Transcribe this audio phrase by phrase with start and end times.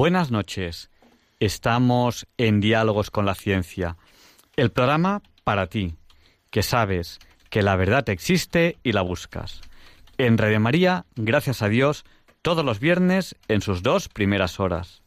[0.00, 0.88] Buenas noches.
[1.40, 3.98] Estamos en Diálogos con la Ciencia,
[4.56, 5.94] el programa para ti,
[6.48, 7.18] que sabes
[7.50, 9.60] que la verdad existe y la buscas.
[10.16, 12.06] En Radio María, gracias a Dios,
[12.40, 15.02] todos los viernes en sus dos primeras horas.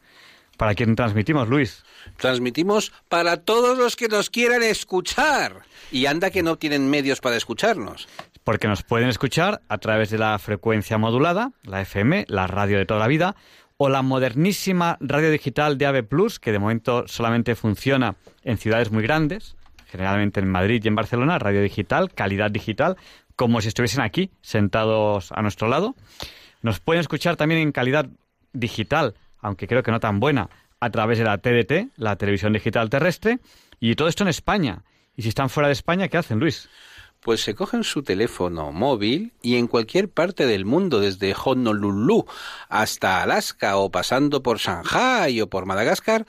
[0.58, 1.84] ¿Para quién transmitimos, Luis?
[2.18, 5.64] Transmitimos para todos los que nos quieran escuchar.
[5.92, 8.08] Y anda que no tienen medios para escucharnos.
[8.44, 12.86] Porque nos pueden escuchar a través de la frecuencia modulada, la FM, la radio de
[12.86, 13.36] toda la vida,
[13.78, 18.92] o la modernísima radio digital de AVE Plus, que de momento solamente funciona en ciudades
[18.92, 19.56] muy grandes,
[19.88, 22.98] generalmente en Madrid y en Barcelona, radio digital, calidad digital,
[23.36, 25.96] como si estuviesen aquí, sentados a nuestro lado.
[26.62, 28.08] Nos pueden escuchar también en calidad
[28.54, 32.90] digital, aunque creo que no tan buena, a través de la TDT, la televisión digital
[32.90, 33.40] terrestre,
[33.80, 34.84] y todo esto en España.
[35.16, 36.70] Y si están fuera de España, ¿qué hacen, Luis?
[37.24, 42.26] Pues se cogen su teléfono móvil y en cualquier parte del mundo, desde Honolulu
[42.70, 46.26] hasta Alaska o pasando por Shanghai o por Madagascar,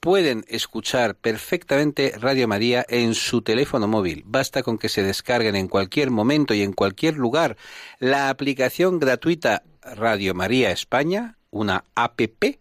[0.00, 4.24] pueden escuchar perfectamente Radio María en su teléfono móvil.
[4.26, 7.56] Basta con que se descarguen en cualquier momento y en cualquier lugar
[8.00, 12.58] la aplicación gratuita Radio María España, una APP,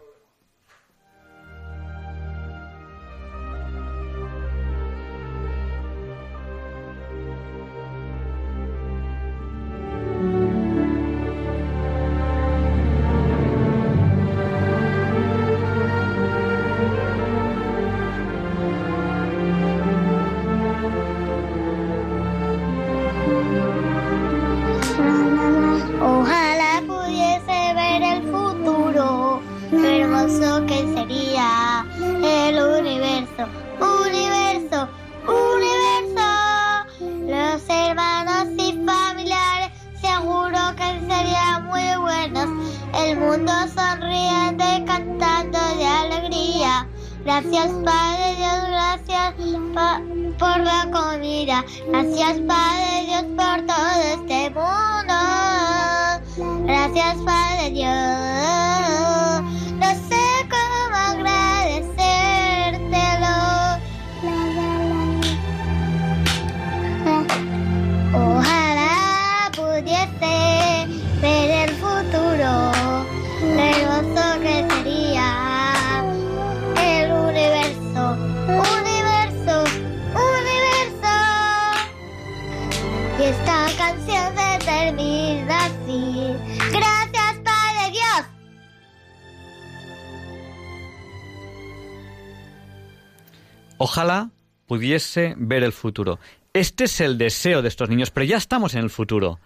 [95.36, 96.18] Ver el futuro.
[96.52, 99.38] Este es el deseo de estos niños, pero ya estamos en el futuro.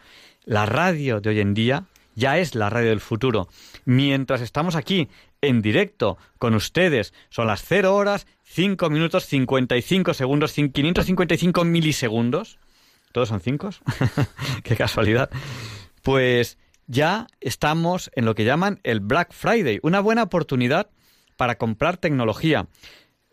[0.45, 3.49] La radio de hoy en día ya es la radio del futuro.
[3.85, 5.09] Mientras estamos aquí
[5.41, 12.59] en directo con ustedes, son las 0 horas, 5 minutos, 55 segundos, 555 milisegundos.
[13.13, 13.71] ¿Todos son 5?
[14.63, 15.31] Qué casualidad.
[16.03, 20.91] Pues ya estamos en lo que llaman el Black Friday, una buena oportunidad
[21.37, 22.67] para comprar tecnología.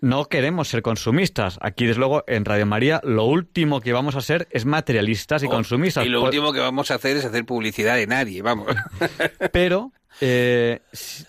[0.02, 1.60] No queremos ser consumistas.
[1.62, 5.46] Aquí, desde luego, en Radio María, lo último que vamos a hacer es materialistas y
[5.46, 6.06] Oh, consumistas.
[6.06, 8.68] Y lo último que vamos a hacer es hacer publicidad de nadie, vamos.
[9.54, 10.80] pero eh,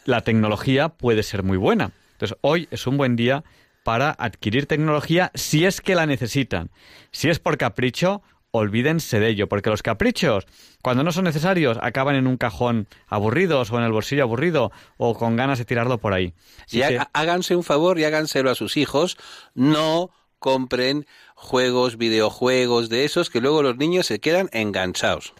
[0.06, 1.92] la tecnología puede ser muy buena.
[2.12, 3.44] Entonces, hoy es un buen día
[3.84, 6.70] para adquirir tecnología si es que la necesitan.
[7.10, 8.22] Si es por capricho,
[8.52, 10.46] olvídense de ello, porque los caprichos,
[10.82, 15.14] cuando no son necesarios, acaban en un cajón aburridos o en el bolsillo aburrido o
[15.14, 16.34] con ganas de tirarlo por ahí.
[16.70, 19.16] Y que- háganse un favor y háganselo a sus hijos.
[19.54, 25.32] No compren juegos, videojuegos de esos que luego los niños se quedan enganchados.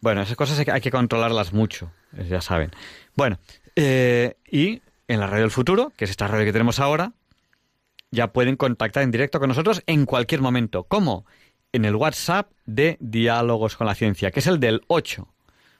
[0.00, 2.70] Bueno, esas cosas hay que- hay que controlarlas mucho, eh, ya saben.
[3.16, 3.38] Bueno,
[3.76, 7.12] eh, y en la radio del futuro, que es esta radio que tenemos ahora,
[8.10, 10.84] ya pueden contactar en directo con nosotros en cualquier momento.
[10.84, 11.24] ¿Cómo?
[11.72, 15.26] En el WhatsApp de Diálogos con la Ciencia, que es el del 8,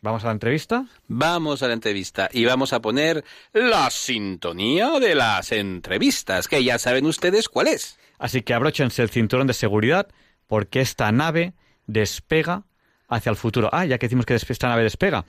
[0.00, 0.86] vamos a la entrevista.
[1.08, 6.78] Vamos a la entrevista y vamos a poner la sintonía de las entrevistas, que ya
[6.78, 7.98] saben ustedes cuál es.
[8.18, 10.06] Así que abróchense el cinturón de seguridad
[10.46, 11.54] porque esta nave
[11.86, 12.64] despega
[13.10, 13.68] hacia el futuro.
[13.72, 15.26] Ah, ya que decimos que esta nave despega.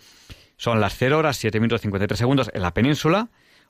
[0.55, 3.29] Son las 0 horas 7 minutos 53 segundos en la península,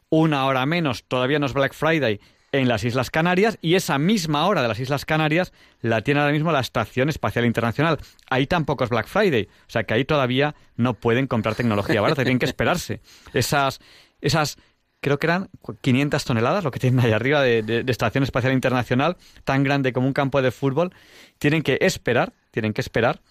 [0.09, 2.19] una hora menos, todavía no es Black Friday,
[2.51, 6.33] en las Islas Canarias y esa misma hora de las Islas Canarias la tiene ahora
[6.33, 7.97] mismo la Estación Espacial Internacional.
[8.29, 12.15] Ahí tampoco es Black Friday, o sea que ahí todavía no pueden comprar tecnología, ¿vale?
[12.15, 12.99] Tienen que esperarse.
[13.33, 13.79] Esas,
[14.19, 14.57] esas
[14.99, 15.49] creo que eran
[15.79, 19.15] 500 toneladas, lo que tienen ahí arriba de Estación Espacial Internacional,
[19.45, 20.93] tan grande como un campo de fútbol,
[21.39, 23.21] tienen que esperar, tienen que esperar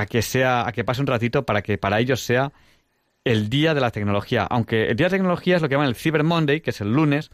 [0.00, 2.52] a que sea, a que pase un ratito para que para ellos sea
[3.24, 4.44] el día de la tecnología.
[4.48, 6.80] Aunque el día de la tecnología es lo que llaman el Cyber Monday, que es
[6.80, 7.30] el lunes,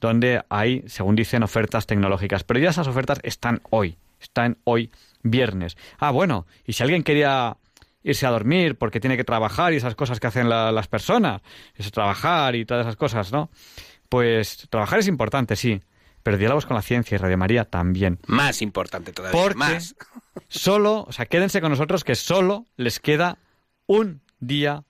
[0.00, 2.44] donde hay, según dicen, ofertas tecnológicas.
[2.44, 4.90] Pero ya esas ofertas están hoy, están hoy
[5.22, 5.76] viernes.
[5.98, 7.56] Ah, bueno, y si alguien quería
[8.02, 11.40] irse a dormir porque tiene que trabajar y esas cosas que hacen la- las personas,
[11.74, 13.48] eso trabajar y todas esas cosas, ¿no?
[14.10, 15.80] Pues trabajar es importante, sí,
[16.22, 18.18] pero diálogos con la ciencia y Radio María también.
[18.26, 19.94] Más importante todavía, Porque más.
[20.48, 23.38] Solo, o sea, quédense con nosotros que solo les queda
[23.86, 24.84] un día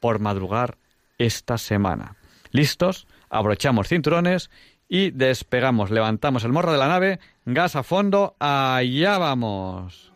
[0.00, 0.78] por madrugar
[1.18, 2.16] esta semana.
[2.50, 3.06] ¿Listos?
[3.28, 4.50] Abrochamos cinturones
[4.88, 5.90] y despegamos.
[5.90, 10.12] Levantamos el morro de la nave, gas a fondo, allá vamos.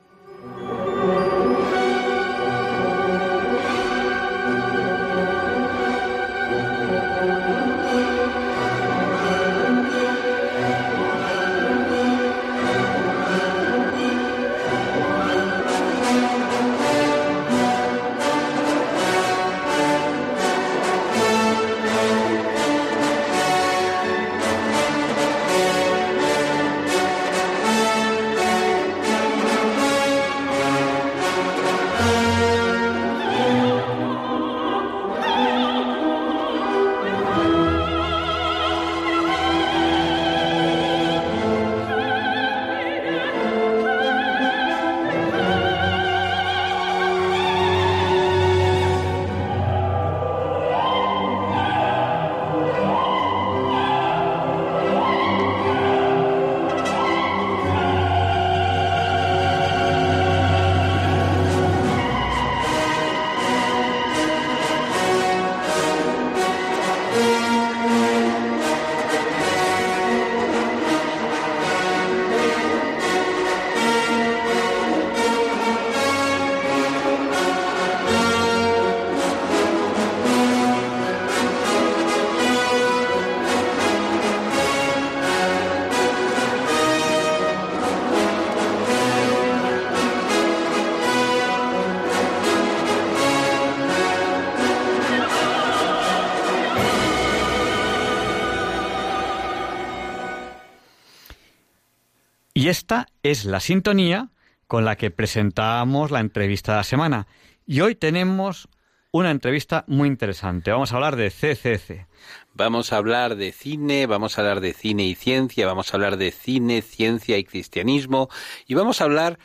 [103.23, 104.31] Es la sintonía
[104.67, 107.27] con la que presentamos la entrevista de la semana.
[107.67, 108.69] Y hoy tenemos
[109.11, 110.71] una entrevista muy interesante.
[110.73, 112.07] Vamos a hablar de CCC.
[112.55, 116.17] Vamos a hablar de cine, vamos a hablar de cine y ciencia, vamos a hablar
[116.17, 118.29] de cine, ciencia y cristianismo
[118.67, 119.39] y vamos a hablar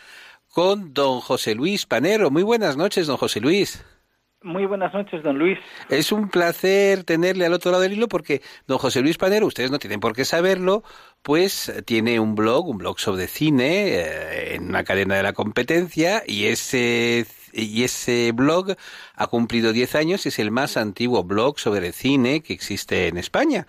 [0.47, 2.31] con don José Luis Panero.
[2.31, 3.83] Muy buenas noches, don José Luis.
[4.41, 5.59] Muy buenas noches, don Luis.
[5.89, 9.69] Es un placer tenerle al otro lado del hilo porque don José Luis Panero, ustedes
[9.69, 10.81] no tienen por qué saberlo,
[11.21, 16.23] pues tiene un blog, un blog sobre cine eh, en una cadena de la competencia
[16.25, 18.75] y ese y ese blog
[19.15, 23.17] ha cumplido 10 años y es el más antiguo blog sobre cine que existe en
[23.17, 23.67] España.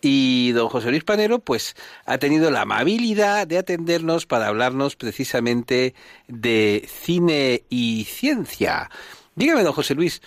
[0.00, 1.74] Y don José Luis Panero, pues,
[2.06, 5.94] ha tenido la amabilidad de atendernos para hablarnos precisamente
[6.28, 8.90] de cine y ciencia.
[9.38, 10.20] Dígame, don José Luis,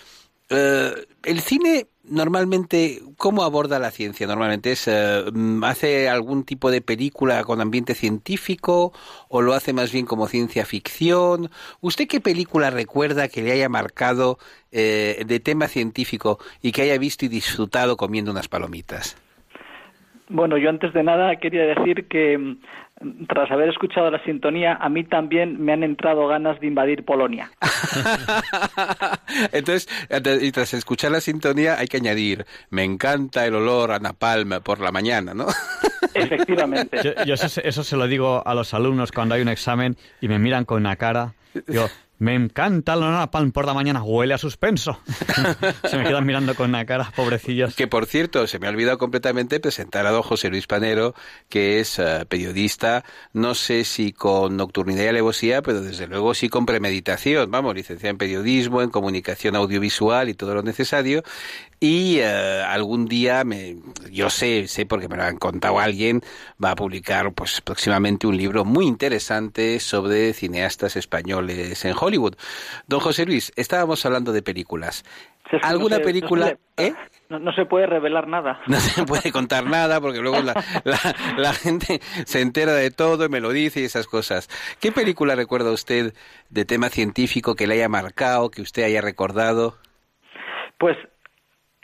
[0.48, 0.90] eh,
[1.24, 4.26] el cine normalmente, ¿cómo aborda la ciencia?
[4.26, 5.24] Normalmente es, eh,
[5.64, 8.94] ¿hace algún tipo de película con ambiente científico
[9.28, 11.50] o lo hace más bien como ciencia ficción?
[11.82, 14.38] ¿Usted qué película recuerda que le haya marcado
[14.70, 19.18] eh, de tema científico y que haya visto y disfrutado comiendo unas palomitas?
[20.30, 22.56] Bueno, yo antes de nada quería decir que
[23.28, 27.50] tras haber escuchado la sintonía, a mí también me han entrado ganas de invadir Polonia.
[29.52, 29.88] Entonces,
[30.40, 34.80] y tras escuchar la sintonía hay que añadir, me encanta el olor a napalm por
[34.80, 35.46] la mañana, ¿no?
[36.14, 36.98] Efectivamente.
[37.26, 40.38] Yo, eso, eso, se lo digo a los alumnos cuando hay un examen y me
[40.38, 41.34] miran con una cara.
[41.66, 41.88] Digo,
[42.22, 44.96] me encanta la pan por la mañana, huele a suspenso.
[45.90, 47.74] se me quedan mirando con una cara, pobrecillos.
[47.74, 51.16] Que por cierto, se me ha olvidado completamente presentar a don José Luis Panero,
[51.48, 56.48] que es eh, periodista, no sé si con nocturnidad y alevosía, pero desde luego sí
[56.48, 57.50] con premeditación.
[57.50, 61.24] Vamos, licenciado en periodismo, en comunicación audiovisual y todo lo necesario.
[61.82, 63.74] Y eh, algún día, me,
[64.08, 66.20] yo sé, sé porque me lo han contado alguien,
[66.64, 72.36] va a publicar pues próximamente un libro muy interesante sobre cineastas españoles en Hollywood.
[72.86, 75.04] Don José Luis, estábamos hablando de películas.
[75.60, 76.56] ¿Alguna película?
[76.76, 76.94] ¿eh?
[77.28, 78.60] No, se puede revelar nada.
[78.68, 80.54] No se puede contar nada porque luego la,
[81.36, 84.48] la, gente se entera de todo y me lo dice y esas cosas.
[84.78, 86.14] ¿Qué película recuerda usted
[86.48, 89.78] de tema científico que le haya marcado, que usted haya recordado?
[90.78, 90.96] Pues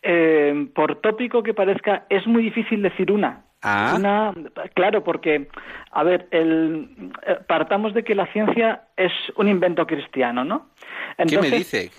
[0.02, 3.44] eh, por tópico que parezca, es muy difícil decir una.
[3.62, 3.94] Ah.
[3.96, 4.34] Una,
[4.74, 5.48] claro, porque,
[5.90, 10.68] a ver, el, eh, partamos de que la ciencia es un invento cristiano, ¿no?
[11.16, 11.90] ¿Qué me dice?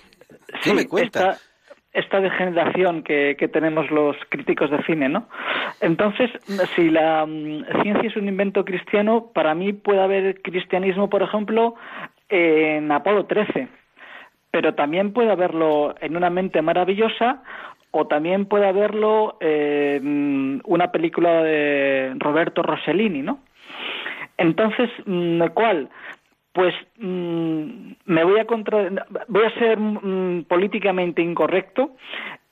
[0.62, 1.36] ¿Qué me cuenta?
[1.92, 5.28] Esta, degeneración que, que, tenemos los críticos de cine, ¿no?
[5.80, 6.30] Entonces,
[6.76, 11.74] si la mm, ciencia es un invento cristiano, para mí puede haber cristianismo, por ejemplo,
[12.28, 13.68] en Apolo 13
[14.50, 17.42] pero también puede haberlo en una mente maravillosa
[17.90, 23.40] o también puede haberlo en una película de Roberto Rossellini, ¿no?
[24.40, 25.90] Entonces, mm, ¿cuál?
[26.52, 28.88] Pues mm, me voy a contra...
[29.28, 31.96] voy a ser mm, políticamente incorrecto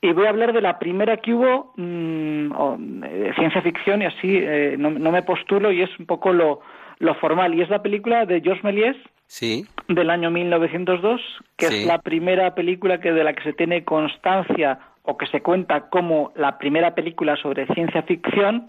[0.00, 4.76] y voy a hablar de la primera que hubo de ciencia ficción y así eh,
[4.78, 6.61] no, me postulo y es un poco lo,
[6.99, 9.67] lo formal y es la película de Georges Méliès sí.
[9.88, 11.21] del año 1902
[11.57, 14.78] que es la primera película que de la que se tiene constancia
[15.11, 18.67] o que se cuenta como la primera película sobre ciencia ficción,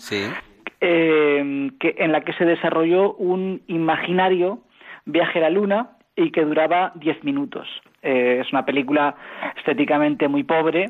[0.80, 4.60] eh, que, en la que se desarrolló un imaginario
[5.04, 7.68] viaje a la Luna y que duraba diez minutos.
[8.02, 9.16] Eh, es una película
[9.58, 10.86] estéticamente muy pobre,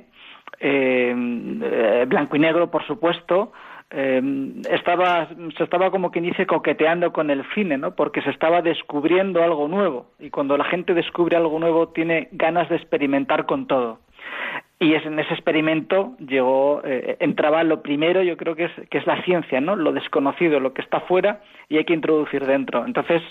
[0.60, 1.16] eh,
[2.08, 3.52] blanco y negro, por supuesto,
[3.92, 5.28] estaba
[5.58, 9.68] se estaba como quien dice coqueteando con el cine no porque se estaba descubriendo algo
[9.68, 10.12] nuevo.
[10.20, 14.00] Y cuando la gente descubre algo nuevo tiene ganas de experimentar con todo.
[14.80, 19.00] Y es, en ese experimento llegó eh, entraba lo primero yo creo que es que
[19.00, 22.86] es la ciencia no lo desconocido lo que está fuera y hay que introducir dentro.
[22.86, 23.22] Entonces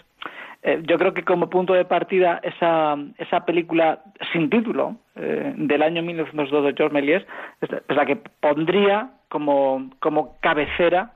[0.62, 5.82] eh, yo creo que como punto de partida esa esa película sin título eh, del
[5.82, 7.24] año 1902 de George Méliès
[7.60, 11.12] es, la que pondría como como cabecera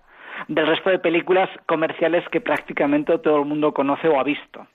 [0.48, 4.66] del resto de películas comerciales que prácticamente todo el mundo conoce o ha visto.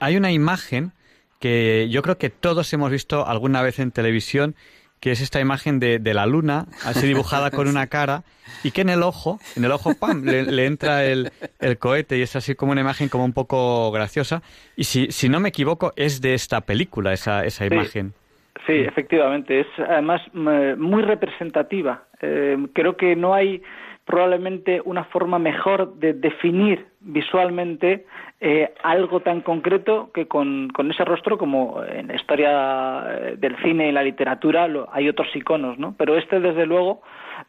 [0.00, 0.92] hay una imagen
[1.40, 4.56] que yo creo que todos hemos visto alguna vez en televisión,
[5.00, 8.24] que es esta imagen de, de la luna, así dibujada con una cara,
[8.64, 12.22] y que en el ojo, en el ojo, ¡pam!, le, entra el, el, cohete y
[12.22, 14.42] es así como una imagen como un poco graciosa.
[14.76, 18.08] Y si, si no me equivoco, es de esta película esa, esa imagen.
[18.10, 18.27] Sí,
[18.68, 22.04] efectivamente, es además muy representativa.
[22.20, 23.62] Eh, creo que no hay
[24.08, 28.06] probablemente una forma mejor de definir visualmente
[28.40, 33.90] eh, algo tan concreto que con, ese rostro como en la historia eh, del cine
[33.90, 35.94] y la literatura hay otros iconos, ¿no?
[35.98, 37.02] Pero este, desde luego,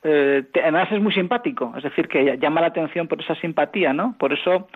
[0.03, 4.15] eh, además es muy simpático, es decir, que llama la atención por esa simpatía, ¿no?
[4.19, 4.67] Por eso,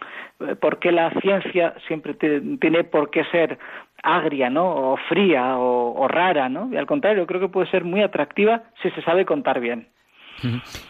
[0.62, 3.60] porque la ciencia siempre tiene por qué ser
[4.04, 4.92] agria, ¿no?
[4.92, 6.70] O fría o, o rara, ¿no?
[6.72, 9.88] Y al contrario, creo que puede ser muy atractiva si se sabe contar bien.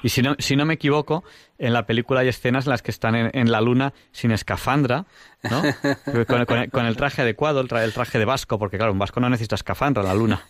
[0.01, 1.23] Y si no, si no me equivoco,
[1.57, 5.05] en la película hay escenas en las que están en, la luna sin escafandra,
[5.43, 5.61] ¿no?
[6.71, 10.01] con, el, traje adecuado, el, traje de vasco, porque claro, un vasco no necesita escafandra
[10.01, 10.41] en la luna.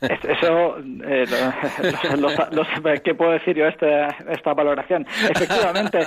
[0.00, 1.26] Eso, eh,
[3.04, 5.06] ¿qué puedo decir yo esta, esta valoración?
[5.30, 5.98] Efectivamente,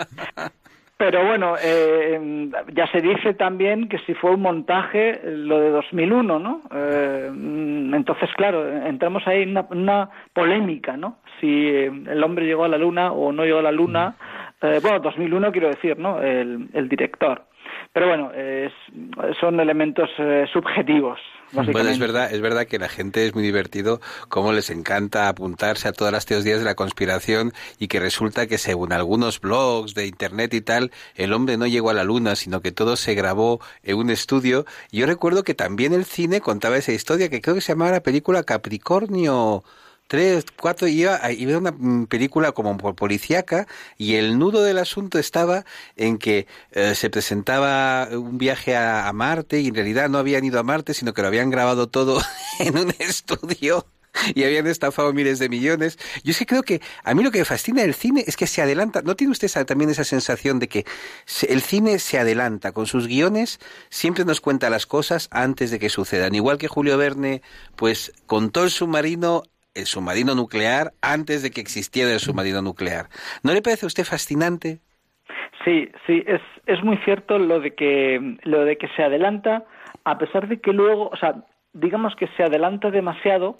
[1.00, 6.40] pero bueno, eh, ya se dice también que si fue un montaje lo de 2001,
[6.40, 6.62] ¿no?
[6.76, 11.20] Eh, entonces, claro, entramos ahí en una, polémica, ¿no?
[11.40, 14.18] Si el hombre llegó a la luna o no llegó a la luna.
[14.62, 16.22] Eh, bueno, 2001 quiero decir, ¿no?
[16.22, 17.44] El, el director.
[17.94, 18.32] Pero bueno,
[19.40, 21.20] son elementos eh, subjetivos.
[21.52, 25.88] Bueno, es verdad, es verdad que la gente es muy divertido, como les encanta apuntarse
[25.88, 30.06] a todas las teorías de la conspiración y que resulta que según algunos blogs de
[30.06, 33.60] internet y tal, el hombre no llegó a la luna, sino que todo se grabó
[33.82, 34.66] en un estudio.
[34.92, 38.04] Yo recuerdo que también el cine contaba esa historia que creo que se llamaba la
[38.04, 39.64] película Capricornio
[40.10, 45.66] tres, cuatro, iba, iba una mm, película como policíaca y el nudo del asunto estaba
[45.96, 50.60] en que eh, se presentaba un viaje a, Marte y en realidad no habían ido
[50.60, 52.22] a Marte, sino que lo habían grabado todo
[52.60, 53.86] en un estudio
[54.34, 56.00] y habían estafado miles de millones.
[56.24, 58.48] Yo es que creo que a mí lo que me fascina del cine es que
[58.48, 59.04] se adelanta.
[59.04, 60.86] ¿No tiene usted también esa sensación de que
[61.48, 63.60] el cine se adelanta con sus guiones?
[63.92, 66.34] Siempre nos cuenta las cosas antes de que sucedan.
[66.34, 67.44] Igual que Julio Verne,
[67.76, 73.08] pues contó el submarino el submarino nuclear antes de que existiera el submarino nuclear.
[73.44, 74.80] ¿No le parece a usted fascinante?
[75.64, 79.66] Sí, sí, es, es muy cierto lo de que lo de que se adelanta,
[80.06, 81.36] a pesar de que luego, o sea,
[81.74, 83.60] digamos que se adelanta demasiado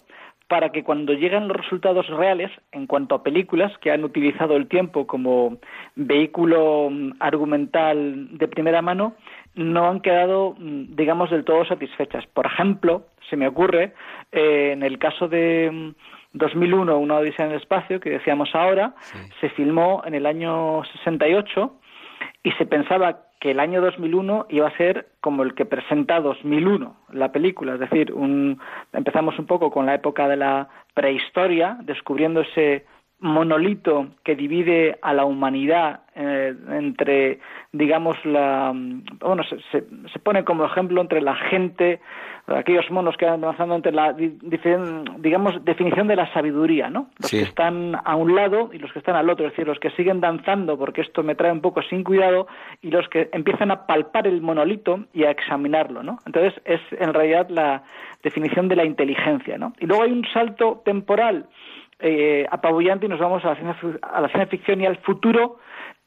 [0.50, 4.66] para que cuando llegan los resultados reales en cuanto a películas que han utilizado el
[4.66, 5.58] tiempo como
[5.94, 9.14] vehículo mm, argumental de primera mano,
[9.54, 12.26] no han quedado, mm, digamos, del todo satisfechas.
[12.26, 13.94] Por ejemplo, se me ocurre,
[14.32, 15.94] eh, en el caso de
[16.32, 18.94] 2001, mm, Una Odisea en el Espacio, que decíamos ahora,
[19.40, 21.72] se filmó en el año 68
[22.42, 26.94] y se pensaba que el año 2001 iba a ser como el que presenta 2001,
[27.12, 27.74] la película.
[27.74, 28.60] Es decir, un,
[28.92, 32.84] empezamos un poco con la época de la prehistoria, descubriendo ese
[33.20, 37.38] monolito que divide a la humanidad eh, entre,
[37.72, 38.72] digamos, la.
[38.74, 42.00] Bueno, se, se, pone como ejemplo entre la gente,
[42.46, 47.10] aquellos monos que van avanzando entre la, digamos, definición de la sabiduría, ¿no?
[47.18, 49.78] Los que están a un lado y los que están al otro, es decir, los
[49.78, 52.48] que siguen danzando, porque esto me trae un poco sin cuidado,
[52.82, 56.18] y los que empiezan a palpar el monolito y a examinarlo, ¿no?
[56.26, 57.84] Entonces, es en realidad la
[58.22, 59.74] definición de la inteligencia, ¿no?
[59.78, 61.46] Y luego hay un salto temporal
[62.00, 65.58] eh, apabullante y nos vamos a la, ciencia, a la ciencia ficción y al futuro,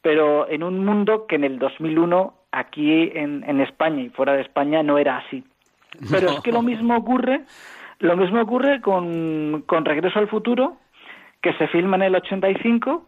[0.02, 4.42] pero en un mundo que en el 2001 aquí en, en España y fuera de
[4.42, 5.44] España no era así.
[6.10, 7.42] Pero es que lo mismo ocurre,
[8.00, 10.78] lo mismo ocurre con, con Regreso al Futuro,
[11.42, 13.08] que se filma en el 85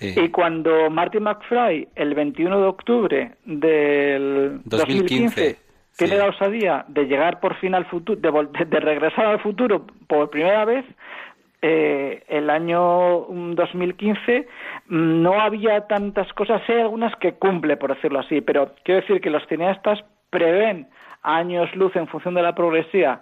[0.00, 5.58] y cuando Marty McFly el 21 de octubre del 2015,
[5.96, 10.30] tiene la osadía de llegar por fin al futuro, de, de regresar al futuro por
[10.30, 10.84] primera vez,
[11.62, 14.46] eh, el año 2015
[14.88, 19.20] mm, no había tantas cosas, hay algunas que cumple, por decirlo así, pero quiero decir
[19.20, 20.88] que los cineastas prevén
[21.22, 23.20] años luz en función de la progresía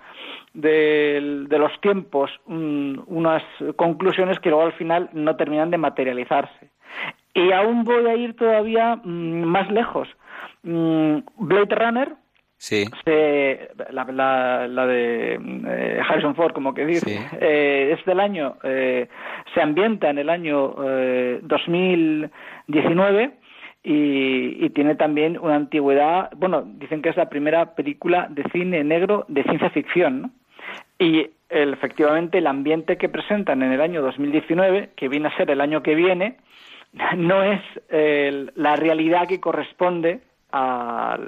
[0.54, 3.42] de, los tiempos mm, unas
[3.76, 6.70] conclusiones que luego al final no terminan de materializarse.
[7.34, 10.08] Y aún voy a ir todavía mm, más lejos.
[10.62, 12.14] Blade Runner,
[12.58, 12.84] Sí.
[13.06, 19.08] la, la, de eh, Harrison Ford, como que dice, eh, es del año, eh,
[19.54, 20.74] se ambienta en el año
[21.42, 23.30] 2019
[23.84, 28.82] y, y, tiene también una antigüedad, bueno, dicen que es la primera película de cine
[28.82, 30.30] negro de ciencia ficción, ¿no?
[30.98, 35.60] Y efectivamente el ambiente que presentan en el año 2019, que viene a ser el
[35.60, 36.38] año que viene,
[37.16, 37.60] no es
[38.56, 41.18] la realidad que corresponde a,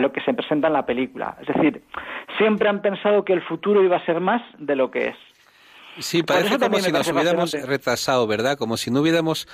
[0.00, 1.36] lo que se presenta en la película.
[1.40, 1.82] Es decir,
[2.38, 5.16] siempre han pensado que el futuro iba a ser más de lo que es.
[6.00, 8.58] Sí, parece como si nos hubiéramos retrasado, ¿verdad?
[8.58, 9.46] Como si no hubiéramos,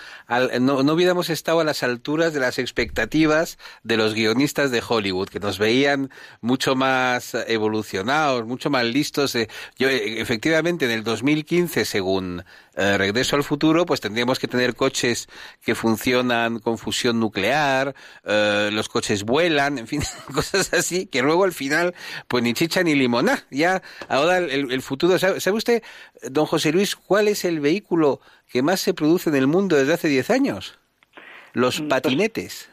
[0.60, 5.28] no, no, hubiéramos estado a las alturas de las expectativas de los guionistas de Hollywood,
[5.28, 9.36] que nos veían mucho más evolucionados, mucho más listos.
[9.76, 14.74] Yo, e, efectivamente, en el 2015, según eh, Regreso al Futuro, pues tendríamos que tener
[14.74, 15.28] coches
[15.62, 20.02] que funcionan con fusión nuclear, eh, los coches vuelan, en fin,
[20.34, 21.94] cosas así, que luego al final,
[22.28, 23.46] pues ni chicha ni limona.
[23.50, 25.82] Ya, ahora el, el futuro, ¿sabe, ¿sabe usted,
[26.22, 29.94] don José Luis, cuál es el vehículo que más se produce en el mundo desde
[29.94, 30.78] hace 10 años?
[31.52, 32.68] Los mm, pues patinetes.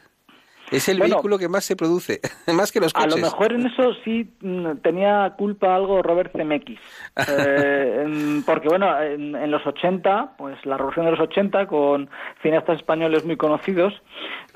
[0.70, 2.20] Es el vehículo que más se produce,
[2.54, 3.12] más que los coches.
[3.12, 6.80] A lo mejor en eso sí mm, tenía culpa algo Robert Zemeckis.
[7.26, 12.08] Eh, porque, bueno, en, los 80, pues la revolución de los 80, con
[12.42, 13.94] cineastas españoles muy conocidos,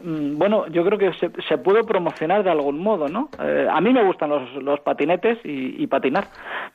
[0.02, 3.30] mm, bueno, yo creo que se, se pudo promocionar de algún modo, ¿no?
[3.40, 6.26] Eh, a mí me gustan los, los patinetes y, patinar,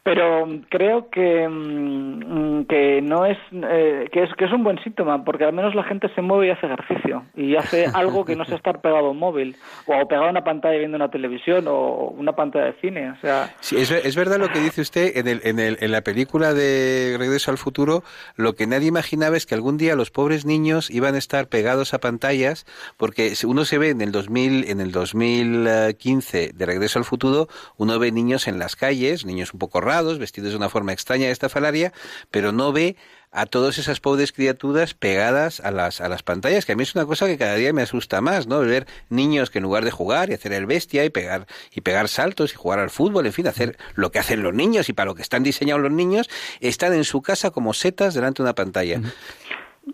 [0.04, 5.24] pero creo que, mm, que no es, eh, que es que es un buen síntoma,
[5.24, 8.46] porque al menos la gente se mueve y hace ejercicio y hace algo que no
[8.46, 9.56] sea estar pegado móvil
[9.86, 13.12] o pegado a una pantalla viendo una televisión o una pantalla de cine.
[13.12, 13.56] O sea...
[13.62, 17.16] Sí, es, verdad lo que dice usted en, el, en, el, en la película de
[17.18, 18.04] Regreso al Futuro.
[18.36, 21.94] Lo que nadie imaginaba es que algún día los pobres niños iban a estar pegados
[21.94, 22.66] a pantallas
[22.98, 28.00] porque uno se ve en el 2000, en el 2015 de Regreso al Futuro, uno
[28.00, 31.32] ve niños en las calles, niños un poco raros, vestidos de una forma extraña de
[31.32, 31.94] esta falaria,
[32.32, 32.98] pero no ve
[33.34, 36.96] a todas esas pobres criaturas pegadas a las, a las pantallas, que a mí es
[36.96, 38.60] una cosa que cada día me asusta más, ¿no?
[38.60, 42.08] Ver niños que en lugar de jugar y hacer el bestia y pegar, y pegar
[42.08, 45.08] saltos y jugar al fútbol, en fin, hacer lo que hacen los niños y para
[45.08, 46.30] lo que están diseñados los niños,
[46.62, 49.02] están en su casa como setas delante de una pantalla.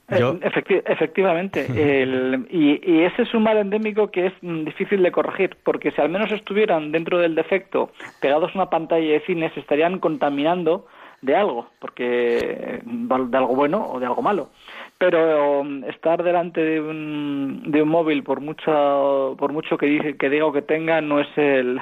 [0.10, 0.40] Eh,
[0.86, 1.66] efectivamente,
[2.52, 6.00] y, y, ese es un mal endémico que es mm, difícil de corregir, porque si
[6.00, 10.86] al menos estuvieran dentro del defecto pegados a una pantalla de cine, se estarían contaminando
[11.22, 14.50] de algo, porque de algo bueno o de algo malo.
[14.98, 20.18] Pero um, estar delante de un, de un móvil por mucho por mucho que dice
[20.18, 21.80] que diga o que tenga no es el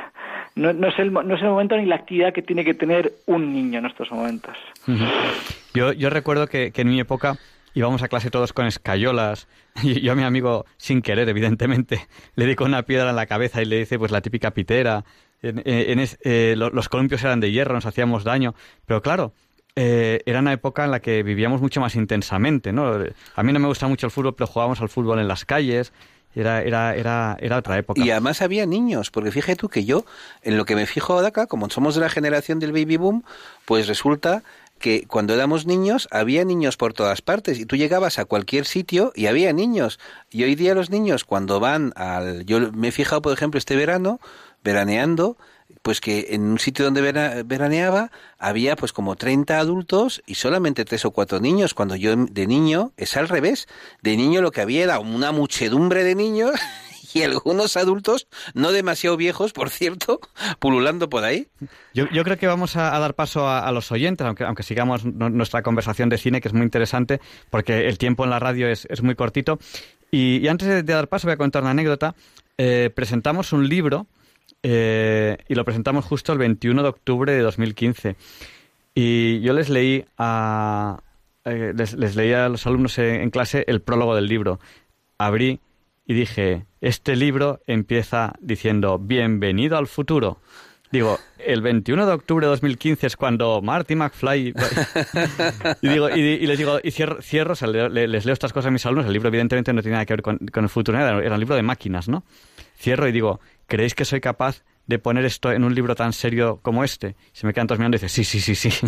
[0.56, 3.54] no, es el no es el momento ni la actividad que tiene que tener un
[3.54, 4.56] niño en estos momentos.
[5.74, 7.38] Yo yo recuerdo que, en mi época
[7.74, 9.48] íbamos a clase todos con escayolas
[9.84, 13.62] y yo a mi amigo sin querer evidentemente le di una piedra en la cabeza
[13.62, 15.06] y le dice pues la típica pitera
[15.42, 19.34] en, eh, los columpios eran de hierro, nos hacíamos daño, pero claro,
[19.76, 23.00] eh, era una época en la que vivíamos mucho más intensamente, ¿no?
[23.36, 25.94] A mí no me gusta mucho el fútbol, pero jugábamos al fútbol en las calles,
[26.34, 28.02] era, era, era, era otra época.
[28.04, 30.06] Y además había niños, porque fíjate tú que yo,
[30.42, 33.24] en lo que me fijo ahora acá, como somos de la generación del baby boom,
[33.66, 34.44] pues resulta
[34.80, 39.12] que cuando éramos niños había niños por todas partes y tú llegabas a cualquier sitio
[39.16, 40.00] y había niños.
[40.30, 42.46] Y hoy día los niños cuando van al...
[42.46, 44.20] Yo me he fijado, por ejemplo, este verano,
[44.68, 45.38] veraneando,
[45.82, 47.02] pues que en un sitio donde
[47.46, 52.48] veraneaba había pues como 30 adultos y solamente tres o cuatro niños, cuando yo de
[52.48, 53.70] niño es al revés,
[54.02, 56.52] de niño lo que había era una muchedumbre de niños
[57.14, 60.20] y algunos adultos, no demasiado viejos, por cierto,
[60.60, 61.48] pululando por ahí.
[61.94, 66.10] Yo, creo que vamos a, dar paso a, los oyentes, aunque, aunque sigamos nuestra conversación
[66.10, 69.58] de cine, que es muy interesante, porque el tiempo en la radio es, muy cortito.
[70.12, 72.14] Y, antes de, dar paso, voy a contar una anécdota.
[72.58, 74.06] Eh, presentamos un libro
[74.70, 78.18] eh, y lo presentamos justo el 21 de octubre de 2015.
[78.94, 81.00] Y yo les leí a,
[81.46, 84.60] eh, les, leí a los alumnos en, clase el prólogo del libro.
[85.18, 85.62] Abrí
[86.06, 90.40] y dije, este libro empieza diciendo, bienvenido al futuro.
[90.92, 94.54] Digo, el 21 de octubre de 2015 es cuando Marty McFly...
[95.82, 97.54] y, digo, y, les digo, y cierro, cierro
[97.90, 100.22] les leo estas cosas a mis alumnos, el libro evidentemente no tiene nada que ver
[100.22, 102.24] con, con el futuro, era un libro de máquinas, ¿no?
[102.78, 106.60] Cierro y digo, ¿creéis que soy capaz de poner esto en un libro tan serio
[106.62, 107.16] como este?
[107.34, 108.88] Se me quedan todos mirando y dice, sí, sí, sí, sí.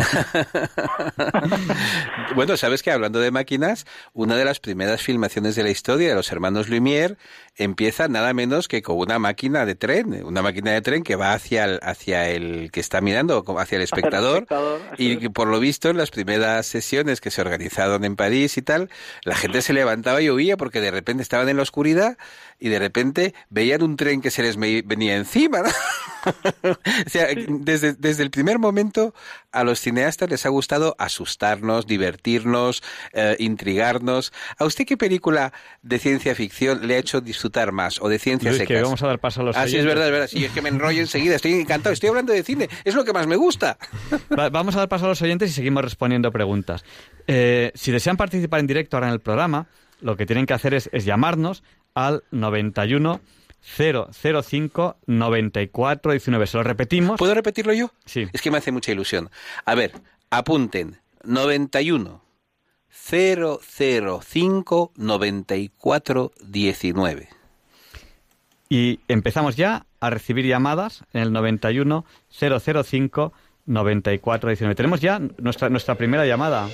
[2.34, 6.14] bueno, sabes que hablando de máquinas, una de las primeras filmaciones de la historia de
[6.14, 7.16] los hermanos Lumière
[7.56, 11.34] empieza nada menos que con una máquina de tren, una máquina de tren que va
[11.34, 14.46] hacia el, hacia el que está mirando, hacia el espectador,
[14.96, 18.88] y por lo visto en las primeras sesiones que se organizaron en París y tal,
[19.24, 22.16] la gente se levantaba y oía porque de repente estaban en la oscuridad
[22.60, 25.62] y de repente veían un tren que se les venía encima.
[26.64, 29.14] o sea, desde, desde el primer momento
[29.50, 32.82] a los cineastas les ha gustado asustarnos, divertirnos,
[33.14, 34.32] eh, intrigarnos.
[34.58, 38.52] ¿A usted qué película de ciencia ficción le ha hecho disfrutar más o de ciencia
[38.52, 38.68] secas?
[38.68, 40.28] que vamos a dar paso a los Ah, sí, es verdad, es verdad.
[40.28, 41.36] Sí, es que me enrollo enseguida.
[41.36, 41.94] Estoy encantado.
[41.94, 42.68] Estoy hablando de cine.
[42.84, 43.78] Es lo que más me gusta.
[44.52, 46.84] vamos a dar paso a los oyentes y seguimos respondiendo preguntas.
[47.26, 49.66] Eh, si desean participar en directo ahora en el programa,
[50.00, 51.62] lo que tienen que hacer es, llamarnos
[51.94, 53.20] al 91
[53.62, 56.46] 005 94 19.
[56.46, 57.18] Se lo repetimos.
[57.18, 57.90] ¿Puedo repetirlo yo?
[58.04, 58.26] Sí.
[58.32, 59.30] Es que me hace mucha ilusión.
[59.64, 59.92] A ver,
[60.30, 60.98] apunten.
[61.24, 62.22] 91
[62.90, 67.28] 005 94 19.
[68.68, 73.32] Y empezamos ya a recibir llamadas en el 91 005
[73.66, 74.74] 94 19.
[74.74, 76.68] Tenemos ya nuestra, nuestra primera llamada.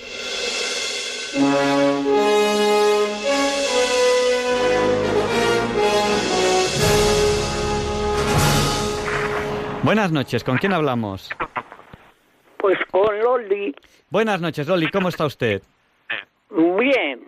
[9.86, 11.30] Buenas noches, ¿con quién hablamos?
[12.56, 13.72] Pues con Loli.
[14.10, 15.62] Buenas noches, Loli, ¿cómo está usted?
[16.50, 17.20] Bien.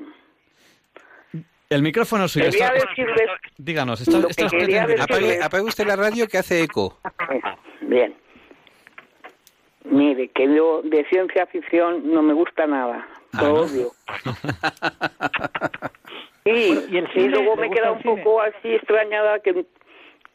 [1.71, 2.47] El micrófono suyo.
[2.47, 2.73] Está...
[2.73, 3.31] decirles...
[3.59, 5.05] Díganos, está, está usted directo.
[5.05, 6.99] Apague, apague usted la radio que hace eco.
[7.83, 8.12] Bien.
[9.85, 13.07] Mire, que yo de ciencia ficción no me gusta nada.
[13.35, 13.55] Ah, Lo ¿no?
[13.61, 13.92] odio.
[16.44, 16.51] Y,
[16.90, 18.16] ¿y el y luego ¿Le me queda un cine?
[18.16, 19.64] poco así extrañada que,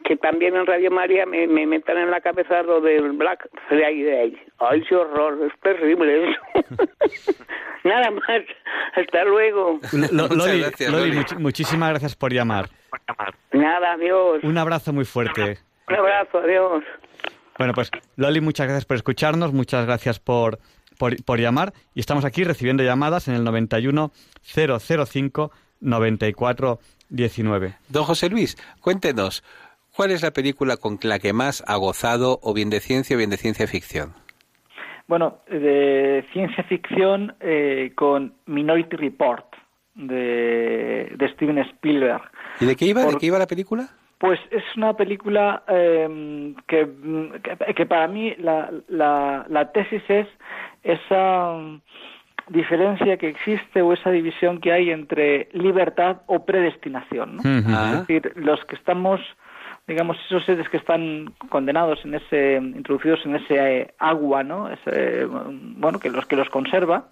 [0.04, 4.38] que también en Radio María me, me metan en la cabeza lo del Black Friday.
[4.60, 5.38] ¡Ay, qué horror!
[5.48, 6.40] Es terrible eso.
[7.84, 8.42] Nada más.
[8.96, 9.80] Hasta luego.
[10.12, 11.18] Lo- Loli, gracias, Loli, Loli.
[11.20, 12.70] much- muchísimas gracias por llamar.
[13.52, 14.44] Nada, adiós.
[14.44, 15.58] Un abrazo muy fuerte.
[15.88, 16.84] Un abrazo, adiós.
[17.58, 20.60] Bueno, pues Loli, muchas gracias por escucharnos, muchas gracias por,
[20.98, 24.12] por, por llamar y estamos aquí recibiendo llamadas en el 91
[24.42, 27.76] 005 94 19.
[27.90, 29.44] Don José Luis, cuéntenos,
[29.96, 33.18] ¿cuál es la película con la que más ha gozado, o bien de ciencia o
[33.18, 34.14] bien de ciencia ficción?
[35.08, 39.46] Bueno, de ciencia ficción eh, con Minority Report
[39.96, 42.22] de, de Steven Spielberg.
[42.60, 43.06] ¿Y de qué iba?
[43.06, 43.90] ¿De qué iba la película?
[44.18, 46.88] Pues es una película eh, que,
[47.44, 50.28] que, que para mí la, la, la tesis es
[50.84, 51.82] esa mm,
[52.50, 57.38] diferencia que existe o esa división que hay entre libertad o predestinación.
[57.38, 57.42] ¿no?
[57.44, 59.20] Es decir, los que estamos,
[59.88, 64.70] digamos, esos seres que están condenados en ese, introducidos en ese eh, agua, ¿no?
[64.70, 67.10] Ese, bueno, que los que los conserva.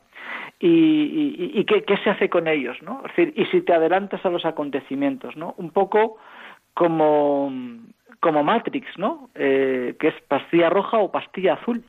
[0.59, 3.01] Y, y, qué, se hace con ellos, ¿no?
[3.05, 5.55] Es decir, y si te adelantas a los acontecimientos, ¿no?
[5.57, 6.17] Un poco
[6.75, 7.51] como,
[8.19, 9.29] como Matrix, ¿no?
[9.33, 11.83] Eh, que es pastilla roja o pastilla azul.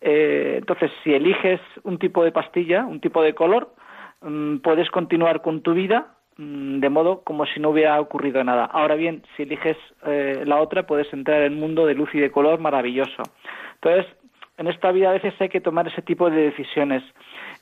[0.00, 3.74] Eh, entonces, si eliges un tipo de pastilla, un tipo de color,
[4.22, 8.64] mm, puedes continuar con tu vida de modo como si no hubiera ocurrido nada.
[8.64, 12.18] Ahora bien, si eliges eh, la otra, puedes entrar en un mundo de luz y
[12.18, 13.22] de color maravilloso.
[13.74, 14.06] Entonces,
[14.56, 17.02] en esta vida a veces hay que tomar ese tipo de decisiones.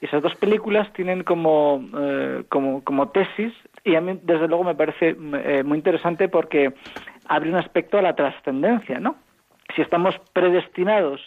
[0.00, 3.52] Esas dos películas tienen como, eh, como, como tesis,
[3.84, 6.72] y a mí desde luego me parece eh, muy interesante porque
[7.28, 9.16] abre un aspecto a la trascendencia, ¿no?
[9.76, 11.20] Si estamos predestinados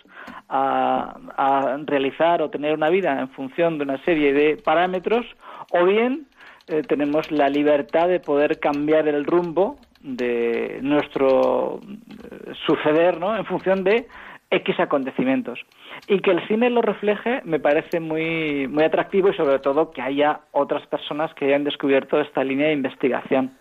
[0.49, 5.25] a, a realizar o tener una vida en función de una serie de parámetros,
[5.71, 6.27] o bien
[6.71, 13.35] eh, tenemos la libertad de poder cambiar el rumbo de nuestro eh, suceder, ¿no?
[13.35, 14.07] En función de
[14.49, 15.59] X acontecimientos.
[16.07, 20.01] Y que el cine lo refleje me parece muy, muy atractivo y sobre todo que
[20.01, 23.51] haya otras personas que hayan descubierto esta línea de investigación.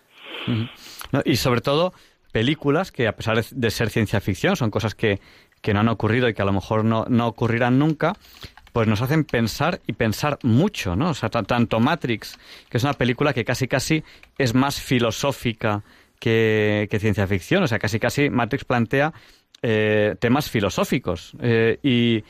[1.25, 1.93] Y sobre todo
[2.31, 5.19] películas que a pesar de ser ciencia ficción son cosas que,
[5.61, 8.13] que no han ocurrido y que a lo mejor no, no ocurrirán nunca
[8.73, 11.09] pues nos hacen pensar y pensar mucho, ¿no?
[11.09, 12.37] O sea, ta- tanto Matrix,
[12.69, 14.03] que es una película que casi casi
[14.37, 15.83] es más filosófica
[16.19, 19.13] que, que ciencia ficción, o sea, casi casi Matrix plantea
[19.61, 22.23] eh, temas filosóficos eh, y,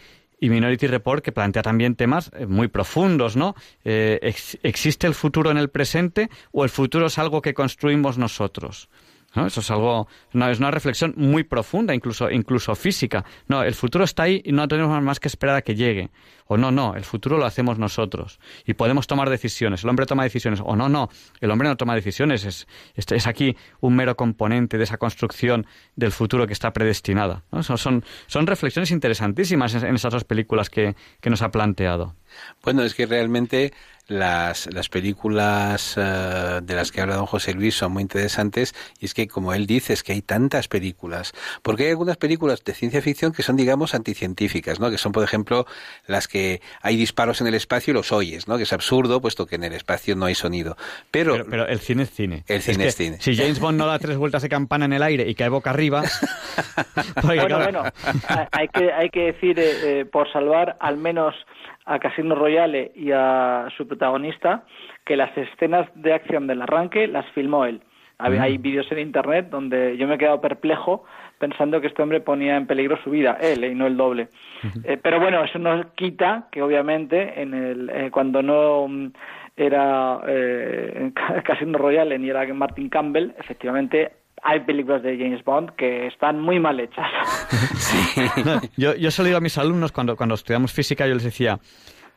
[0.49, 3.53] Minority Report que plantea también temas eh, muy profundos, ¿no?
[3.83, 8.89] Ex- ¿Existe el futuro en el presente o el futuro es algo que construimos nosotros?
[9.33, 9.47] ¿No?
[9.47, 13.23] Eso es algo, no, es una reflexión muy profunda, incluso, incluso física.
[13.47, 16.09] No, el futuro está ahí y no tenemos más que esperar a que llegue.
[16.47, 18.41] O no, no, el futuro lo hacemos nosotros.
[18.65, 19.85] Y podemos tomar decisiones.
[19.85, 20.59] El hombre toma decisiones.
[20.61, 21.07] O no, no,
[21.39, 22.43] el hombre no toma decisiones.
[22.43, 25.65] Es, es, aquí un mero componente de esa construcción
[25.95, 27.43] del futuro que está predestinada.
[27.61, 32.15] Son, son, son reflexiones interesantísimas en, en esas dos películas que, que nos ha planteado.
[32.63, 33.71] Bueno, es que realmente
[34.07, 39.05] las, las películas eh, de las que habla don José Luis son muy interesantes y
[39.05, 41.33] es que, como él dice, es que hay tantas películas.
[41.61, 44.89] Porque hay algunas películas de ciencia ficción que son, digamos, anticientíficas, ¿no?
[44.89, 45.65] Que son, por ejemplo,
[46.07, 48.57] las que hay disparos en el espacio y los oyes, ¿no?
[48.57, 50.75] Que es absurdo, puesto que en el espacio no hay sonido.
[51.11, 52.43] Pero, Pero, pero el cine es cine.
[52.47, 53.17] El cine es cine.
[53.21, 55.69] Si James Bond no da tres vueltas de campana en el aire y cae boca
[55.69, 56.03] arriba...
[57.21, 57.83] porque, Bueno, bueno,
[58.27, 61.33] hay- hay que, hay que decir, eh, eh, por salvar al menos
[61.85, 64.63] a Casino Royale y a su protagonista,
[65.05, 67.81] que las escenas de acción del arranque las filmó él.
[68.17, 71.03] Hay, hay vídeos en internet donde yo me he quedado perplejo
[71.39, 74.27] pensando que este hombre ponía en peligro su vida, él, y no el doble.
[74.83, 79.07] Eh, pero bueno, eso no quita que obviamente en el, eh, cuando no mm,
[79.57, 81.11] era eh,
[81.43, 84.11] Casino Royale ni era Martin Campbell, efectivamente
[84.43, 87.05] hay películas de James Bond que están muy mal hechas.
[88.45, 91.23] No, yo, yo se lo digo a mis alumnos cuando, cuando estudiamos física, yo les
[91.23, 91.59] decía,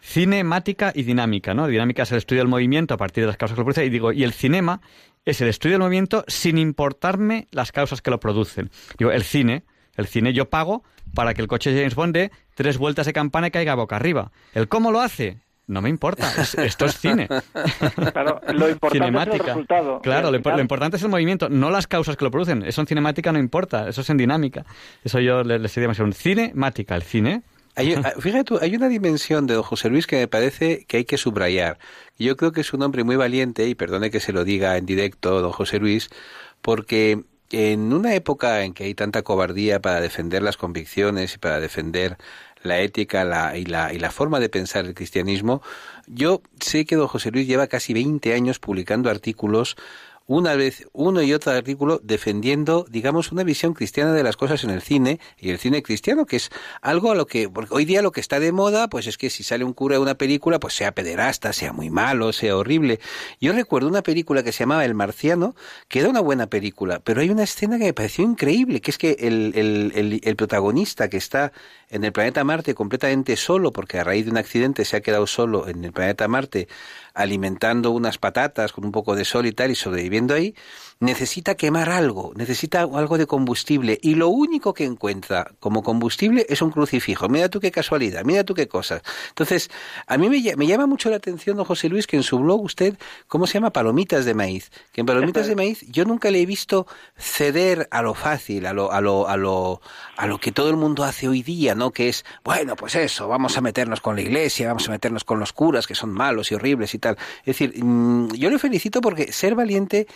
[0.00, 1.66] cinemática y dinámica, ¿no?
[1.66, 3.90] Dinámica es el estudio del movimiento a partir de las causas que lo producen, y
[3.90, 4.80] digo, y el cinema
[5.24, 8.70] es el estudio del movimiento sin importarme las causas que lo producen.
[8.98, 9.64] Digo, el cine,
[9.96, 10.82] el cine yo pago
[11.14, 14.32] para que el coche James Bond dé tres vueltas de campana y caiga boca arriba.
[14.52, 15.38] ¿El cómo lo hace?
[15.66, 17.28] No me importa, esto es cine.
[18.12, 20.00] Claro, lo importante es el resultado.
[20.02, 22.62] Claro, lo, importante es el movimiento, no las causas que lo producen.
[22.64, 24.64] Eso en cinemática no importa, eso es en dinámica.
[25.02, 27.42] Eso yo le, le sería más un cinemática, el cine.
[27.76, 31.04] Hay, fíjate tú, hay una dimensión de don José Luis que me parece que hay
[31.04, 31.78] que subrayar.
[32.18, 34.86] Yo creo que es un hombre muy valiente, y perdone que se lo diga en
[34.86, 36.08] directo, don José Luis,
[36.62, 41.60] porque en una época en que hay tanta cobardía para defender las convicciones y para
[41.60, 42.16] defender
[42.64, 45.62] la ética la, y, la, y la forma de pensar el cristianismo,
[46.06, 49.76] yo sé que don José Luis lleva casi 20 años publicando artículos
[50.26, 54.70] una vez uno y otro artículo defendiendo, digamos, una visión cristiana de las cosas en
[54.70, 56.50] el cine y el cine cristiano, que es
[56.80, 59.28] algo a lo que, porque hoy día lo que está de moda, pues es que
[59.28, 63.00] si sale un cura de una película, pues sea pederasta, sea muy malo, sea horrible.
[63.40, 65.54] Yo recuerdo una película que se llamaba El Marciano,
[65.88, 68.98] que era una buena película, pero hay una escena que me pareció increíble, que es
[68.98, 71.52] que el, el, el, el protagonista que está
[71.94, 75.28] en el planeta Marte completamente solo, porque a raíz de un accidente se ha quedado
[75.28, 76.66] solo en el planeta Marte,
[77.14, 80.56] alimentando unas patatas con un poco de sol y tal y sobreviviendo ahí,
[81.00, 86.62] necesita quemar algo, necesita algo de combustible y lo único que encuentra como combustible es
[86.62, 87.28] un crucifijo.
[87.28, 89.02] Mira tú qué casualidad, mira tú qué cosas.
[89.28, 89.70] Entonces,
[90.06, 92.96] a mí me, llama mucho la atención, don José Luis, que en su blog usted,
[93.28, 93.70] ¿cómo se llama?
[93.70, 94.70] Palomitas de maíz.
[94.92, 98.72] Que en Palomitas de maíz yo nunca le he visto ceder a lo fácil, a
[98.72, 99.80] lo, a lo, a lo,
[100.16, 101.90] a lo que todo el mundo hace hoy día, ¿no?
[101.90, 105.38] Que es, bueno, pues eso, vamos a meternos con la iglesia, vamos a meternos con
[105.40, 107.16] los curas que son malos y horribles y tal.
[107.40, 110.06] Es decir, mm, yo le felicito porque ser valiente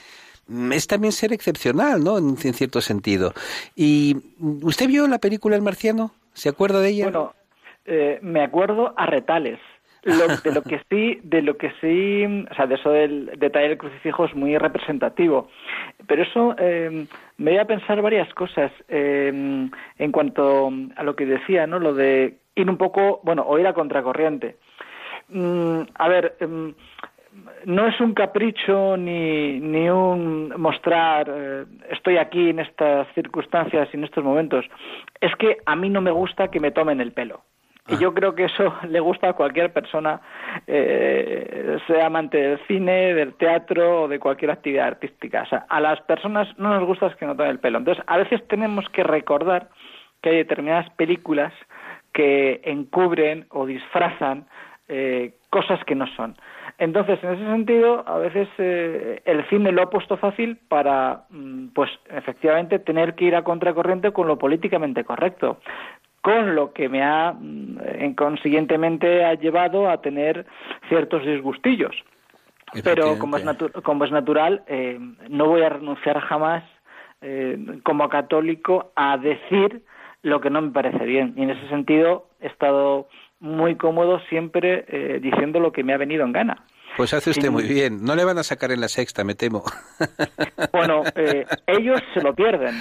[0.72, 2.18] es también ser excepcional, ¿no?
[2.18, 3.32] En, cierto sentido.
[3.76, 4.16] ¿Y
[4.62, 6.12] usted vio la película El Marciano?
[6.32, 7.04] ¿Se acuerda de ella?
[7.04, 7.34] Bueno,
[7.84, 9.58] eh, me acuerdo a retales.
[10.04, 13.78] de lo que sí, de lo que sí, o sea, de eso del detalle del
[13.78, 15.48] crucifijo es muy representativo.
[16.06, 17.06] Pero eso eh,
[17.36, 21.78] me voy a pensar varias cosas eh, en cuanto a lo que decía, ¿no?
[21.78, 24.56] Lo de ir un poco, bueno, o ir a contracorriente.
[25.28, 26.74] Mm, a ver, em,
[27.64, 33.96] no es un capricho ni, ni un mostrar eh, estoy aquí en estas circunstancias y
[33.96, 34.64] en estos momentos.
[35.20, 37.42] Es que a mí no me gusta que me tomen el pelo.
[37.88, 37.98] Y ah.
[38.00, 40.20] yo creo que eso le gusta a cualquier persona,
[40.66, 45.42] eh, sea amante del cine, del teatro o de cualquier actividad artística.
[45.42, 47.78] O sea, a las personas no nos gusta que nos tomen el pelo.
[47.78, 49.68] Entonces, a veces tenemos que recordar
[50.22, 51.52] que hay determinadas películas
[52.12, 54.46] que encubren o disfrazan
[54.88, 56.36] eh, cosas que no son.
[56.78, 61.68] Entonces, en ese sentido, a veces eh, el cine lo ha puesto fácil para, mm,
[61.74, 65.58] pues, efectivamente, tener que ir a contracorriente con lo políticamente correcto
[66.20, 70.46] con lo que me ha mm, consiguientemente ha llevado a tener
[70.88, 71.94] ciertos disgustillos.
[72.84, 73.44] Pero como es,
[73.82, 76.64] como es natural, eh, no voy a renunciar jamás
[77.22, 79.82] eh, como católico a decir
[80.22, 81.32] lo que no me parece bien.
[81.36, 83.08] Y en ese sentido he estado
[83.40, 86.64] muy cómodo siempre eh, diciendo lo que me ha venido en gana.
[86.98, 88.02] Pues hace usted muy bien.
[88.02, 89.62] No le van a sacar en la sexta, me temo.
[90.72, 92.74] Bueno, eh, ellos se lo pierden.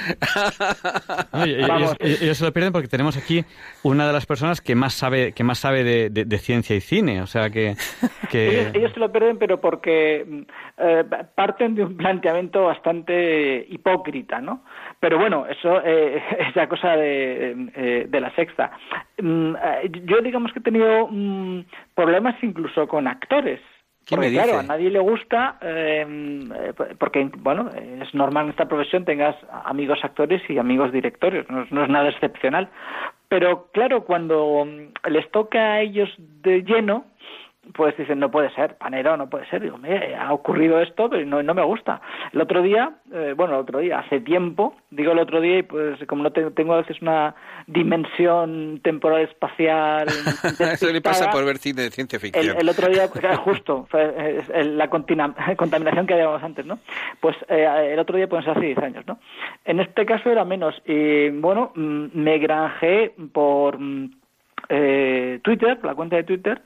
[1.34, 3.44] ellos, se lo pierden porque tenemos aquí
[3.84, 7.22] una de las personas que más sabe que más sabe de, ciencia y cine.
[7.22, 7.76] O sea que,
[8.34, 10.46] Ellos, se lo pierden, pero porque
[10.78, 11.04] eh,
[11.34, 14.64] parten de un planteamiento bastante hipócrita, ¿no?
[15.00, 18.72] Pero bueno, eso eh, es la cosa de, de la sexta.
[19.18, 19.54] Mm,
[20.06, 21.62] yo digamos que he tenido mm,
[21.96, 23.60] problemas incluso con actores
[24.10, 29.06] porque, claro, a nadie le gusta, em, eh, porque, bueno, es normal en esta profesión
[29.06, 32.70] tengas amigos actores y amigos directores, no, no es nada excepcional.
[33.30, 34.66] Pero, claro, cuando
[35.10, 37.06] les toca a ellos de lleno,
[37.74, 39.62] pues dicen, no puede ser, panero, no puede ser.
[39.62, 42.02] Digo, me ha ocurrido esto, pero no, no me gusta.
[42.32, 45.64] El otro día, eh, bueno, el otro día, hace tiempo, digo el otro día, y
[45.64, 47.36] pues como no tengo a veces una
[47.68, 50.08] dimensión temporal espacial.
[50.74, 52.58] Eso le pasa por ver cine de ciencia ficción.
[52.58, 53.08] El, otro día,
[53.38, 56.80] justo, fue la contaminación que habíamos antes, ¿no?
[57.20, 59.20] Pues eh, el otro día, pues hace 10 años, ¿no?
[59.66, 60.76] En este caso era menos.
[60.86, 64.12] Y bueno, mm, me granjé por mm,
[64.70, 66.62] eh, Twitter, la cuenta de Twitter,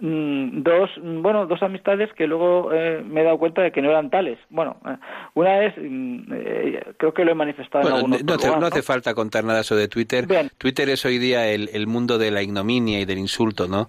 [0.00, 3.90] Mm, dos bueno dos amistades que luego eh, me he dado cuenta de que no
[3.90, 4.38] eran tales.
[4.48, 4.96] Bueno eh,
[5.34, 9.42] una es mm, eh, creo que lo he manifestado en no, no, hace falta contar
[9.42, 10.24] nada sobre Twitter.
[10.56, 13.88] Twitter es hoy día el, el, mundo de la ignominia y del insulto no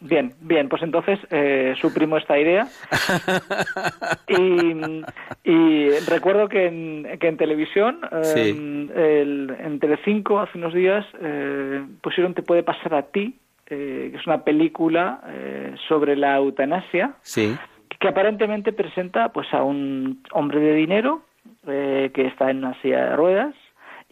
[0.00, 1.18] Bien, bien, pues entonces
[1.80, 2.68] suprimo esta idea.
[4.28, 5.02] y,
[5.42, 11.04] y, recuerdo que en, que en televisión, el, en Telecinco, hace unos días,
[12.02, 13.36] pusieron Te puede pasar a ti,
[13.66, 15.20] que es una película
[15.88, 17.56] sobre la eutanasia, sí.
[17.98, 21.22] que aparentemente presenta pues a un hombre de dinero
[21.66, 23.54] que está en una silla de ruedas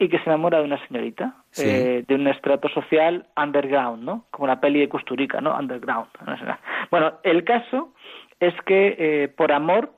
[0.02, 4.24] y que se enamora de una señorita de un estrato social underground, ¿no?
[4.30, 5.56] Como la peli de Custurica, ¿no?
[5.56, 6.08] Underground.
[6.90, 7.94] Bueno, el caso
[8.40, 9.92] es que por amor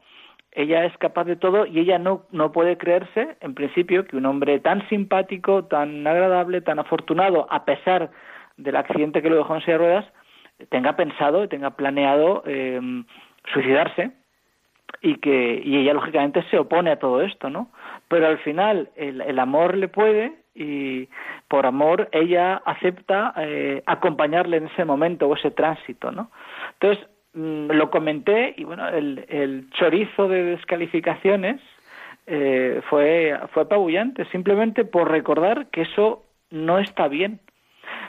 [0.54, 4.26] ella es capaz de todo y ella no, no puede creerse, en principio, que un
[4.26, 8.10] hombre tan simpático, tan agradable, tan afortunado, a pesar
[8.56, 10.06] del accidente que lo dejó en silla de ruedas,
[10.68, 13.04] tenga pensado, tenga planeado em,
[13.52, 14.12] suicidarse
[15.02, 17.68] y que y ella lógicamente se opone a todo esto, ¿no?
[18.14, 21.08] Pero al final el, el amor le puede y
[21.48, 26.30] por amor ella acepta eh, acompañarle en ese momento o ese tránsito, ¿no?
[26.74, 31.60] Entonces Mm, lo comenté y bueno, el, el chorizo de descalificaciones
[32.26, 37.40] eh, fue, fue apabullante, simplemente por recordar que eso no está bien.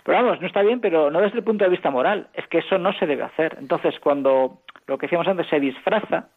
[0.03, 2.59] Pero vamos, no está bien, pero no desde el punto de vista moral, es que
[2.59, 3.57] eso no se debe hacer.
[3.59, 6.29] Entonces, cuando lo que decíamos antes se disfraza,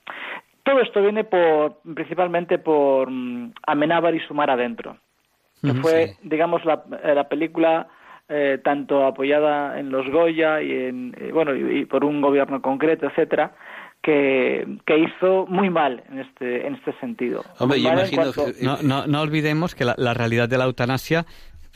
[0.69, 4.99] todo esto viene por, principalmente por um, Amenábar y Sumar Adentro,
[5.63, 7.89] que fue, digamos, la, la película
[8.29, 13.07] eh, tanto apoyada en los Goya y en eh, bueno y, por un gobierno concreto
[13.07, 13.55] etcétera
[14.03, 17.43] que, que, hizo muy mal en este en este sentido.
[17.59, 18.25] Hombre, yo imagino
[18.63, 21.25] no, no, no, olvidemos que la, la realidad de la eutanasia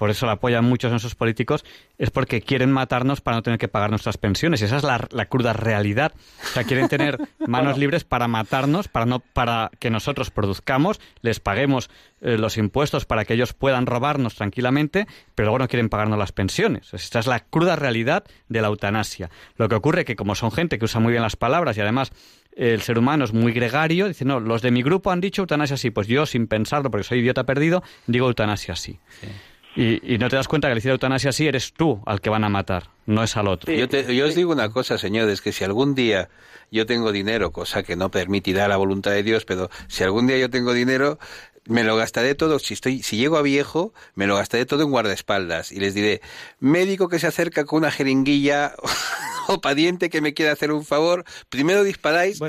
[0.03, 1.65] por eso la apoyan muchos en esos políticos,
[1.97, 4.61] es porque quieren matarnos para no tener que pagar nuestras pensiones.
[4.61, 6.13] Esa es la, cruda realidad.
[6.43, 11.39] O sea, quieren tener manos libres para matarnos, para, no, para que nosotros produzcamos, les
[11.39, 11.89] paguemos
[12.21, 16.33] eh, los impuestos para que ellos puedan robarnos tranquilamente, pero luego no quieren pagarnos las
[16.33, 16.93] pensiones.
[16.93, 19.31] Esta es la cruda realidad de la eutanasia.
[19.55, 21.81] Lo que ocurre es que como son gente que usa muy bien las palabras y
[21.81, 22.11] además
[22.57, 25.77] el ser humano es muy gregario, dice, no, los de mi grupo han dicho eutanasia
[25.77, 28.99] sí, pues yo sin pensarlo, porque soy idiota perdido, digo eutanasia sí.
[29.21, 29.29] sí.
[29.75, 32.45] Y, no te das cuenta que al decir eutanasia así eres tú al que van
[32.45, 33.73] a matar, no es al otro.
[33.73, 36.29] yo, yo, os digo una cosa, señores, que si algún día
[36.71, 40.37] yo tengo dinero, cosa que no permitirá la voluntad de Dios, pero si algún día
[40.37, 41.19] yo tengo dinero,
[41.67, 44.91] me lo gastaré todo, si estoy, si llego a viejo, me lo gastaré todo en
[44.91, 46.21] guardaespaldas y les diré,
[46.61, 48.75] médico que se acerca con una jeringuilla
[49.49, 52.41] o pariente que me quiera hacer un favor, primero disparáis.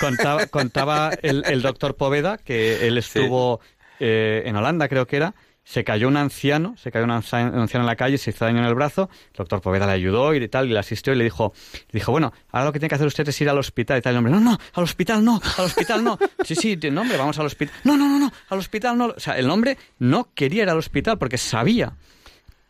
[0.00, 3.60] contaba, contaba el, el, doctor Poveda que él estuvo
[4.00, 5.34] eh, en Holanda, creo que era,
[5.68, 8.64] se cayó un anciano, se cayó un anciano en la calle, se hizo daño en
[8.64, 11.52] el brazo, el doctor Poveda le ayudó y tal, y le asistió y le dijo,
[11.90, 14.00] le dijo, bueno, ahora lo que tiene que hacer usted es ir al hospital y
[14.00, 14.14] tal.
[14.14, 16.18] El hombre, no, no, al hospital no, al hospital no.
[16.46, 17.74] Sí, sí, no, hombre, vamos al hospital.
[17.84, 19.06] No, no, no, no, al hospital no.
[19.08, 21.92] O sea, el hombre no quería ir al hospital porque sabía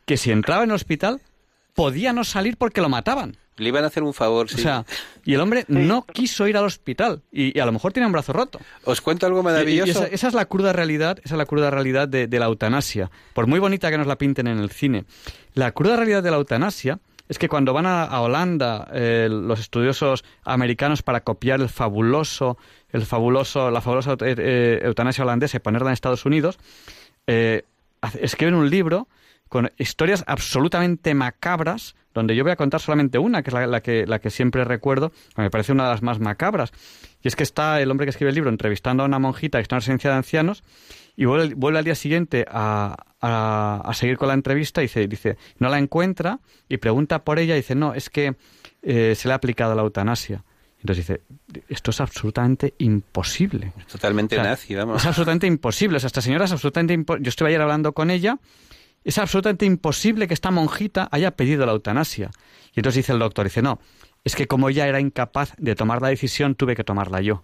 [0.04, 1.20] que si entraba en el hospital
[1.74, 3.36] podía no salir porque lo mataban.
[3.58, 4.56] Le iban a hacer un favor, sí.
[4.56, 4.84] O sea,
[5.24, 8.32] y el hombre no quiso ir al hospital y, a lo mejor tiene un brazo
[8.32, 8.60] roto.
[8.84, 10.04] Os cuento algo maravilloso.
[10.04, 13.10] esa, es la cruda realidad, esa es la cruda realidad de, la eutanasia.
[13.34, 15.04] Por muy bonita que nos la pinten en el cine,
[15.54, 20.24] la cruda realidad de la eutanasia es que cuando van a, Holanda eh, los estudiosos
[20.44, 22.56] americanos para copiar el fabuloso,
[22.90, 26.58] el fabuloso, la fabulosa eh, eh, eutanasia holandesa y ponerla en Estados Unidos,
[27.26, 29.08] escriben un libro
[29.48, 34.06] con historias absolutamente macabras, donde yo voy a contar solamente una, que es la, que,
[34.06, 36.72] la que siempre recuerdo, que me parece una de las más macabras.
[37.22, 39.62] Y es que está el hombre que escribe el libro entrevistando a una monjita que
[39.62, 40.62] está en una residencia de ancianos
[41.16, 45.68] y vuelve, al día siguiente a, a, seguir con la entrevista y dice, dice, no
[45.68, 46.38] la encuentra
[46.68, 48.36] y pregunta por ella y dice, no, es que
[48.82, 50.44] eh, se le ha aplicado la eutanasia.
[50.80, 51.22] Entonces dice,
[51.68, 53.72] esto es absolutamente imposible.
[53.90, 55.02] Totalmente nazi, vamos.
[55.02, 55.96] Es absolutamente imposible.
[55.96, 57.24] O sea, esta señora es absolutamente imposible.
[57.24, 58.38] Yo estuve ayer hablando con ella
[59.04, 62.30] es absolutamente imposible que esta monjita haya pedido la eutanasia.
[62.74, 63.80] Y entonces dice el doctor, dice, no,
[64.24, 67.42] es que como ella era incapaz de tomar la decisión, tuve que tomarla yo.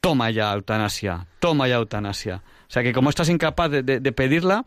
[0.00, 2.42] Toma ya eutanasia, toma ya eutanasia.
[2.68, 4.64] O sea que como estás incapaz de, pedirla,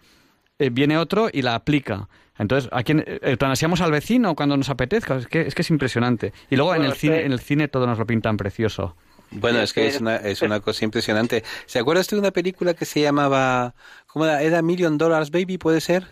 [0.57, 2.09] eh, viene otro y la aplica.
[2.37, 5.17] Entonces, ¿a quién eutanasiamos al vecino cuando nos apetezca?
[5.17, 6.33] Es que es, que es impresionante.
[6.49, 8.95] Y luego en el cine, en el cine todo nos lo pintan precioso.
[9.31, 11.43] Bueno, es que es una, es una cosa impresionante.
[11.65, 13.75] ¿Se acuerdas de una película que se llamaba,
[14.07, 14.41] ¿cómo era?
[14.41, 16.07] ¿Era Million Dollars Baby, puede ser?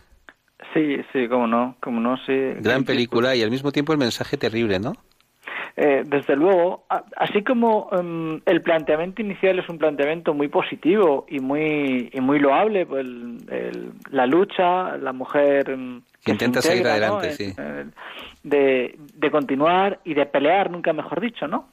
[0.73, 2.33] Sí, sí, cómo no, cómo no, sí.
[2.59, 4.93] Gran película y al mismo tiempo el mensaje terrible, ¿no?
[5.79, 11.39] Eh, desde luego, así como em, el planteamiento inicial es un planteamiento muy positivo y
[11.39, 13.05] muy y muy loable, pues
[14.09, 17.53] la lucha, la mujer em, que, intenta seguir adelante, sí.
[18.41, 21.69] de, de continuar y de pelear, nunca mejor dicho, ¿no?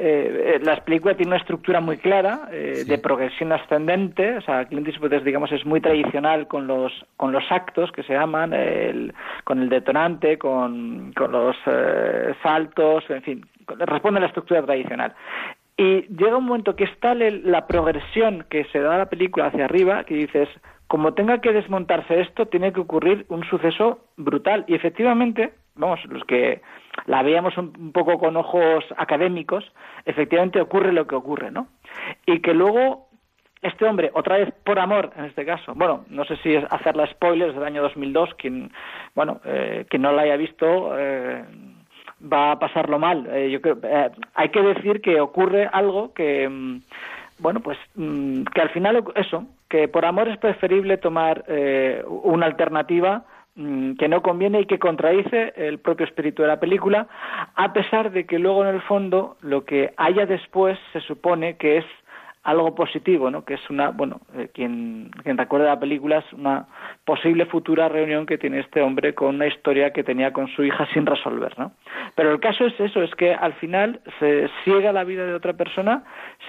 [0.00, 4.64] Eh, eh, las películas tienen una estructura muy clara eh, de progresión ascendente, o sea,
[4.66, 8.52] Clint Eastwood es, digamos, es muy tradicional con los, con los actos que se llaman,
[8.52, 14.62] el, con el detonante, con, con los eh, saltos, en fin, responde a la estructura
[14.62, 15.14] tradicional.
[15.76, 19.64] Y llega un momento que está la progresión que se da a la película hacia
[19.64, 20.48] arriba, que dices,
[20.86, 24.64] como tenga que desmontarse esto, tiene que ocurrir un suceso brutal.
[24.68, 26.60] Y efectivamente, vamos, los que
[27.06, 29.64] la veíamos un, poco con ojos académicos,
[30.04, 31.68] efectivamente ocurre lo que ocurre, ¿no?
[32.26, 33.08] Y que luego
[33.62, 36.96] este hombre, otra vez por amor en este caso, bueno, no sé si es hacer
[36.96, 38.70] la spoilers del año 2002, quien,
[39.14, 41.44] bueno, eh, quien no la haya visto eh,
[42.20, 43.26] va a pasarlo mal.
[43.30, 46.80] Eh, yo creo, eh, hay que decir que ocurre algo que, mm,
[47.38, 52.46] bueno, pues mm, que al final eso, que por amor es preferible tomar eh, una
[52.46, 53.24] alternativa
[53.98, 57.08] que no conviene y que contradice el propio espíritu de la película,
[57.56, 61.78] a pesar de que luego en el fondo lo que haya después se supone que
[61.78, 61.84] es
[62.42, 63.44] algo positivo, ¿no?
[63.44, 66.66] Que es una, bueno, eh, quien, quien recuerda la película es una
[67.04, 70.86] posible futura reunión que tiene este hombre con una historia que tenía con su hija
[70.92, 71.72] sin resolver, ¿no?
[72.14, 75.52] Pero el caso es eso, es que al final se ciega la vida de otra
[75.52, 76.04] persona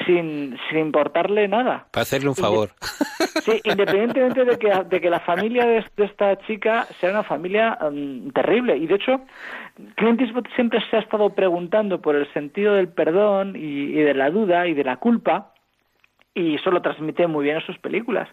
[0.05, 1.87] sin, sin importarle nada.
[1.91, 2.69] Para hacerle un favor.
[3.41, 8.31] Sí, independientemente de que, de que la familia de, esta chica sea una familia mm,
[8.31, 8.75] terrible.
[8.75, 9.21] Y de hecho,
[9.95, 14.29] Clint Eastwood siempre se ha estado preguntando por el sentido del perdón y de la
[14.29, 15.53] duda y de la culpa
[16.33, 18.29] y eso lo transmite muy bien en sus películas.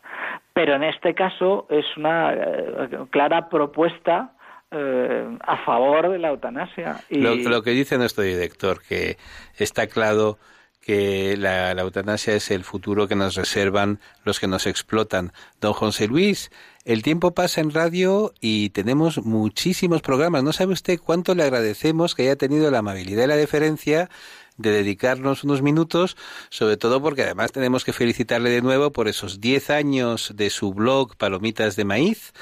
[0.52, 4.32] Pero en este caso es una eh, clara propuesta
[4.70, 7.00] eh, a favor de la eutanasia.
[7.08, 7.18] Y...
[7.18, 9.16] Lo, que dice nuestro director, que
[9.56, 10.38] está claro
[10.80, 15.32] que la, la, eutanasia es el futuro que nos reservan los que nos explotan.
[15.60, 16.50] Don José Luis,
[16.84, 20.44] el tiempo pasa en radio y tenemos muchísimos programas.
[20.44, 24.08] ¿No sabe usted cuánto le agradecemos que haya tenido la amabilidad y la deferencia
[24.56, 26.16] de dedicarnos unos minutos,
[26.48, 30.72] sobre todo porque además tenemos que felicitarle de nuevo por esos 10 años de su
[30.72, 32.32] blog Palomitas de Maíz,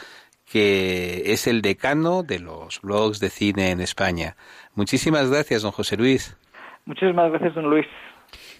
[0.51, 4.37] que es el decano de los blogs de cine en España.
[4.75, 6.37] Muchísimas gracias, don José Luis.
[6.85, 7.87] Muchísimas gracias, don Luis.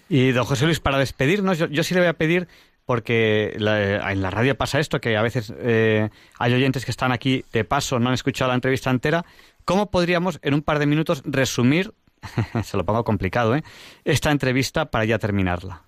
[0.09, 2.47] Y don José Luis, para despedirnos, yo, sí le voy a pedir,
[2.85, 7.43] porque en la radio pasa esto, que a veces eh, hay oyentes que están aquí
[7.51, 9.25] de paso, no han escuchado la entrevista entera,
[9.63, 11.93] ¿cómo podríamos en un par de minutos resumir
[12.63, 13.63] se lo pongo complicado, ¿eh?
[14.03, 15.81] esta entrevista para ya terminarla.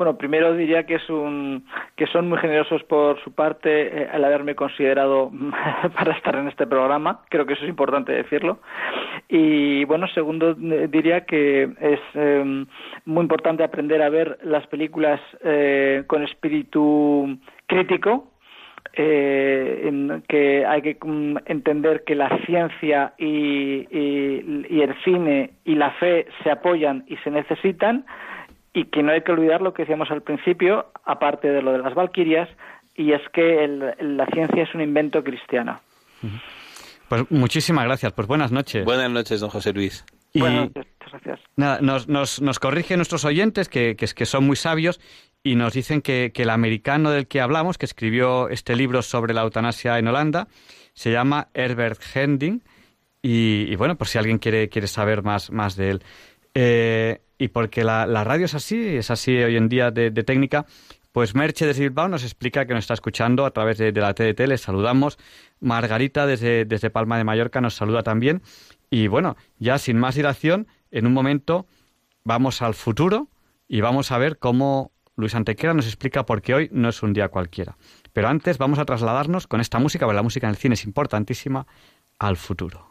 [0.00, 4.24] Bueno, primero diría que es un que son muy generosos por su parte eh, al
[4.24, 5.30] haberme considerado
[5.94, 7.20] para estar en este programa.
[7.28, 8.60] Creo que eso es importante decirlo.
[9.28, 12.64] Y bueno, segundo eh, diría que es em,
[13.04, 18.29] muy importante aprender a ver las películas eh, con espíritu crítico
[18.92, 25.92] eh, en que hay que mm, entender que la ciencia y, el cine y la
[25.92, 28.04] fe se apoyan y se necesitan
[28.72, 31.78] y que no hay que olvidar lo que decíamos al principio, aparte de lo de
[31.78, 32.48] las Valquirias,
[32.96, 35.80] y es que la ciencia es un invento cristiano.
[37.08, 38.12] Pues muchísimas gracias.
[38.12, 38.84] Pues buenas noches.
[38.84, 40.04] Buenas noches, don José Luis.
[40.34, 41.40] buenas noches, gracias.
[41.56, 45.00] nos, nos, nos corrigen nuestros oyentes, que, que, que son muy sabios,
[45.42, 49.42] y nos dicen que, el americano del que hablamos, que escribió este libro sobre la
[49.42, 50.48] eutanasia en Holanda,
[50.92, 52.62] se llama Herbert Hending.
[53.22, 56.02] Y, bueno, por si alguien quiere, quiere saber más, más de él.
[56.54, 60.66] Eh, y porque la, radio es así, es así hoy en día de, técnica,
[61.12, 64.40] pues Merche de Bilbao nos explica que nos está escuchando a través de, la TDT,
[64.46, 65.18] les saludamos.
[65.58, 68.42] Margarita desde, desde Palma de Mallorca nos saluda también.
[68.90, 71.66] Y bueno, ya sin más dilación, en un momento
[72.24, 73.28] vamos al futuro
[73.68, 77.12] y vamos a ver cómo Luis Antequera nos explica por qué hoy no es un
[77.12, 77.76] día cualquiera.
[78.12, 80.84] Pero antes vamos a trasladarnos con esta música, porque la música en el cine es
[80.84, 81.66] importantísima,
[82.18, 82.89] al futuro.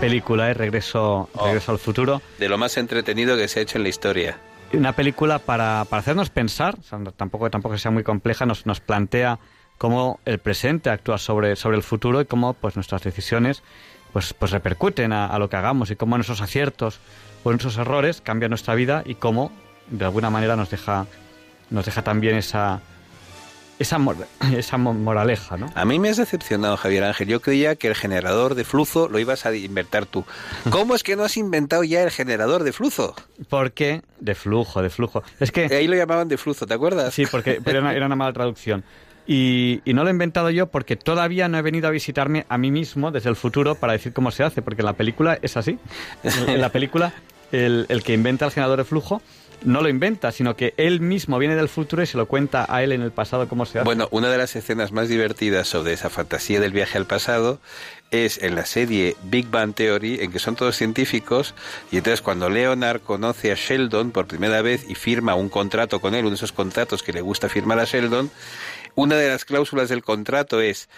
[0.00, 0.54] Película, ¿eh?
[0.54, 1.44] Regreso, oh.
[1.44, 2.22] Regreso al futuro.
[2.38, 4.38] De lo más entretenido que se ha hecho en la historia.
[4.72, 6.76] una película para, para hacernos pensar,
[7.16, 9.38] tampoco, tampoco sea muy compleja, nos, nos plantea
[9.78, 13.62] cómo el presente actúa sobre, sobre el futuro y cómo pues, nuestras decisiones
[14.12, 16.98] pues, pues repercuten a, lo que hagamos y cómo nuestros aciertos
[17.44, 19.52] o nuestros errores cambian nuestra vida y cómo
[19.88, 21.06] de alguna manera nos deja,
[21.70, 22.80] nos deja también esa,
[23.80, 23.98] esa,
[24.54, 25.70] esa moraleja, ¿no?
[25.74, 27.28] A mí me has decepcionado, Javier Ángel.
[27.28, 30.24] Yo creía que el generador de flujo lo ibas a inventar tú.
[30.70, 33.14] ¿Cómo es que no has inventado ya el generador de flujo?
[33.48, 35.22] Porque de flujo, de flujo.
[35.40, 37.14] Es que ahí lo llamaban de flujo, ¿te acuerdas?
[37.14, 38.84] Sí, porque pero era, una, mala traducción.
[39.26, 42.70] Y, no lo he inventado yo porque todavía no he venido a visitarme a mí
[42.70, 45.78] mismo desde el futuro para decir cómo se hace, porque en la película es así.
[46.22, 47.14] En la película,
[47.50, 49.22] el, el que inventa el generador de flujo
[49.62, 52.82] no lo inventa, sino que él mismo viene del futuro y se lo cuenta a
[52.82, 53.84] él en el pasado cómo se hace.
[53.84, 57.60] Bueno, una de las escenas más divertidas sobre esa fantasía del viaje al pasado
[58.10, 61.54] es en la serie Big Bang Theory, en que son todos científicos,
[61.92, 66.14] y entonces cuando Leonard conoce a Sheldon por primera vez y firma un contrato con
[66.14, 68.30] él, uno de esos contratos que le gusta firmar a Sheldon,
[68.96, 70.88] una de las cláusulas del contrato es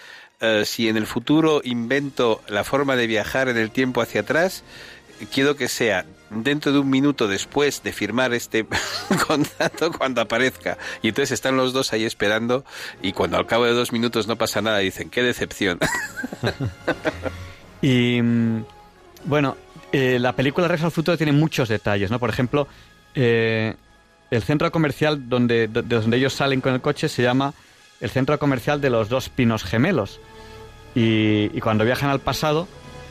[0.41, 4.63] eh, si en el futuro invento la forma de viajar en el tiempo hacia atrás,
[5.31, 6.05] quiero que sea
[6.35, 8.65] dentro de un minuto después de firmar este
[9.27, 10.77] contrato cuando aparezca.
[11.01, 12.65] Y entonces están los dos ahí esperando
[13.01, 15.79] y cuando al cabo de dos minutos no pasa nada dicen, qué decepción.
[17.81, 18.65] y mm,
[19.25, 19.57] bueno,
[19.91, 22.19] eh, la película Regreso al Futuro tiene muchos detalles, ¿no?
[22.19, 22.67] Por ejemplo,
[23.15, 23.75] eh,
[24.31, 27.53] el centro comercial donde, de donde ellos salen con el coche se llama
[28.01, 30.19] el centro comercial de los dos pinos gemelos.
[30.95, 32.67] Y, y cuando viajan al pasado,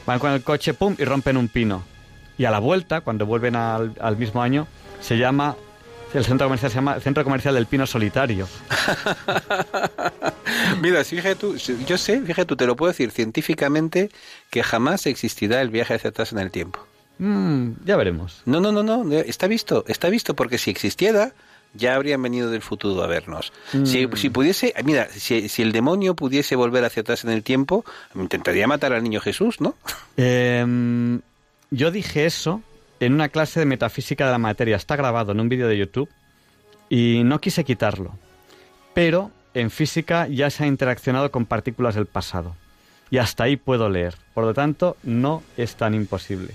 [0.07, 1.92] van con el coche, ¡pum!, y rompen un pino
[2.39, 4.67] y a la vuelta, cuando vuelven al, mismo año,
[5.01, 5.57] se llama
[6.15, 8.47] el centro comercial se llama Centro Comercial del Pino Solitario.
[10.83, 14.11] Mira, fíjate tú, yo sé, fíjate tú, te lo puedo decir científicamente
[14.51, 16.81] que jamás existirá el viaje hacia atrás en el tiempo.
[17.19, 18.43] Mm, ya veremos.
[18.45, 21.33] No, no, no, no, está visto, está visto porque si existiera
[21.75, 23.53] ya habrían venido del futuro a vernos.
[23.85, 24.17] Si, mm.
[24.17, 28.67] si, pudiese, mira, si, si, el demonio pudiese volver hacia atrás en el tiempo, intentaría
[28.67, 29.75] matar al niño Jesús, ¿no?
[30.19, 30.67] Eh,
[31.73, 32.63] yo dije eso
[33.01, 34.77] en una clase de metafísica de la materia.
[34.77, 36.09] Está grabado en un vídeo de YouTube
[36.89, 38.13] y no quise quitarlo.
[38.95, 42.55] Pero en física ya se ha interaccionado con partículas del pasado.
[43.11, 44.15] Y hasta ahí puedo leer.
[44.35, 46.55] Por lo tanto, no es tan imposible.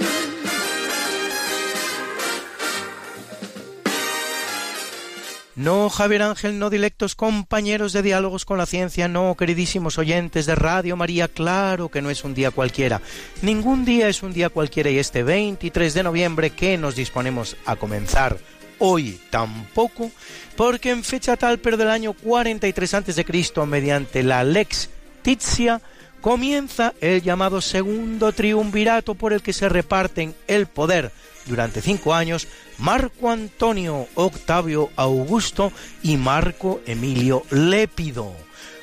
[5.61, 10.55] No, Javier Ángel, no directos compañeros de diálogos con la ciencia, no, queridísimos oyentes de
[10.55, 12.99] Radio María, claro que no es un día cualquiera.
[13.43, 17.75] Ningún día es un día cualquiera y este 23 de noviembre que nos disponemos a
[17.75, 18.39] comenzar
[18.79, 20.09] hoy tampoco,
[20.55, 24.89] porque en fecha tal, pero del año 43 a.C., mediante la Lex
[25.21, 25.79] Tizia,
[26.21, 31.11] comienza el llamado segundo triunvirato por el que se reparten el poder
[31.45, 32.47] durante cinco años
[32.81, 35.71] Marco Antonio Octavio Augusto
[36.01, 38.33] y Marco Emilio Lépido.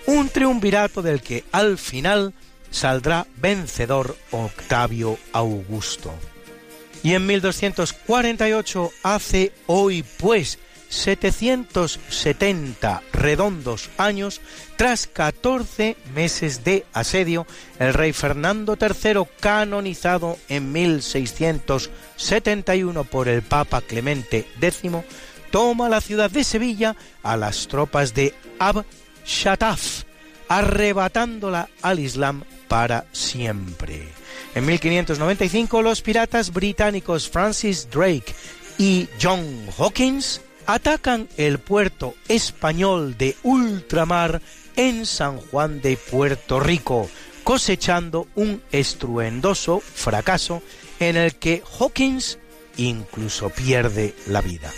[0.07, 2.33] Un triunvirato del que al final
[2.71, 6.15] saldrá vencedor Octavio Augusto.
[7.03, 14.41] Y en 1248 hace hoy pues 770 redondos años,
[14.77, 17.47] tras 14 meses de asedio,
[17.79, 24.91] el rey Fernando III, canonizado en 1671 por el Papa Clemente X,
[25.51, 28.85] toma la ciudad de Sevilla a las tropas de Ab
[29.27, 30.05] Shataf,
[30.49, 34.09] arrebatándola al Islam para siempre.
[34.55, 38.35] En 1595 los piratas británicos Francis Drake
[38.79, 44.43] y John Hawkins atacan el puerto español de ultramar
[44.77, 47.09] en San Juan de Puerto Rico,
[47.43, 50.63] cosechando un estruendoso fracaso
[51.01, 52.39] en el que Hawkins
[52.77, 54.71] incluso pierde la vida.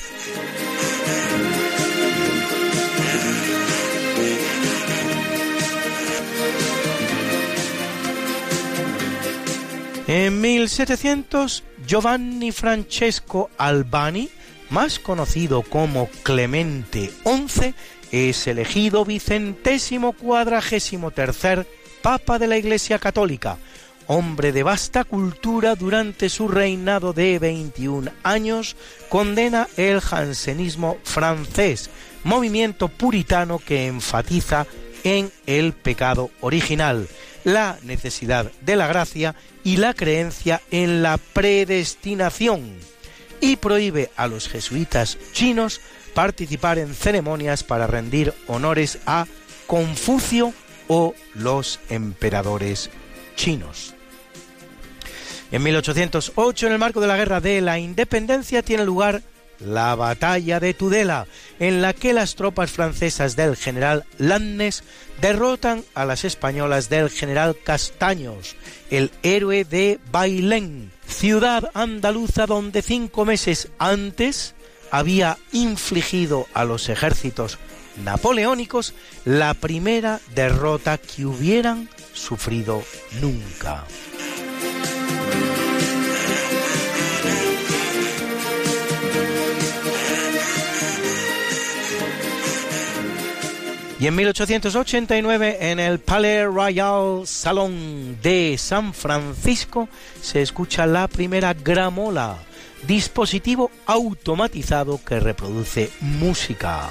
[10.06, 14.28] En 1700, Giovanni Francesco Albani,
[14.70, 17.74] más conocido como Clemente XI,
[18.12, 21.66] es elegido vicentésimo cuadragésimo tercer
[22.02, 23.58] Papa de la Iglesia Católica,
[24.06, 28.76] hombre de vasta cultura durante su reinado de 21 años,
[29.08, 31.90] condena el jansenismo francés,
[32.24, 34.66] movimiento puritano que enfatiza
[35.04, 37.08] en el pecado original,
[37.44, 42.76] la necesidad de la gracia y la creencia en la predestinación,
[43.40, 45.80] y prohíbe a los jesuitas chinos
[46.14, 49.26] participar en ceremonias para rendir honores a
[49.66, 50.52] Confucio
[50.88, 52.90] o los emperadores
[53.36, 53.94] chinos.
[55.52, 59.22] En 1808, en el marco de la Guerra de la Independencia, tiene lugar
[59.60, 61.26] la batalla de Tudela,
[61.58, 64.82] en la que las tropas francesas del general Lannes
[65.20, 68.56] derrotan a las españolas del general Castaños,
[68.90, 74.54] el héroe de Bailén, ciudad andaluza donde cinco meses antes
[74.90, 77.58] había infligido a los ejércitos
[78.04, 78.94] napoleónicos
[79.24, 82.82] la primera derrota que hubieran sufrido
[83.20, 83.84] nunca.
[94.00, 99.90] Y en 1889, en el Palais Royal Salon de San Francisco,
[100.22, 102.38] se escucha la primera gramola,
[102.86, 106.88] dispositivo automatizado que reproduce música.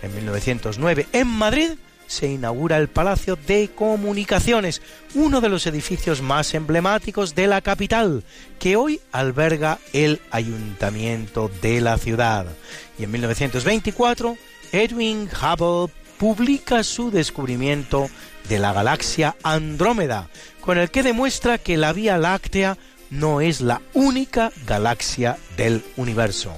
[0.00, 1.72] En 1909, en Madrid,
[2.06, 4.80] se inaugura el Palacio de Comunicaciones,
[5.14, 8.24] uno de los edificios más emblemáticos de la capital,
[8.58, 12.46] que hoy alberga el ayuntamiento de la ciudad.
[12.98, 14.38] Y en 1924,
[14.72, 18.08] Edwin Hubble publica su descubrimiento
[18.48, 20.28] de la galaxia Andrómeda,
[20.60, 22.78] con el que demuestra que la Vía Láctea
[23.10, 26.52] no es la única galaxia del universo.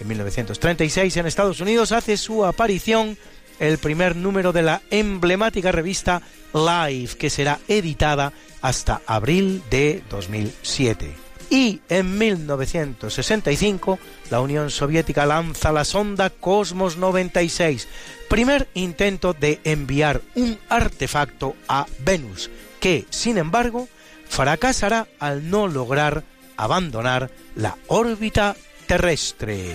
[0.00, 3.16] En 1936 en Estados Unidos hace su aparición
[3.60, 11.23] el primer número de la emblemática revista Life, que será editada hasta abril de 2007.
[11.50, 13.98] Y en 1965
[14.30, 17.88] la Unión Soviética lanza la sonda Cosmos 96,
[18.28, 23.88] primer intento de enviar un artefacto a Venus, que, sin embargo,
[24.28, 26.24] fracasará al no lograr
[26.56, 29.74] abandonar la órbita terrestre.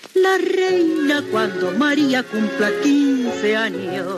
[0.21, 4.15] la reina cuando María cumpla 15 años.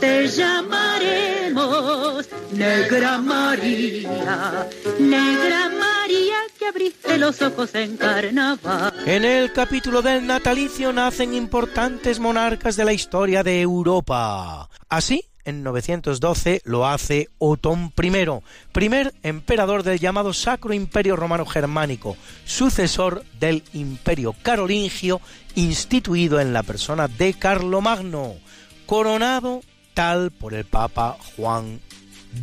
[0.00, 4.68] Te llamaremos Negra María,
[4.98, 8.94] Negra María que abriste los ojos en carnaval.
[9.06, 14.68] En el capítulo del natalicio nacen importantes monarcas de la historia de Europa.
[14.88, 18.12] Así, en 912 lo hace Otón I,
[18.72, 25.20] primer emperador del llamado Sacro Imperio Romano Germánico, sucesor del Imperio Carolingio
[25.54, 28.34] instituido en la persona de Carlomagno,
[28.84, 29.62] coronado
[29.94, 31.80] tal por el Papa Juan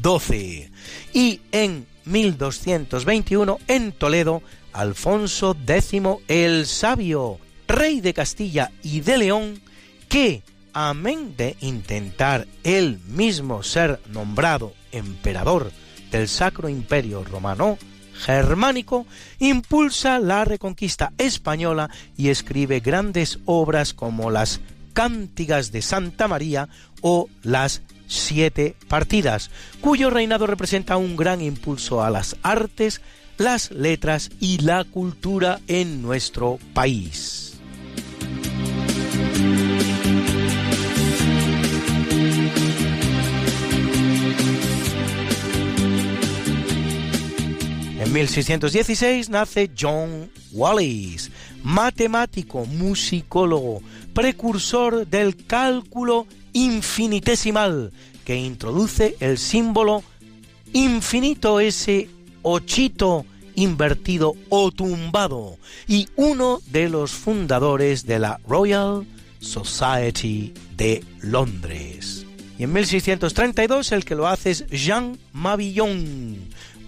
[0.02, 0.72] XII.
[1.14, 4.42] Y en 1221 en Toledo,
[4.72, 9.62] Alfonso X el Sabio, rey de Castilla y de León,
[10.10, 10.42] que
[10.74, 15.72] amén de intentar él mismo ser nombrado emperador
[16.12, 17.78] del Sacro Imperio Romano
[18.14, 19.06] Germánico,
[19.40, 24.62] impulsa la reconquista española y escribe grandes obras como las
[24.94, 26.70] Cántigas de Santa María
[27.02, 29.50] o las Siete Partidas,
[29.82, 33.02] cuyo reinado representa un gran impulso a las artes,
[33.38, 37.53] las letras y la cultura en nuestro país.
[48.14, 51.32] 1616 nace John Wallis,
[51.64, 53.82] matemático, musicólogo,
[54.14, 57.92] precursor del cálculo infinitesimal,
[58.24, 60.04] que introduce el símbolo
[60.74, 62.08] infinito ese
[62.44, 65.58] ochito invertido o tumbado
[65.88, 69.08] y uno de los fundadores de la Royal
[69.40, 72.28] Society de Londres.
[72.60, 76.38] Y en 1632 el que lo hace es Jean Mabillon,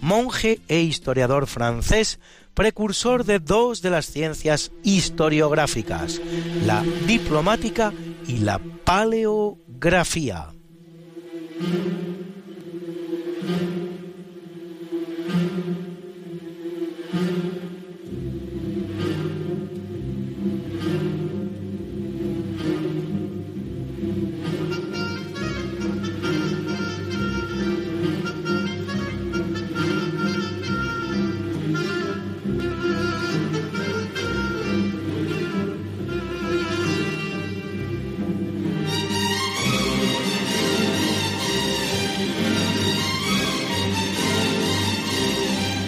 [0.00, 2.18] monje e historiador francés,
[2.54, 6.20] precursor de dos de las ciencias historiográficas,
[6.64, 7.92] la diplomática
[8.26, 10.48] y la paleografía.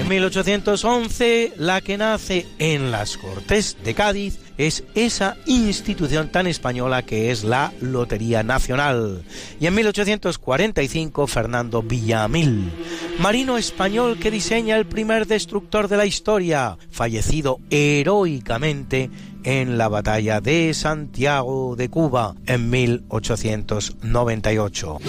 [0.08, 7.30] 1811, la que nace en las Cortes de Cádiz es esa institución tan española que
[7.30, 9.22] es la Lotería Nacional.
[9.60, 12.72] Y en 1845, Fernando Villamil,
[13.18, 19.10] marino español que diseña el primer destructor de la historia, fallecido heroicamente
[19.44, 25.00] en la batalla de Santiago de Cuba en 1898.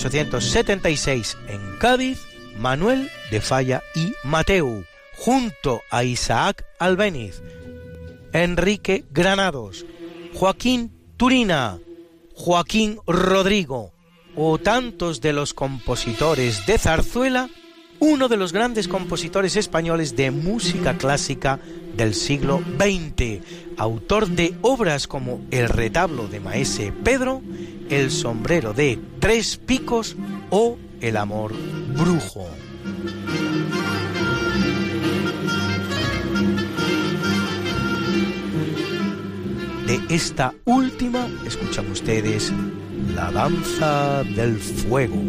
[0.00, 2.26] 1876 en Cádiz,
[2.56, 4.84] Manuel de Falla y Mateu,
[5.14, 7.42] junto a Isaac Albéniz,
[8.32, 9.84] Enrique Granados,
[10.32, 11.78] Joaquín Turina,
[12.34, 13.92] Joaquín Rodrigo
[14.34, 17.50] o tantos de los compositores de zarzuela,
[18.00, 21.60] uno de los grandes compositores españoles de música clásica
[21.96, 23.40] del siglo XX,
[23.76, 27.42] autor de obras como El retablo de Maese Pedro
[27.90, 30.16] el sombrero de tres picos
[30.50, 31.52] o el amor
[31.96, 32.46] brujo.
[39.86, 42.52] De esta última escuchan ustedes
[43.14, 45.20] la danza del fuego.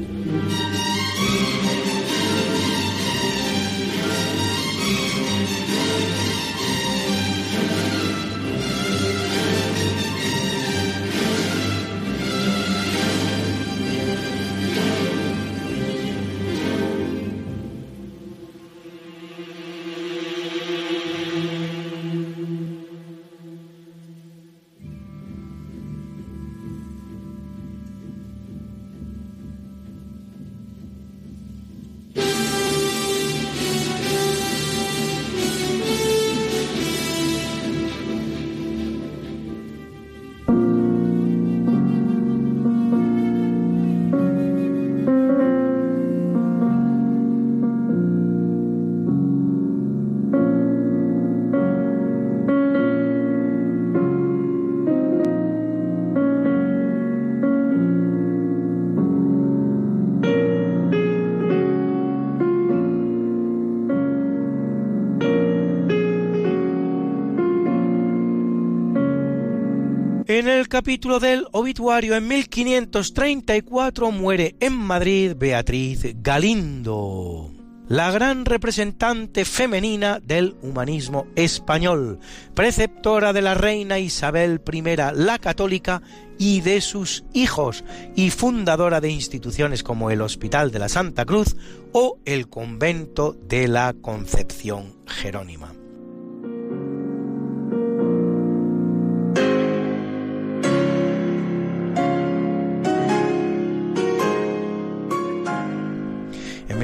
[70.72, 77.52] Capítulo del obituario en 1534 muere en Madrid Beatriz Galindo,
[77.90, 82.20] la gran representante femenina del humanismo español,
[82.56, 84.82] preceptora de la reina Isabel I
[85.16, 86.02] la católica
[86.38, 87.84] y de sus hijos,
[88.16, 91.58] y fundadora de instituciones como el Hospital de la Santa Cruz
[91.92, 95.81] o el Convento de la Concepción Jerónima.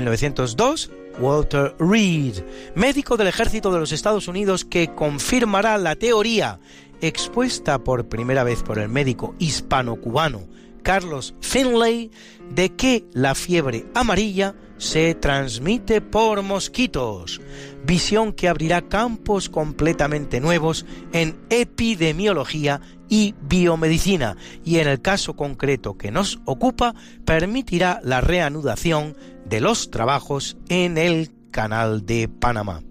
[0.10, 2.44] 1902, Walter Reed,
[2.76, 6.60] médico del ejército de los Estados Unidos que confirmará la teoría
[7.02, 10.48] expuesta por primera vez por el médico hispano-cubano
[10.88, 12.12] Carlos Finlay
[12.50, 17.42] de que la fiebre amarilla se transmite por mosquitos,
[17.86, 22.80] visión que abrirá campos completamente nuevos en epidemiología
[23.10, 26.96] y biomedicina y en el caso concreto que nos ocupa
[27.26, 29.18] permitirá la reanudación
[29.50, 32.82] de los trabajos en el canal de Panamá.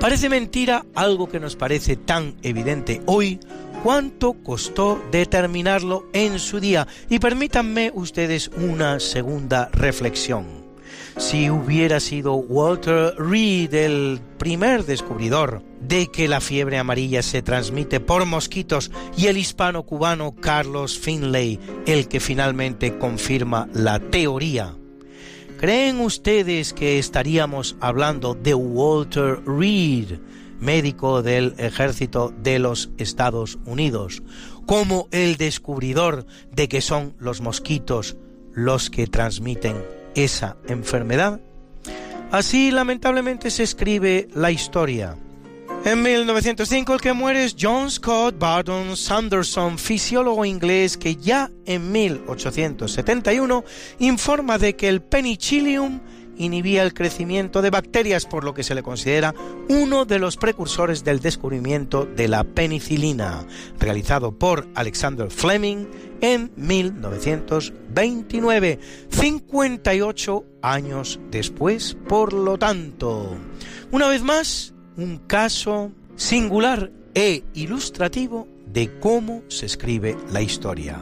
[0.00, 3.40] Parece mentira algo que nos parece tan evidente hoy
[3.82, 10.66] cuánto costó determinarlo en su día y permítanme ustedes una segunda reflexión
[11.18, 18.00] si hubiera sido Walter Reed el primer descubridor de que la fiebre amarilla se transmite
[18.00, 24.74] por mosquitos y el hispano cubano Carlos Finlay el que finalmente confirma la teoría.
[25.58, 30.18] ¿Creen ustedes que estaríamos hablando de Walter Reed,
[30.60, 34.22] médico del ejército de los Estados Unidos,
[34.66, 38.18] como el descubridor de que son los mosquitos
[38.52, 39.82] los que transmiten
[40.14, 41.40] esa enfermedad.
[42.30, 45.16] Así lamentablemente se escribe la historia.
[45.86, 51.92] En 1905 el que muere es John Scott Barton Sanderson, fisiólogo inglés que ya en
[51.92, 53.62] 1871
[54.00, 56.00] informa de que el penicillium
[56.38, 59.32] inhibía el crecimiento de bacterias, por lo que se le considera
[59.68, 63.46] uno de los precursores del descubrimiento de la penicilina,
[63.78, 65.86] realizado por Alexander Fleming
[66.20, 73.36] en 1929, 58 años después, por lo tanto.
[73.92, 81.00] Una vez más, un caso singular e ilustrativo de cómo se escribe la historia.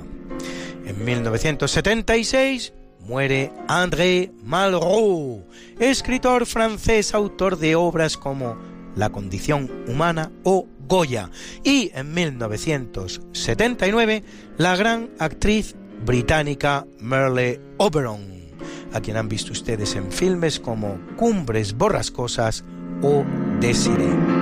[0.85, 5.45] En 1976 muere André Malraux,
[5.79, 8.57] escritor francés, autor de obras como
[8.97, 11.31] La condición humana o Goya,
[11.63, 14.23] y en 1979
[14.59, 15.75] la gran actriz
[16.05, 18.21] británica Merle Oberon,
[18.93, 22.63] a quien han visto ustedes en filmes como Cumbres Borrascosas
[23.03, 23.25] o
[23.61, 24.35] Desiree.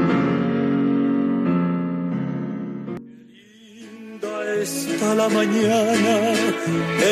[4.63, 6.15] está la mañana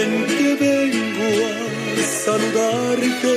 [0.01, 1.31] en que vengo
[1.99, 3.35] a saludarte.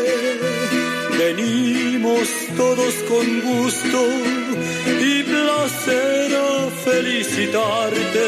[1.18, 4.00] Venimos todos con gusto
[5.10, 8.28] y placer a felicitarte.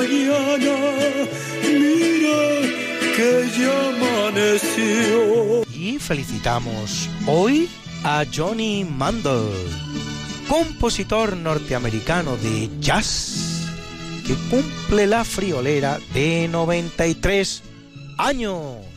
[0.00, 0.76] Mañana,
[1.62, 2.40] mira
[3.16, 3.28] que
[3.66, 5.60] amaneció
[6.10, 7.68] felicitamos hoy
[8.02, 9.52] a Johnny Mandel,
[10.48, 13.68] compositor norteamericano de jazz
[14.26, 17.62] que cumple la friolera de 93
[18.18, 18.89] años.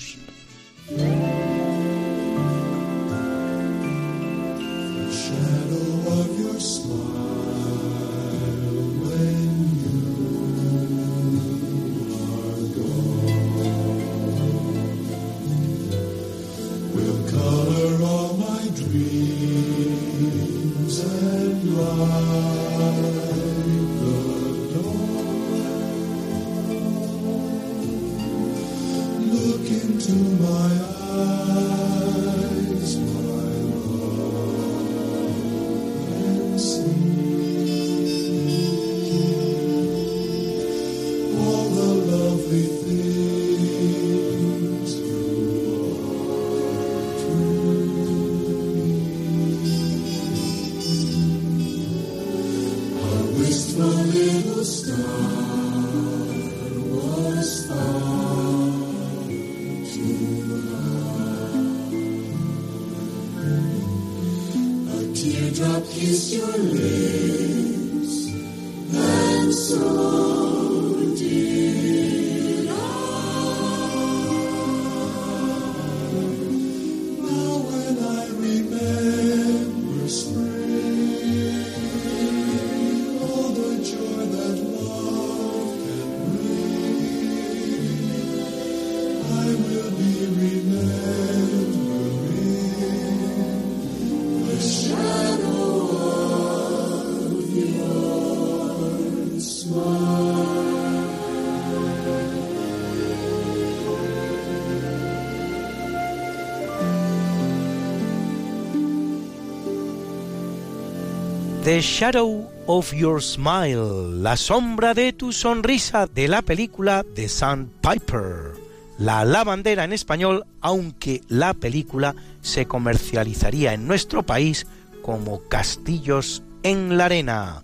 [111.64, 118.52] The Shadow of Your Smile, La sombra de tu sonrisa de la película The Sandpiper.
[118.98, 124.68] La lavandera en español, aunque la película se comercializaría en nuestro país
[125.02, 127.64] como Castillos en la Arena.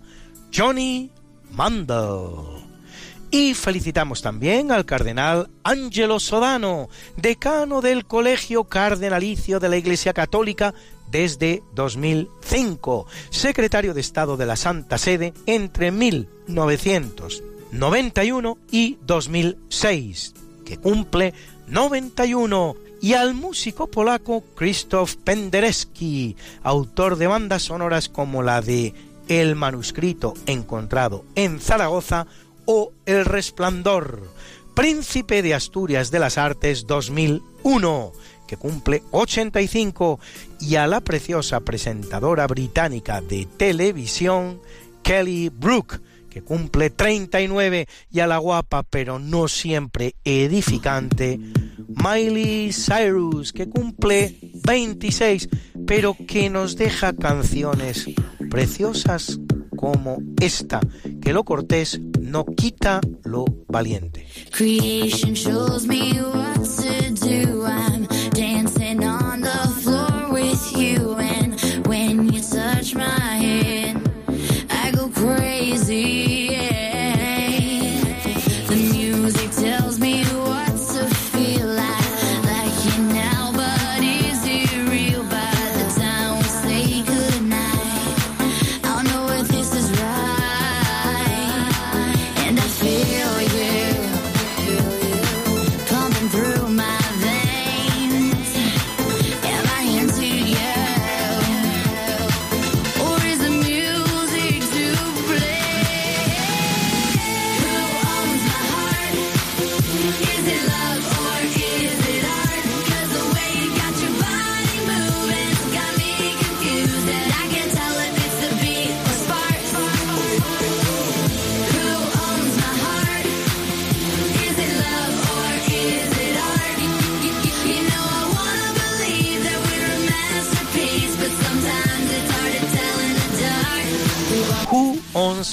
[0.50, 1.10] Johnny
[1.50, 2.59] Mandel.
[3.32, 10.74] Y felicitamos también al cardenal Angelo Sodano, decano del Colegio Cardenalicio de la Iglesia Católica
[11.12, 21.32] desde 2005, secretario de Estado de la Santa Sede entre 1991 y 2006, que cumple
[21.68, 28.92] 91 y al músico polaco Krzysztof Penderecki, autor de bandas sonoras como la de
[29.28, 32.26] El manuscrito encontrado en Zaragoza
[32.72, 34.32] o El Resplandor,
[34.76, 38.12] Príncipe de Asturias de las Artes 2001,
[38.46, 40.20] que cumple 85,
[40.60, 44.60] y a la preciosa presentadora británica de televisión
[45.02, 46.00] Kelly Brook,
[46.30, 51.40] que cumple 39, y a la guapa pero no siempre edificante
[51.88, 55.48] Miley Cyrus, que cumple 26,
[55.88, 58.06] pero que nos deja canciones
[58.48, 59.40] preciosas
[59.80, 60.78] como esta,
[61.22, 64.26] que lo cortés no quita lo valiente.
[64.50, 67.99] Creation shows me what to do.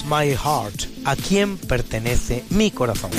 [0.06, 3.10] My Heart, a quién pertenece mi corazón.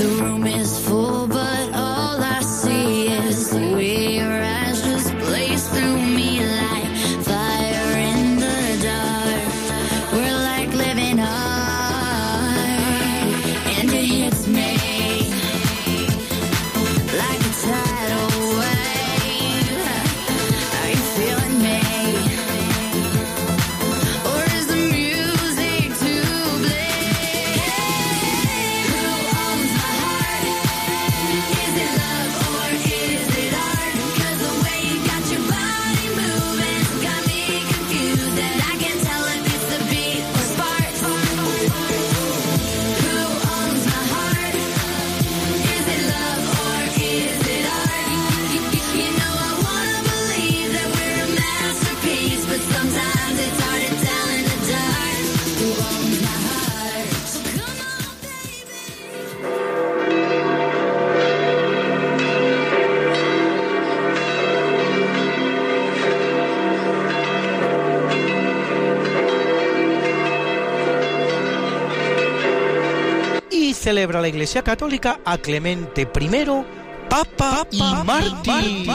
[73.89, 76.65] Celebra la Iglesia Católica a Clemente I,
[77.09, 78.87] Papa y Mártir.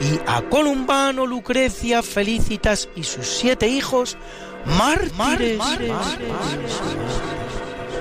[0.00, 4.16] Y a Columbano, Lucrecia, Felicitas y sus siete hijos,
[4.64, 5.60] mártires.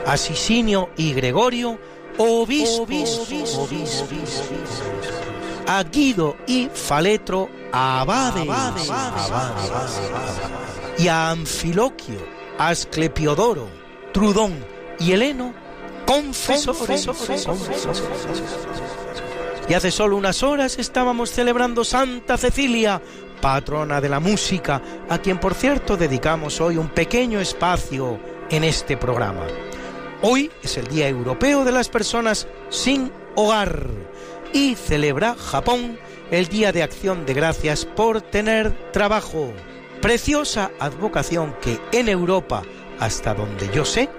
[0.08, 1.78] A Sisinio y Gregorio,
[2.18, 3.28] obispos.
[5.68, 8.48] A Guido y Faletro, abades.
[10.98, 13.70] Y a Anfiloquio, Asclepiodoro,
[14.14, 14.54] Trudón
[15.00, 15.52] y Heleno,
[16.06, 17.10] confesores.
[19.68, 23.02] Y hace solo unas horas estábamos celebrando Santa Cecilia,
[23.42, 24.80] patrona de la música,
[25.10, 28.20] a quien por cierto dedicamos hoy un pequeño espacio
[28.52, 29.48] en este programa.
[30.22, 33.88] Hoy es el Día Europeo de las Personas sin Hogar
[34.54, 35.98] y celebra Japón
[36.30, 39.52] el Día de Acción de Gracias por tener trabajo.
[40.02, 42.64] Preciosa advocación que en Europa,
[43.00, 44.10] hasta donde yo sé,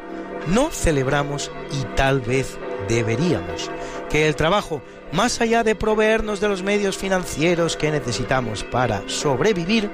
[0.47, 2.57] no celebramos y tal vez
[2.89, 3.71] deberíamos.
[4.09, 4.81] Que el trabajo,
[5.13, 9.91] más allá de proveernos de los medios financieros que necesitamos para sobrevivir,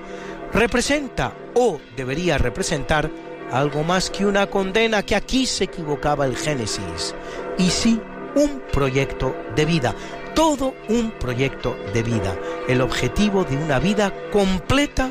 [0.52, 3.10] representa o debería representar
[3.51, 7.15] algo más que una condena que aquí se equivocaba el Génesis.
[7.56, 8.01] Y sí,
[8.35, 9.94] un proyecto de vida,
[10.35, 12.36] todo un proyecto de vida,
[12.69, 15.10] el objetivo de una vida completa,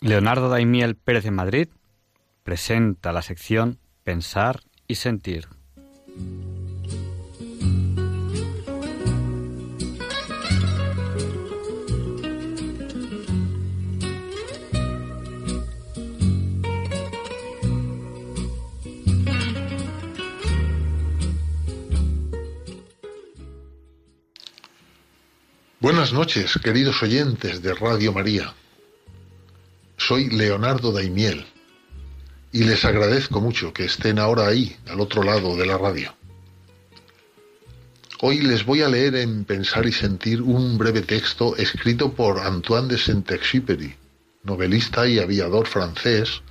[0.00, 1.68] Leonardo Daimiel Pérez de Madrid
[2.44, 5.48] presenta la sección Pensar y Sentir.
[25.80, 28.54] Buenas noches, queridos oyentes de Radio María.
[29.98, 31.44] Soy Leonardo Daimiel
[32.52, 36.14] y les agradezco mucho que estén ahora ahí, al otro lado de la radio.
[38.20, 42.88] Hoy les voy a leer en Pensar y Sentir un breve texto escrito por Antoine
[42.88, 43.96] de Saint-Exupéry,
[44.44, 46.42] novelista y aviador francés,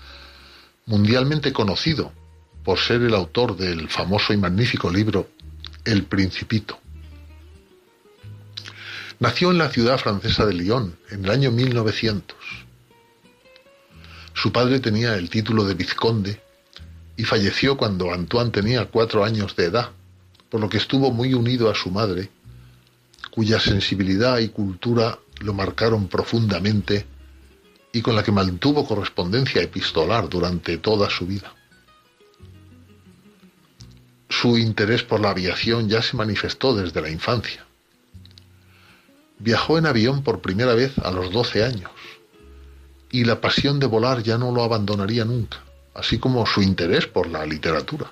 [0.85, 2.11] mundialmente conocido
[2.63, 5.29] por ser el autor del famoso y magnífico libro
[5.85, 6.79] El Principito.
[9.19, 12.66] Nació en la ciudad francesa de Lyon en el año 1900
[14.37, 16.39] su padre tenía el título de vizconde
[17.15, 19.89] y falleció cuando Antoine tenía cuatro años de edad,
[20.51, 22.29] por lo que estuvo muy unido a su madre,
[23.31, 27.07] cuya sensibilidad y cultura lo marcaron profundamente
[27.91, 31.55] y con la que mantuvo correspondencia epistolar durante toda su vida.
[34.29, 37.65] Su interés por la aviación ya se manifestó desde la infancia.
[39.39, 41.89] Viajó en avión por primera vez a los 12 años
[43.11, 45.59] y la pasión de volar ya no lo abandonaría nunca,
[45.93, 48.11] así como su interés por la literatura.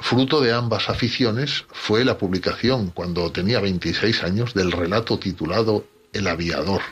[0.00, 6.28] Fruto de ambas aficiones fue la publicación, cuando tenía 26 años, del relato titulado El
[6.28, 6.82] aviador.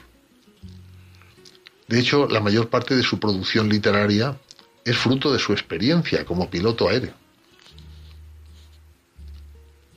[1.88, 4.36] De hecho, la mayor parte de su producción literaria
[4.84, 7.14] es fruto de su experiencia como piloto aéreo.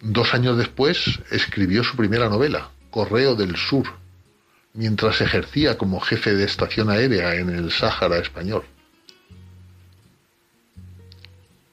[0.02, 3.99] Dos años después escribió su primera novela, Correo del Sur,
[4.80, 8.64] mientras ejercía como jefe de estación aérea en el Sáhara español.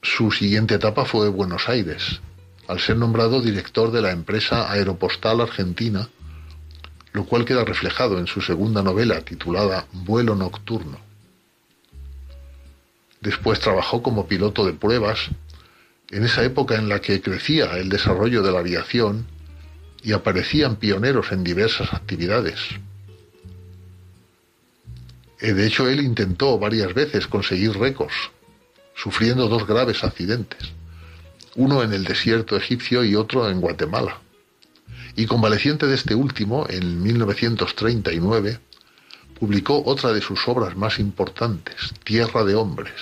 [0.01, 2.19] Su siguiente etapa fue Buenos Aires,
[2.67, 6.09] al ser nombrado director de la empresa aeropostal argentina,
[7.13, 10.99] lo cual queda reflejado en su segunda novela titulada Vuelo Nocturno.
[13.21, 15.29] Después trabajó como piloto de pruebas
[16.11, 19.27] en esa época en la que crecía el desarrollo de la aviación
[20.03, 22.81] y aparecían pioneros en diversas actividades.
[25.39, 28.31] Eh, de hecho, él intentó varias veces conseguir récords,
[28.95, 30.71] sufriendo dos graves accidentes,
[31.55, 34.19] uno en el desierto egipcio y otro en Guatemala.
[35.15, 38.59] Y convaleciente de este último, en 1939,
[39.39, 42.93] publicó otra de sus obras más importantes, Tierra de Hombres.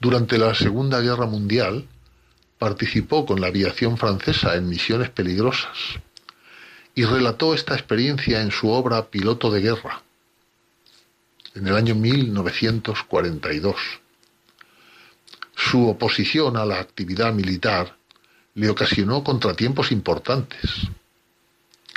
[0.00, 1.86] Durante la Segunda Guerra Mundial,
[2.58, 6.00] participó con la aviación francesa en misiones peligrosas
[6.98, 10.02] y relató esta experiencia en su obra Piloto de Guerra,
[11.54, 13.76] en el año 1942.
[15.54, 17.96] Su oposición a la actividad militar
[18.54, 20.88] le ocasionó contratiempos importantes,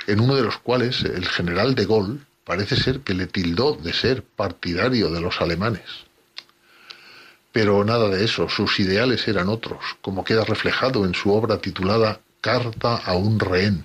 [0.06, 3.92] en uno de los cuales el general de Gaulle parece ser que le tildó de
[3.92, 5.82] ser partidario de los alemanes.
[7.50, 12.20] Pero nada de eso, sus ideales eran otros, como queda reflejado en su obra titulada
[12.40, 13.84] Carta a un rehén,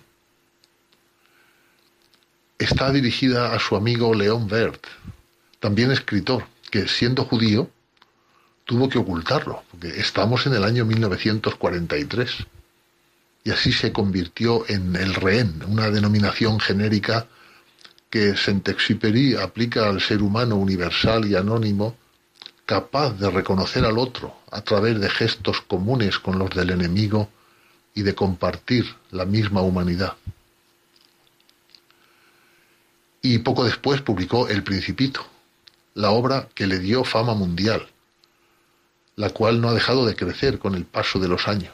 [2.57, 4.85] está dirigida a su amigo León Bert,
[5.59, 7.69] también escritor, que siendo judío,
[8.65, 12.45] tuvo que ocultarlo, porque estamos en el año 1943.
[13.43, 17.27] Y así se convirtió en el rehén, una denominación genérica
[18.09, 21.95] que Saint-Exupéry aplica al ser humano universal y anónimo,
[22.65, 27.29] capaz de reconocer al otro a través de gestos comunes con los del enemigo
[27.93, 30.15] y de compartir la misma humanidad.
[33.21, 35.25] Y poco después publicó El Principito,
[35.93, 37.87] la obra que le dio fama mundial,
[39.15, 41.73] la cual no ha dejado de crecer con el paso de los años.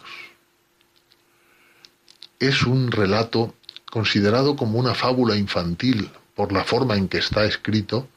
[2.40, 3.54] Es un relato
[3.92, 8.08] considerado como una fábula infantil por la forma en que está escrito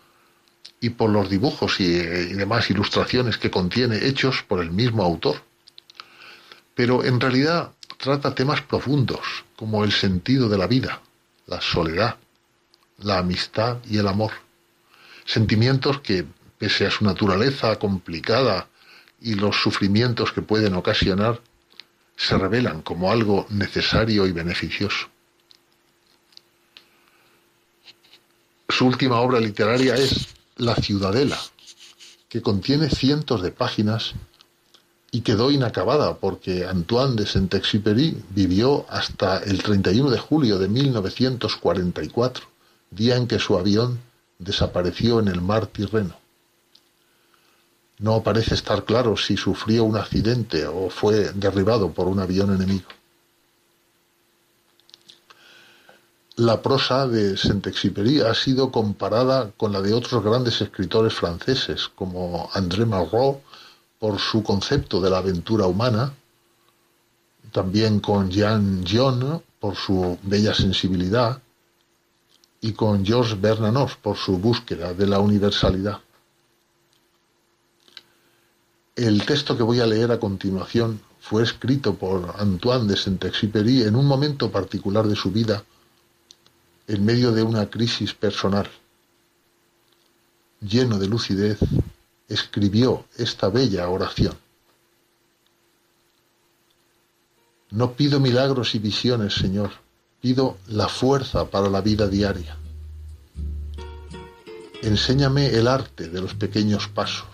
[0.81, 5.43] y por los dibujos y, demás ilustraciones que contiene hechos por el mismo autor.
[6.75, 11.01] Pero en realidad trata temas profundos como el sentido de la vida,
[11.47, 12.17] la soledad,
[12.99, 14.33] la amistad y el amor.
[15.25, 16.25] Sentimientos que,
[16.59, 18.69] pese a su naturaleza complicada
[19.21, 21.41] y los sufrimientos que pueden ocasionar,
[22.17, 25.09] se revelan como algo necesario y beneficioso.
[28.69, 31.39] Su última obra literaria es La Ciudadela,
[32.29, 34.15] que contiene cientos de páginas
[35.11, 42.56] y quedó inacabada porque Antoine de Saint-Exupéry vivió hasta el 31 de julio de 1944,
[42.97, 44.01] día en que su avión
[44.39, 46.17] desapareció en el mar Tirreno.
[47.99, 52.89] No parece estar claro si sufrió un accidente o fue derribado por un avión enemigo.
[56.37, 62.51] La prosa de Saint-Exupéry ha sido comparada con la de otros grandes escritores franceses, como
[62.53, 63.39] André Malraux,
[63.99, 66.13] por su concepto de la aventura humana,
[67.53, 71.41] también con Jean Gion por su bella sensibilidad
[72.61, 76.01] y con Georges Bernanos por su búsqueda de la universalidad.
[78.95, 83.97] El texto que voy a leer a continuación fue escrito por Antoine de Saint-Exupéry en
[83.97, 85.65] un momento particular de su vida
[86.87, 88.71] en medio de una crisis personal.
[90.61, 91.59] Lleno de lucidez,
[92.29, 94.35] escribió esta bella oración.
[97.71, 99.73] No pido milagros y visiones, Señor,
[100.27, 102.57] pido la fuerza para la vida diaria.
[104.83, 107.29] Enséñame el arte de los pequeños pasos.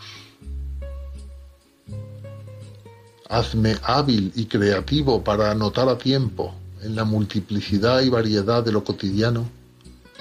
[3.30, 8.84] Hazme hábil y creativo para anotar a tiempo en la multiplicidad y variedad de lo
[8.84, 9.48] cotidiano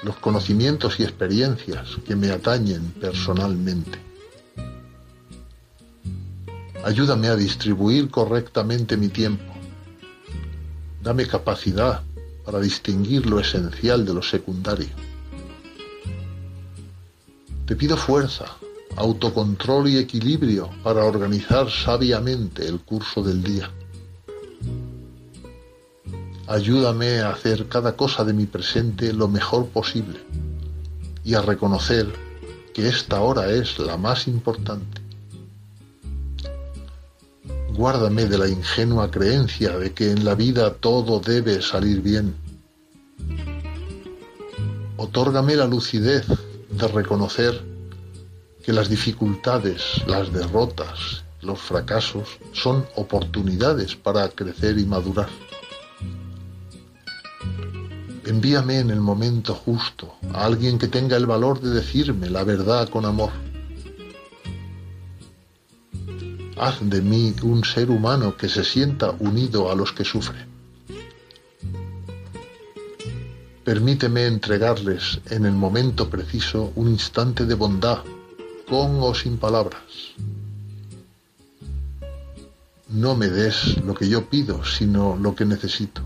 [0.04, 4.00] los conocimientos y experiencias que me atañen personalmente.
[6.86, 9.54] Ayúdame a distribuir correctamente mi tiempo.
[11.04, 12.04] Dame capacidad
[12.52, 14.90] para distinguir lo esencial de lo secundario.
[17.66, 18.46] Te pido fuerza,
[18.98, 23.72] autocontrol y equilibrio para organizar sabiamente el curso del día.
[26.48, 30.20] Ayúdame a hacer cada cosa de mi presente lo mejor posible
[31.24, 32.12] y a reconocer
[32.74, 35.00] que esta hora es la más importante.
[37.74, 42.41] Guárdame de la ingenua creencia de que en la vida todo debe salir bien.
[44.98, 46.26] Otórgame la lucidez
[46.70, 47.64] de reconocer
[48.64, 55.30] que las dificultades, las derrotas, los fracasos son oportunidades para crecer y madurar.
[58.26, 62.88] Envíame en el momento justo a alguien que tenga el valor de decirme la verdad
[62.88, 63.32] con amor.
[66.58, 70.51] Haz de mí un ser humano que se sienta unido a los que sufren.
[73.64, 78.00] Permíteme entregarles en el momento preciso un instante de bondad,
[78.68, 79.82] con o sin palabras.
[82.90, 86.02] No me des lo que yo pido, sino lo que necesito.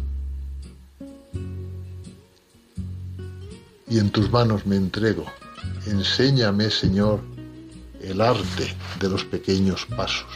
[3.96, 5.26] y en tus manos me entrego.
[5.86, 7.22] Enséñame, Señor,
[8.02, 10.28] el arte de los pequeños pasos.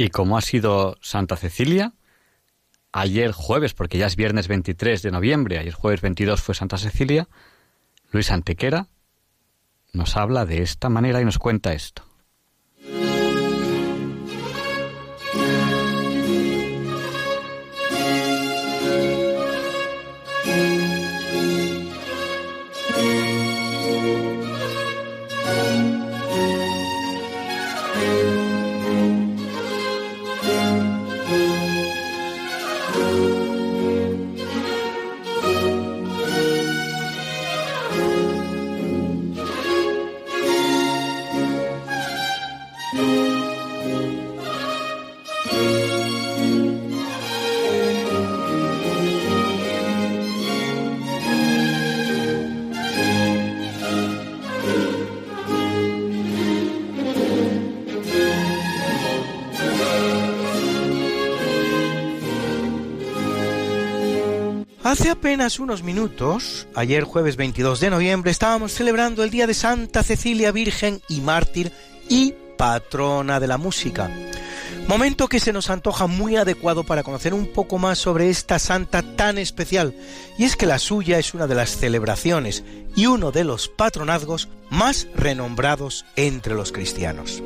[0.00, 1.92] Y como ha sido Santa Cecilia,
[2.90, 7.28] ayer jueves, porque ya es viernes 23 de noviembre, ayer jueves 22 fue Santa Cecilia,
[8.10, 8.86] Luis Antequera,
[9.92, 12.02] nos habla de esta manera y nos cuenta esto.
[65.40, 70.52] Apenas unos minutos, ayer jueves 22 de noviembre, estábamos celebrando el día de Santa Cecilia
[70.52, 71.72] Virgen y Mártir
[72.10, 74.10] y patrona de la música.
[74.86, 79.00] Momento que se nos antoja muy adecuado para conocer un poco más sobre esta santa
[79.00, 79.94] tan especial,
[80.36, 82.62] y es que la suya es una de las celebraciones
[82.94, 87.42] y uno de los patronazgos más renombrados entre los cristianos.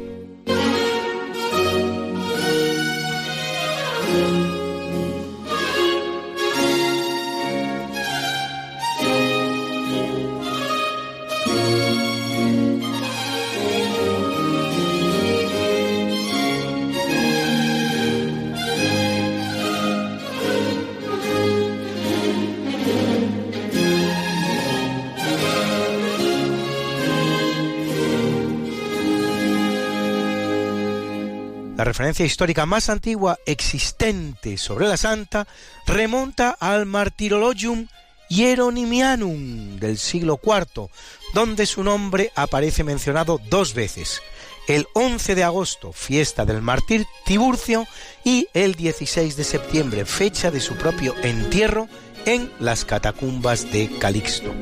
[31.85, 35.47] Referencia histórica más antigua existente sobre la santa
[35.87, 37.89] remonta al Martyrologium
[38.31, 40.89] Hieronymianum del siglo IV,
[41.35, 44.23] donde su nombre aparece mencionado dos veces,
[44.67, 47.87] el 11 de agosto, fiesta del mártir Tiburcio,
[48.25, 51.87] y el 16 de septiembre, fecha de su propio entierro
[52.25, 54.55] en las catacumbas de Calixto.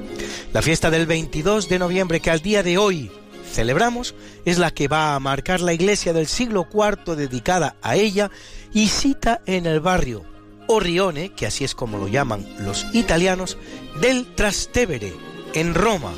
[0.53, 3.13] La fiesta del 22 de noviembre, que al día de hoy
[3.53, 4.15] celebramos
[4.45, 8.31] es la que va a marcar la iglesia del siglo IV dedicada a ella
[8.73, 10.25] y cita en el barrio
[10.69, 13.59] Orrione, que así es como lo llaman los italianos,
[14.01, 15.13] del Trastevere,
[15.55, 16.13] en Roma,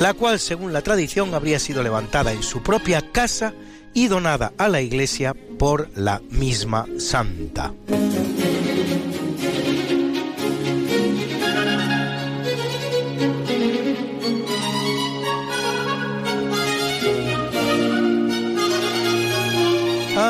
[0.00, 3.52] la cual según la tradición habría sido levantada en su propia casa
[3.94, 7.74] y donada a la iglesia por la misma santa.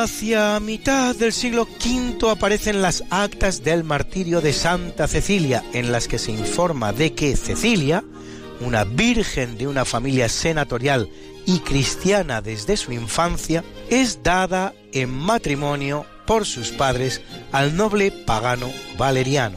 [0.03, 6.09] Hacia mitad del siglo V aparecen las actas del martirio de Santa Cecilia, en las
[6.09, 8.03] que se informa de que Cecilia,
[8.61, 11.09] una virgen de una familia senatorial
[11.47, 17.21] y cristiana desde su infancia, es dada en matrimonio por sus padres
[17.53, 19.57] al noble pagano Valeriano.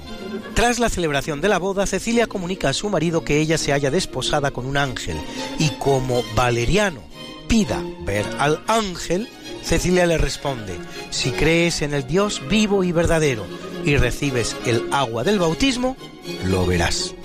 [0.53, 3.89] Tras la celebración de la boda, Cecilia comunica a su marido que ella se halla
[3.89, 5.17] desposada con un ángel
[5.57, 7.04] y como Valeriano
[7.47, 9.27] pida ver al ángel,
[9.63, 10.75] Cecilia le responde,
[11.09, 13.45] si crees en el Dios vivo y verdadero
[13.83, 15.97] y recibes el agua del bautismo,
[16.45, 17.15] lo verás.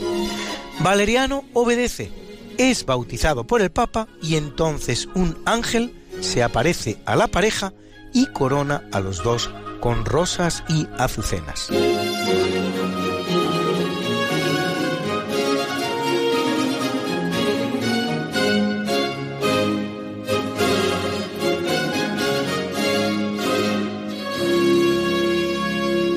[0.81, 2.11] Valeriano obedece,
[2.59, 7.73] es bautizado por el Papa y entonces un ángel se aparece a la pareja
[8.13, 11.71] y corona a los dos con rosas y azucenas.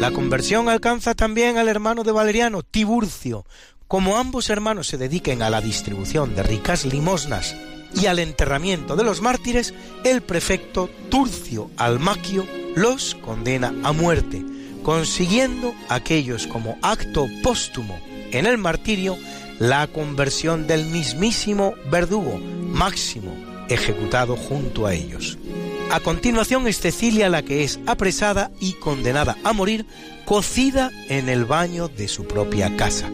[0.03, 3.45] La conversión alcanza también al hermano de Valeriano, Tiburcio.
[3.87, 7.55] Como ambos hermanos se dediquen a la distribución de ricas limosnas
[7.95, 9.73] y al enterramiento de los mártires,
[10.03, 14.43] el prefecto Turcio Almaquio los condena a muerte,
[14.83, 17.97] consiguiendo aquellos como acto póstumo
[18.33, 19.17] en el martirio
[19.57, 23.33] la conversión del mismísimo verdugo Máximo,
[23.69, 25.37] ejecutado junto a ellos.
[25.93, 29.85] A continuación es Cecilia la que es apresada y condenada a morir
[30.25, 33.11] cocida en el baño de su propia casa.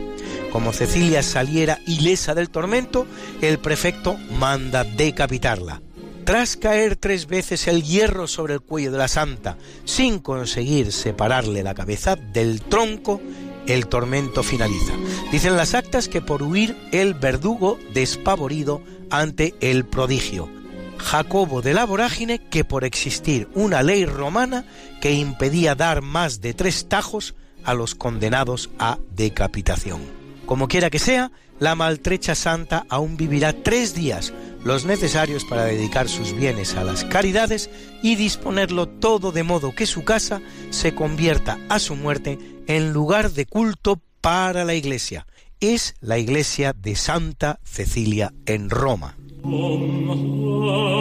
[0.54, 3.06] Como Cecilia saliera ilesa del tormento,
[3.42, 5.82] el prefecto manda decapitarla.
[6.24, 11.64] Tras caer tres veces el hierro sobre el cuello de la santa, sin conseguir separarle
[11.64, 13.20] la cabeza del tronco,
[13.68, 14.94] el tormento finaliza.
[15.34, 20.59] Dicen las actas que por huir el verdugo despavorido ante el prodigio.
[21.00, 24.66] Jacobo de la Vorágine que por existir una ley romana
[25.02, 30.02] que impedía dar más de tres tajos a los condenados a decapitación.
[30.46, 36.08] Como quiera que sea, la maltrecha santa aún vivirá tres días, los necesarios para dedicar
[36.08, 37.70] sus bienes a las caridades
[38.02, 43.32] y disponerlo todo de modo que su casa se convierta a su muerte en lugar
[43.32, 45.28] de culto para la Iglesia.
[45.60, 49.19] Es la iglesia de Santa Cecilia en Roma.
[49.42, 51.00] From harmony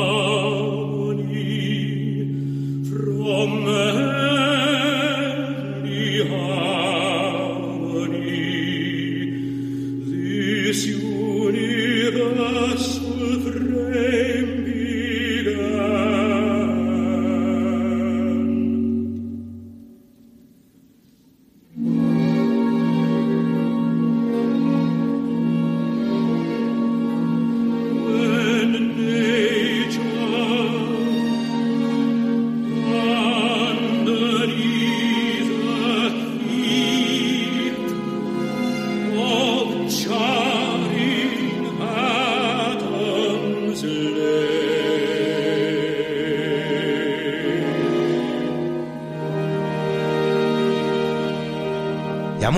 [2.84, 4.27] from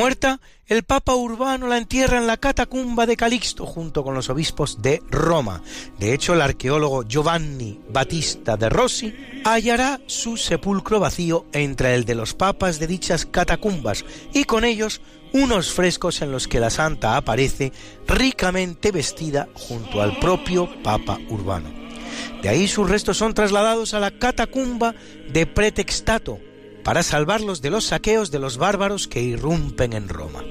[0.00, 4.80] muerta, el Papa Urbano la entierra en la catacumba de Calixto junto con los obispos
[4.80, 5.62] de Roma.
[5.98, 9.14] De hecho, el arqueólogo Giovanni Battista de Rossi
[9.44, 15.02] hallará su sepulcro vacío entre el de los papas de dichas catacumbas y con ellos
[15.34, 17.70] unos frescos en los que la santa aparece
[18.06, 21.68] ricamente vestida junto al propio Papa Urbano.
[22.40, 24.94] De ahí sus restos son trasladados a la catacumba
[25.30, 26.38] de Pretextato,
[26.84, 30.42] para salvarlos de los saqueos de los bárbaros que irrumpen en Roma.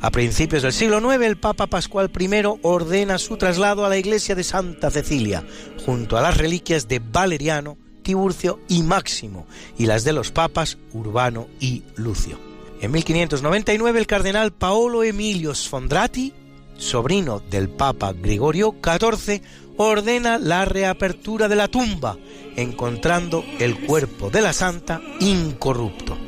[0.00, 4.36] A principios del siglo IX, el Papa Pascual I ordena su traslado a la iglesia
[4.36, 5.44] de Santa Cecilia,
[5.84, 9.46] junto a las reliquias de Valeriano, Tiburcio y Máximo,
[9.76, 12.38] y las de los papas Urbano y Lucio.
[12.80, 16.32] En 1599, el cardenal Paolo Emilio Sfondrati,
[16.76, 19.42] sobrino del Papa Gregorio XIV,
[19.78, 22.18] ordena la reapertura de la tumba,
[22.56, 26.18] encontrando el cuerpo de la santa incorrupto.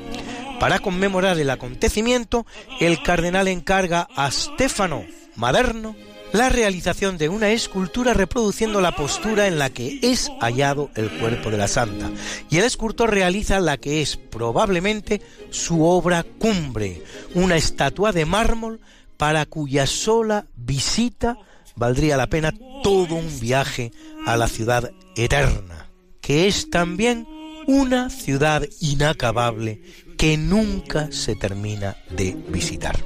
[0.59, 2.47] Para conmemorar el acontecimiento,
[2.81, 5.05] el cardenal encarga a Stefano
[5.37, 5.97] Maderno
[6.33, 11.51] la realización de una escultura reproduciendo la postura en la que es hallado el cuerpo
[11.51, 12.11] de la santa,
[12.51, 15.21] y el escultor realiza la que es probablemente
[15.51, 17.03] su obra cumbre,
[17.35, 18.81] una estatua de mármol
[19.17, 21.37] para cuya sola visita
[21.77, 22.53] valdría la pena
[22.83, 23.93] todo un viaje
[24.27, 25.91] a la ciudad eterna,
[26.21, 27.27] que es también
[27.67, 29.83] una ciudad inacabable
[30.17, 32.99] que nunca se termina de visitar.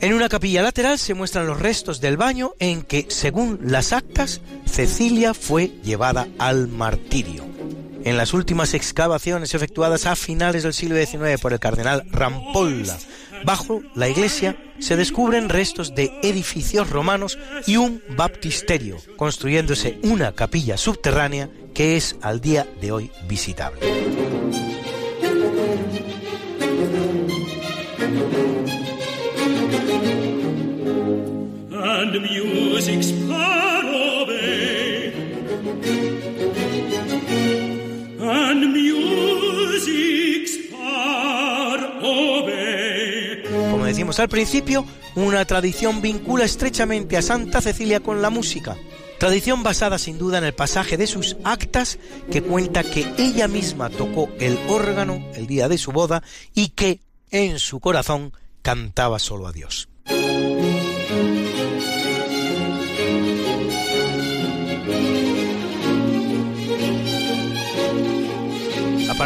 [0.00, 4.40] En una capilla lateral se muestran los restos del baño en que, según las actas,
[4.64, 7.44] Cecilia fue llevada al martirio.
[8.04, 12.98] En las últimas excavaciones efectuadas a finales del siglo XIX por el cardenal Rampolla
[13.44, 20.76] Bajo la iglesia se descubren restos de edificios romanos y un baptisterio, construyéndose una capilla
[20.76, 23.80] subterránea que es al día de hoy visitable.
[43.92, 44.86] Decimos al principio,
[45.16, 48.74] una tradición vincula estrechamente a Santa Cecilia con la música.
[49.20, 51.98] Tradición basada sin duda en el pasaje de sus actas
[52.30, 56.22] que cuenta que ella misma tocó el órgano el día de su boda
[56.54, 57.00] y que
[57.30, 58.32] en su corazón
[58.62, 59.90] cantaba solo a Dios.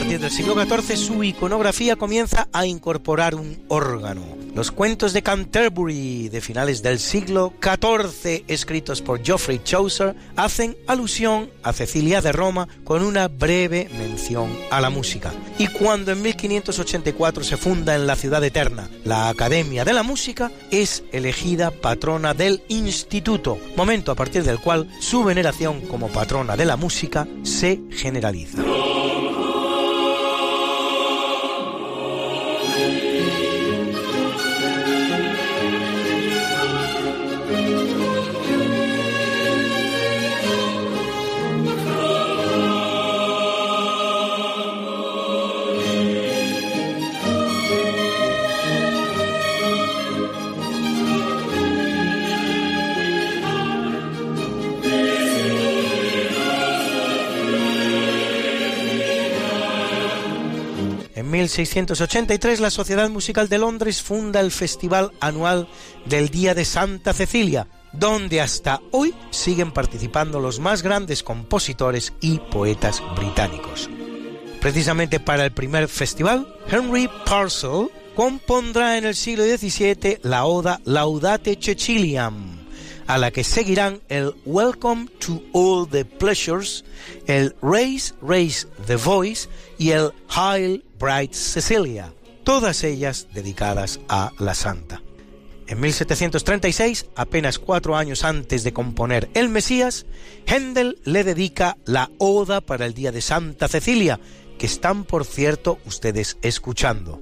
[0.06, 4.22] Partir del siglo XIV su iconografía comienza a incorporar un órgano.
[4.54, 11.50] Los cuentos de Canterbury de finales del siglo XIV, escritos por Geoffrey Chaucer, hacen alusión
[11.64, 15.32] a Cecilia de Roma con una breve mención a la música.
[15.58, 20.52] Y cuando en 1584 se funda en la ciudad eterna la Academia de la Música,
[20.70, 26.64] es elegida patrona del instituto, momento a partir del cual su veneración como patrona de
[26.64, 28.62] la música se generaliza.
[61.36, 65.68] 1683 la Sociedad Musical de Londres funda el Festival Anual
[66.06, 72.38] del Día de Santa Cecilia, donde hasta hoy siguen participando los más grandes compositores y
[72.38, 73.90] poetas británicos.
[74.62, 81.58] Precisamente para el primer festival, Henry Purcell compondrá en el siglo XVII la oda Laudate
[81.60, 82.64] Ceciliam,
[83.06, 86.82] a la que seguirán el Welcome to All the Pleasures,
[87.26, 92.12] el Raise, Raise the Voice y el Hail Bright Cecilia,
[92.44, 95.02] todas ellas dedicadas a la santa.
[95.68, 100.06] En 1736, apenas cuatro años antes de componer El Mesías,
[100.46, 104.20] Händel le dedica la Oda para el Día de Santa Cecilia,
[104.58, 107.20] que están, por cierto, ustedes escuchando.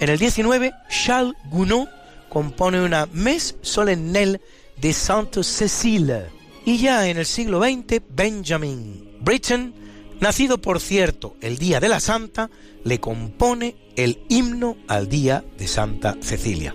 [0.00, 1.88] En el 19, Charles Gounod
[2.28, 4.40] compone una Mes solennelle
[4.76, 6.26] de Sainte Cécile.
[6.66, 9.87] Y ya en el siglo XX, Benjamin Britten,
[10.20, 12.50] nacido por cierto el Día de la Santa,
[12.84, 16.74] le compone el himno al Día de Santa Cecilia.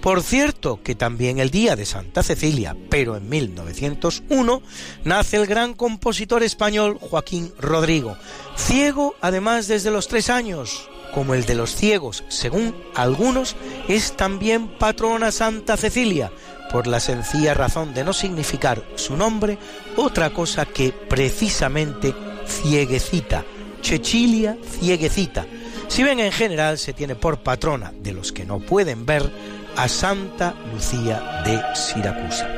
[0.00, 4.62] Por cierto que también el día de Santa Cecilia, pero en 1901,
[5.04, 8.16] nace el gran compositor español Joaquín Rodrigo,
[8.56, 10.88] ciego además desde los tres años.
[11.12, 13.56] Como el de los ciegos, según algunos,
[13.88, 16.30] es también patrona Santa Cecilia,
[16.70, 19.58] por la sencilla razón de no significar su nombre
[19.96, 22.14] otra cosa que precisamente
[22.48, 23.44] cieguecita,
[23.80, 25.46] Chechilia cieguecita.
[25.88, 29.30] Si bien en general se tiene por patrona de los que no pueden ver,
[29.76, 32.48] a Santa Lucía de Siracusa.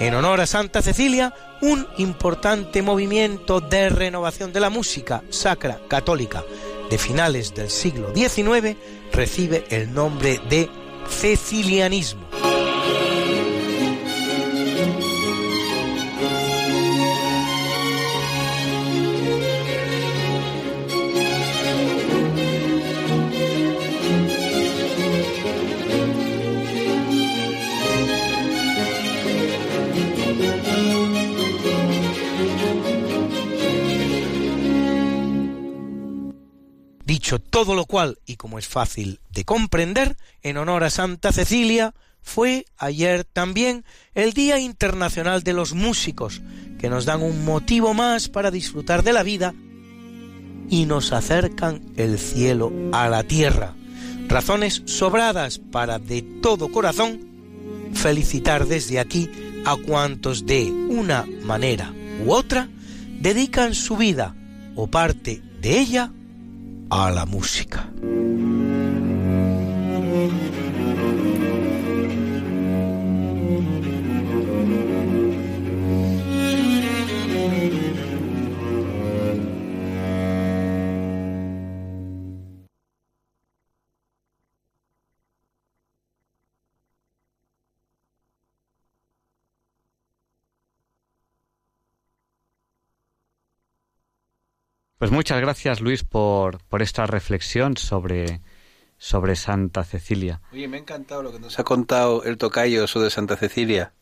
[0.00, 6.42] En honor a Santa Cecilia, un importante movimiento de renovación de la música sacra católica
[6.90, 8.76] de finales del siglo XIX
[9.12, 10.68] recibe el nombre de
[11.08, 12.53] cecilianismo.
[37.32, 42.66] Todo lo cual, y como es fácil de comprender, en honor a Santa Cecilia, fue
[42.76, 43.84] ayer también
[44.14, 46.42] el Día Internacional de los Músicos,
[46.78, 49.54] que nos dan un motivo más para disfrutar de la vida
[50.68, 53.74] y nos acercan el cielo a la tierra.
[54.28, 57.20] Razones sobradas para de todo corazón
[57.94, 59.30] felicitar desde aquí
[59.64, 61.92] a cuantos de una manera
[62.24, 62.68] u otra
[63.20, 64.34] dedican su vida
[64.76, 66.12] o parte de ella
[66.96, 67.90] a la música.
[95.04, 98.40] Pues muchas gracias, Luis, por, por esta reflexión sobre,
[98.96, 100.40] sobre Santa Cecilia.
[100.50, 103.92] Oye, me ha encantado lo que nos ha contado el tocayo sobre Santa Cecilia.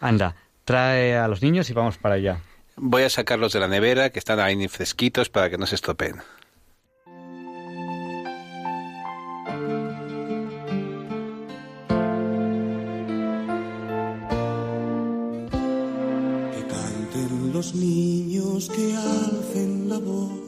[0.00, 2.40] Anda, trae a los niños y vamos para allá.
[2.74, 6.16] Voy a sacarlos de la nevera, que están ahí fresquitos para que no se estropeen.
[16.52, 20.47] Que canten los niños que alcen la voz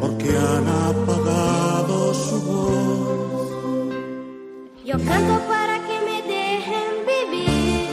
[0.00, 3.48] porque han apagado su voz.
[4.84, 7.90] Yo canto para que me dejen vivir.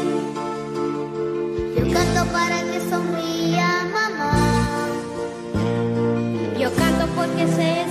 [1.77, 4.33] Yo canto para que sonría mamá.
[6.59, 7.90] Yo canto porque sé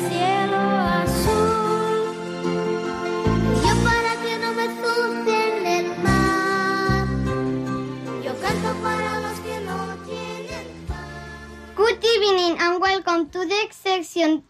[13.33, 14.43] the section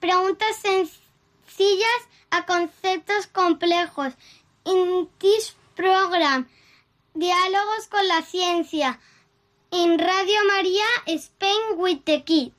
[0.00, 2.00] Preguntas sencillas
[2.30, 4.14] a conceptos complejos.
[4.64, 6.46] In this program,
[7.14, 8.98] Diálogos con la ciencia.
[9.70, 12.54] En Radio María, Spain with the Kids.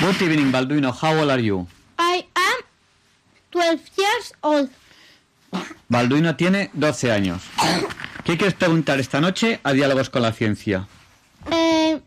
[0.00, 0.92] Good evening, Balduino.
[0.92, 1.66] How old are you?
[1.98, 2.64] I am
[3.50, 4.70] 12 years old.
[5.88, 7.42] Balduino tiene 12 años.
[8.24, 10.86] ¿Qué quieres preguntar esta noche a Diálogos con la Ciencia?
[11.50, 12.00] Eh,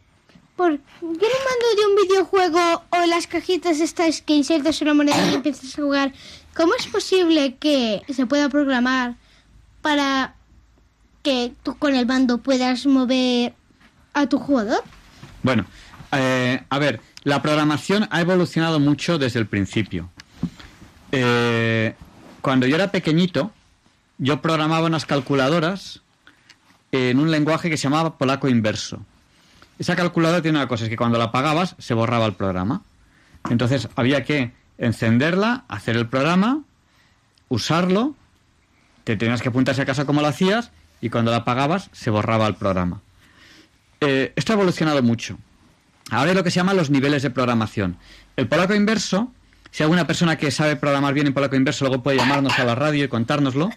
[0.58, 5.32] por, yo no mando de un videojuego o las cajitas estas que insertas una moneda
[5.32, 6.14] y empiezas a jugar.
[6.56, 9.16] ¿Cómo es posible que se pueda programar
[9.82, 10.34] para
[11.22, 13.54] que tú con el mando puedas mover
[14.14, 14.84] a tu jugador?
[15.44, 15.66] Bueno,
[16.12, 20.10] eh, a ver, la programación ha evolucionado mucho desde el principio.
[21.12, 21.94] Eh,
[22.42, 23.52] cuando yo era pequeñito,
[24.18, 26.02] yo programaba unas calculadoras
[26.92, 29.06] en un lenguaje que se llamaba polaco inverso.
[29.80, 32.82] Esa calculadora tiene una cosa, es que cuando la apagabas se borraba el programa.
[33.50, 36.64] Entonces había que encenderla, hacer el programa,
[37.50, 38.16] usarlo,
[39.04, 42.48] te tenías que apuntarse a casa como lo hacías y cuando la apagabas se borraba
[42.48, 43.02] el programa.
[44.02, 45.38] Eh, esto ha evolucionado mucho.
[46.10, 47.98] Ahora hay lo que se llama los niveles de programación.
[48.36, 49.32] El polaco inverso,
[49.72, 52.76] si alguna persona que sabe programar bien en polaco inverso luego puede llamarnos a la
[52.76, 53.70] radio y contárnoslo.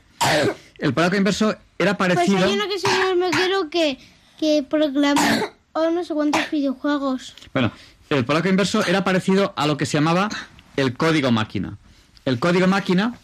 [0.79, 2.39] El polaco inverso era parecido...
[2.39, 3.99] Pues hay uno que se llama quiero que,
[4.39, 7.35] que programa o no sé cuántos videojuegos.
[7.53, 7.73] Bueno,
[8.09, 10.29] el polaco inverso era parecido a lo que se llamaba
[10.77, 11.79] el código máquina.
[12.25, 13.15] El código máquina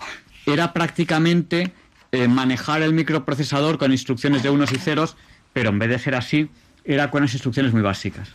[0.47, 1.73] era prácticamente
[2.13, 5.17] eh, manejar el microprocesador con instrucciones de unos y ceros,
[5.53, 6.49] pero en vez de ser así,
[6.85, 8.29] era con unas instrucciones muy básicas.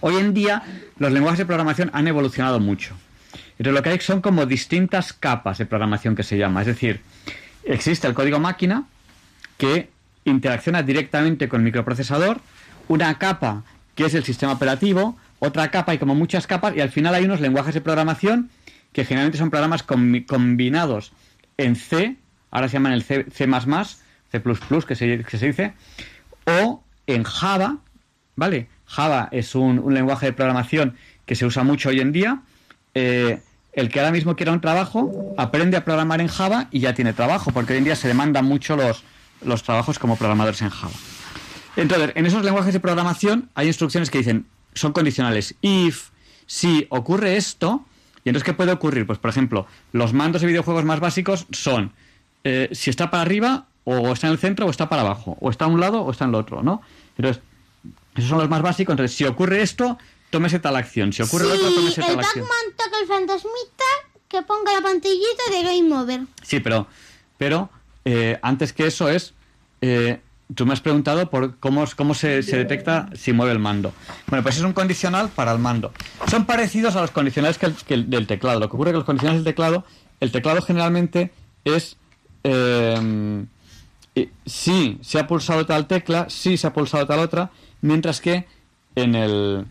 [0.00, 0.62] Hoy en día
[0.98, 2.94] los lenguajes de programación han evolucionado mucho.
[3.58, 6.62] Entonces lo que hay son como distintas capas de programación que se llama.
[6.62, 7.02] Es decir,
[7.64, 8.84] existe el código máquina
[9.58, 9.90] que
[10.24, 12.40] interacciona directamente con el microprocesador,
[12.88, 16.90] una capa que es el sistema operativo, otra capa y como muchas capas y al
[16.90, 18.50] final hay unos lenguajes de programación
[18.92, 21.12] que generalmente son programas combinados
[21.56, 22.16] en C,
[22.50, 23.46] ahora se llaman el C, C++,
[24.30, 24.42] C++,
[24.86, 25.74] que se, que se dice,
[26.46, 27.78] o en Java,
[28.36, 28.68] ¿vale?
[28.86, 30.96] Java es un, lenguaje de programación
[31.26, 32.42] que se usa mucho hoy en día.
[32.94, 33.40] Eh,
[33.72, 37.12] el que ahora mismo quiera un trabajo, aprende a programar en Java y ya tiene
[37.12, 39.04] trabajo, porque hoy en día se demandan mucho los,
[39.44, 40.92] los trabajos como programadores en Java.
[41.76, 45.54] Entonces, en esos lenguajes de programación hay instrucciones que dicen, son condicionales.
[45.60, 46.10] If,
[46.46, 47.84] si ocurre esto,
[48.24, 49.06] y entonces, ¿qué puede ocurrir?
[49.06, 51.92] Pues, por ejemplo, los mandos de videojuegos más básicos son
[52.44, 55.50] eh, si está para arriba, o está en el centro, o está para abajo, o
[55.50, 56.82] está a un lado, o está en el otro, ¿no?
[57.16, 57.42] Entonces,
[58.14, 58.92] esos son los más básicos.
[58.92, 59.98] Entonces, si ocurre esto,
[60.30, 61.12] tómese tal acción.
[61.12, 62.44] Si ocurre sí, lo otro, tómese tal el acción.
[62.44, 63.84] Batman toca el fantasmita
[64.28, 66.20] que ponga la pantallita de Game Over.
[66.42, 66.86] Sí, pero,
[67.38, 67.70] pero
[68.04, 69.34] eh, antes que eso es...
[69.80, 70.20] Eh,
[70.54, 73.92] tú me has preguntado por cómo, cómo se, se, detecta si mueve el mando.
[74.26, 75.92] Bueno, pues es un condicional para el mando.
[76.28, 78.60] Son parecidos a los condicionales que, el, que el, del teclado.
[78.60, 79.84] Lo que ocurre es que los condicionales del teclado,
[80.20, 81.32] el teclado generalmente
[81.64, 81.96] es...
[82.44, 83.44] Eh,
[84.46, 87.50] sí, se ha pulsado tal tecla, sí se ha pulsado tal otra,
[87.80, 88.46] mientras que
[88.94, 89.66] en el,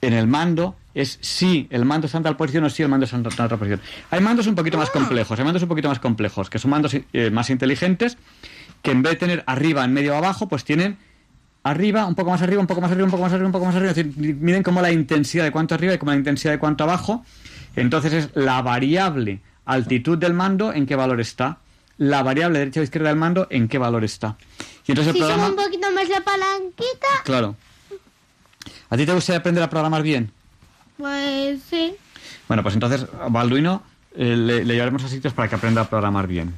[0.00, 3.04] en el mando es si el mando está en tal posición o si el mando
[3.04, 3.80] está en otra posición.
[4.10, 6.94] Hay mandos un poquito más complejos, hay mandos un poquito más complejos, que son mandos
[6.94, 8.18] eh, más inteligentes,
[8.82, 10.98] que en vez de tener arriba, en medio o abajo, pues tienen
[11.62, 13.66] arriba, un poco más arriba, un poco más arriba, un poco más arriba, un poco
[13.66, 13.90] más arriba.
[13.90, 16.84] Es decir, miden como la intensidad de cuánto arriba y como la intensidad de cuánto
[16.84, 17.24] abajo.
[17.76, 21.58] Entonces es la variable altitud del mando en qué valor está.
[21.98, 24.36] La variable derecha o izquierda del mando en qué valor está.
[24.86, 25.48] Y entonces si el programa...
[25.48, 27.08] sube un poquito más la palanquita...
[27.24, 27.56] Claro.
[28.90, 30.30] ¿A ti te gustaría aprender a programar bien?
[30.98, 31.94] Pues sí.
[32.48, 33.84] Bueno, pues entonces Balduino
[34.16, 36.54] eh, le, le llevaremos a sitios para que aprenda a programar bien.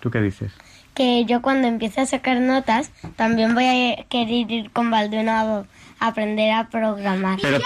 [0.00, 0.52] ¿Tú qué dices?
[0.96, 5.64] Que yo cuando empiece a sacar notas también voy a querer ir con Balduino a,
[6.00, 7.38] a aprender a programar.
[7.40, 7.58] Pero,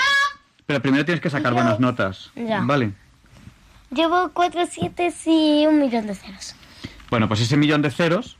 [0.66, 2.30] pero primero tienes que sacar buenas notas.
[2.34, 2.60] Ya.
[2.60, 2.92] Vale.
[3.92, 6.54] Llevo cuatro siete y un millón de ceros.
[7.08, 8.36] Bueno, pues ese millón de ceros...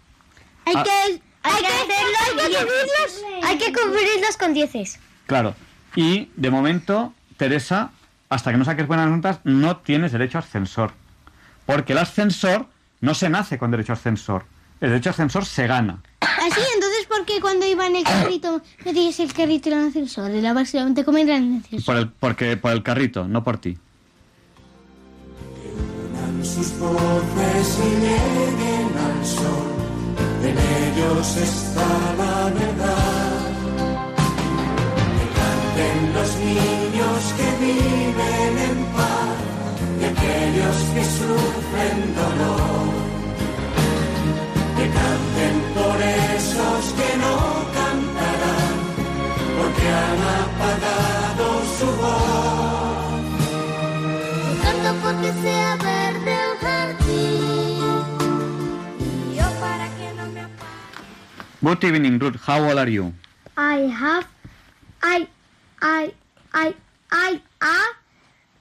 [0.66, 0.82] Hay Ah.
[0.84, 3.24] que, hay, que hacerlos, hay que cubrirlos.
[3.44, 5.00] Hay que cubrirlos con dieces.
[5.26, 5.54] Claro.
[5.96, 7.90] Y de momento, Teresa,
[8.28, 10.92] hasta que no saques buenas notas, no tienes derecho a ascensor.
[11.66, 12.66] Porque el ascensor
[13.00, 14.44] no se nace con derecho a ascensor.
[14.80, 16.02] El derecho ascensor se gana.
[16.20, 20.30] Así, entonces, ¿por qué cuando iba en el carrito metías el carrito en el ascensor?
[20.30, 21.84] Era básicamente como ir en el ascensor.
[21.84, 23.76] Por el, porque, por el carrito, no por ti.
[26.42, 29.74] Sus voces y lleguen al sol,
[30.42, 31.86] en ellos está
[32.16, 33.40] la verdad.
[35.18, 39.36] Que canten los niños que viven en paz
[40.00, 43.09] y aquellos que sufren dolor.
[46.36, 47.34] Esos que no
[47.74, 48.76] cantarán,
[49.58, 51.46] porque han apagado
[51.78, 53.20] su voz.
[54.62, 57.82] Canto porque sea verde el jardín.
[59.00, 60.42] Y yo para que no me
[61.62, 62.36] Good evening, Ruth.
[62.46, 63.12] How old are you?
[63.56, 64.26] I have,
[65.02, 65.26] I,
[65.82, 66.12] I,
[66.52, 66.74] I,
[67.12, 67.94] I are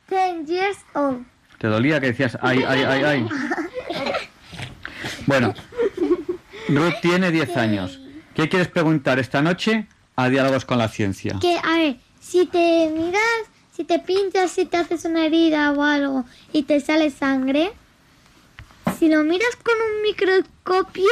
[0.09, 1.25] 10 years old.
[1.59, 3.29] ¿Te dolía que decías, ay, ay, ay, ay?
[5.27, 5.53] Bueno,
[6.69, 7.99] Ruth tiene 10 años.
[8.35, 11.37] ¿Qué quieres preguntar esta noche a Diálogos con la Ciencia?
[11.41, 13.23] Que, a ver, si te miras,
[13.75, 17.71] si te pinchas, si te haces una herida o algo y te sale sangre,
[18.97, 21.09] si lo miras con un microscopio,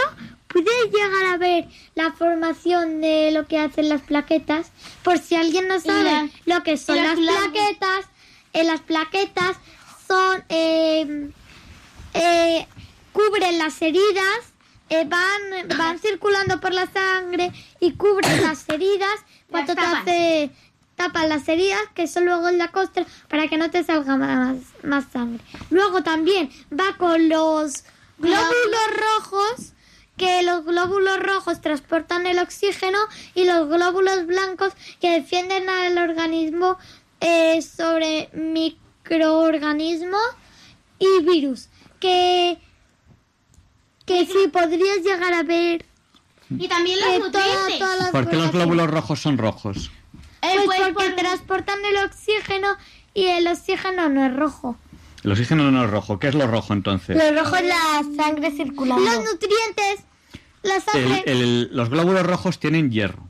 [0.47, 4.71] puedes llegar a ver la formación de lo que hacen las plaquetas.
[5.03, 8.05] Por si alguien no sabe lo que son las, plaquetas,
[8.53, 9.57] eh, las plaquetas
[10.07, 11.29] son eh,
[12.13, 12.67] eh,
[13.11, 14.53] cubren las heridas,
[14.89, 19.19] eh, van van circulando por la sangre y cubren las heridas
[19.49, 20.51] cuando te hace
[20.95, 24.57] tapan las heridas que son luego en la costra para que no te salga más,
[24.83, 25.43] más sangre.
[25.69, 27.83] Luego también va con los
[28.17, 29.73] glóbulos rojos
[30.17, 32.97] que los glóbulos rojos transportan el oxígeno
[33.35, 36.77] y los glóbulos blancos que defienden al organismo
[37.21, 40.19] eh, sobre microorganismos
[40.97, 41.69] y virus
[41.99, 42.57] que
[44.07, 45.85] que sí podrías llegar a ver
[46.49, 47.79] Y también los toda- nutrientes.
[47.79, 49.91] todas ¿Por qué los glóbulos rojos son rojos?
[50.41, 52.69] pues, pues, porque por- transportan el oxígeno
[53.13, 54.77] y el oxígeno no es rojo.
[55.23, 56.19] El oxígeno no es rojo.
[56.19, 57.17] ¿Qué es lo rojo entonces?
[57.17, 59.03] Lo rojo es la sangre circulando.
[59.03, 60.05] Los nutrientes,
[60.63, 61.23] la El- sangre.
[61.25, 63.27] el- los glóbulos rojos tienen hierro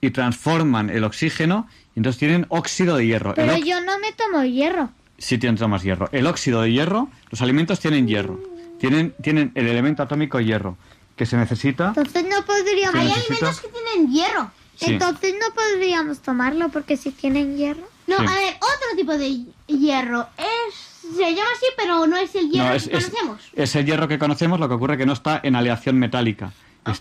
[0.00, 3.34] y transforman el oxígeno y entonces tienen óxido de hierro.
[3.34, 4.90] Pero yo no me tomo hierro.
[5.18, 6.08] Sí tienen más hierro.
[6.12, 8.40] El óxido de hierro, los alimentos tienen hierro.
[8.78, 10.76] Tienen, tienen el elemento atómico hierro,
[11.16, 11.88] que se necesita...
[11.88, 12.94] Entonces no podríamos.
[13.00, 14.50] Hay necesita- alimentos que tienen hierro.
[14.76, 14.86] Sí.
[14.92, 17.82] Entonces no podríamos tomarlo porque si tienen hierro.
[18.06, 18.24] No, Sí.
[18.24, 20.28] a ver, otro tipo de hierro.
[20.38, 23.42] Es, se llama así, pero no es el hierro No, es, que es- conocemos.
[23.54, 26.52] es el hierro que conocemos, lo que ocurre que no está en aleación metálica.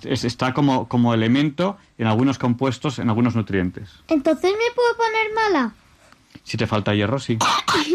[0.03, 3.89] Es- está como, como elemento en algunos compuestos, en algunos nutrientes.
[4.09, 5.73] Entonces me puedo poner mala.
[6.43, 7.37] Si te falta hierro, sí.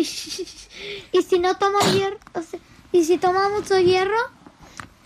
[1.12, 2.18] y si no tomo hierro.
[2.34, 2.58] o sea,
[2.92, 4.16] y si tomo mucho hierro.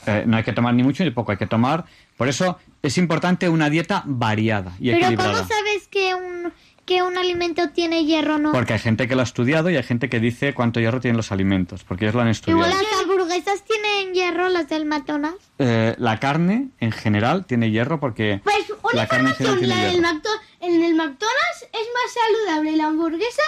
[0.06, 1.84] Eh, no hay que tomar ni mucho ni poco, hay que tomar...
[2.16, 5.32] Por eso es importante una dieta variada y Pero equilibrada.
[5.32, 6.52] ¿cómo sabes que un,
[6.86, 8.52] que un alimento tiene hierro o no?
[8.52, 11.16] Porque hay gente que lo ha estudiado y hay gente que dice cuánto hierro tienen
[11.18, 12.66] los alimentos, porque ellos lo han estudiado.
[12.66, 15.44] Igual las hamburguesas tienen hierro, las del McDonald's.
[15.58, 19.96] Eh, la carne, en general, tiene hierro porque Pues una la carne información, la del
[20.60, 23.42] en el McDonald's es más saludable la hamburguesa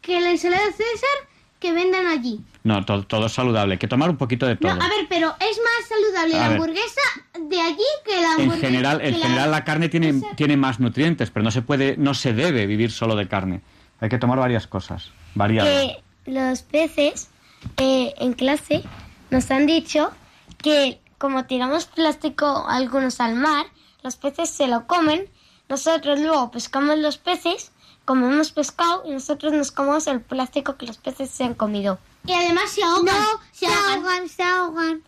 [0.00, 1.28] que la ensalada César
[1.60, 2.40] que vendan allí.
[2.64, 3.74] No, todo, todo es saludable.
[3.74, 4.74] Hay que tomar un poquito de todo.
[4.74, 6.56] No, a ver, pero es más saludable A la ver.
[6.56, 7.00] hamburguesa
[7.38, 8.66] de allí que la en hamburguesa.
[8.66, 12.32] general, en general la carne tiene, tiene más nutrientes, pero no se puede, no se
[12.32, 13.60] debe vivir solo de carne.
[14.00, 15.96] Hay que tomar varias cosas, variadas.
[16.24, 17.28] los peces
[17.76, 18.82] eh, en clase
[19.30, 20.10] nos han dicho
[20.56, 23.66] que como tiramos plástico algunos al mar,
[24.02, 25.28] los peces se lo comen,
[25.68, 27.72] nosotros luego pescamos los peces,
[28.06, 31.98] comemos pescado y nosotros nos comemos el plástico que los peces se han comido.
[32.26, 33.14] Y además se ahogan.
[33.14, 33.98] No, se se ahogan.
[33.98, 35.02] ahogan, se ahogan.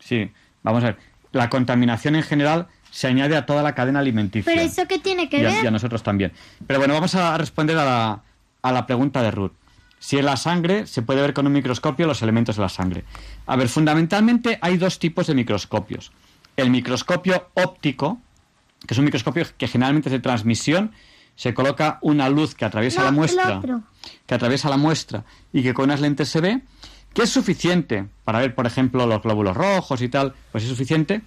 [0.00, 0.30] Sí,
[0.62, 0.98] vamos a ver.
[1.32, 4.50] La contaminación en general se añade a toda la cadena alimenticia.
[4.50, 5.64] Pero eso qué tiene que y a, ver.
[5.64, 6.32] y a nosotros también.
[6.66, 8.22] Pero bueno, vamos a responder a la,
[8.62, 9.52] a la pregunta de Ruth.
[9.98, 13.04] Si en la sangre se puede ver con un microscopio los elementos de la sangre.
[13.46, 16.12] A ver, fundamentalmente hay dos tipos de microscopios.
[16.56, 18.18] El microscopio óptico,
[18.86, 20.92] que es un microscopio que generalmente es de transmisión,
[21.36, 23.60] se coloca una luz que atraviesa No, la muestra,
[24.26, 26.62] que atraviesa la muestra y que con unas lentes se ve,
[27.14, 31.22] que es suficiente para ver, por ejemplo, los glóbulos rojos y tal, pues es suficiente.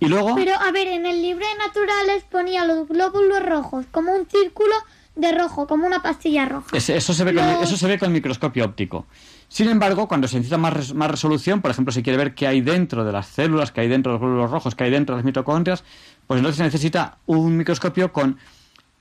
[0.00, 4.12] Y luego Pero a ver, en el libro de naturales ponía los glóbulos rojos como
[4.12, 4.74] un círculo
[5.14, 6.76] de rojo, como una pastilla roja.
[6.76, 9.06] Eso, se ve con, eso se ve con el microscopio óptico.
[9.46, 12.48] Sin embargo, cuando se necesita más, res- más resolución, por ejemplo, se quiere ver qué
[12.48, 15.14] hay dentro de las células, qué hay dentro de los glóbulos rojos, qué hay dentro
[15.14, 15.84] de las mitocondrias,
[16.26, 18.38] pues entonces se necesita un microscopio con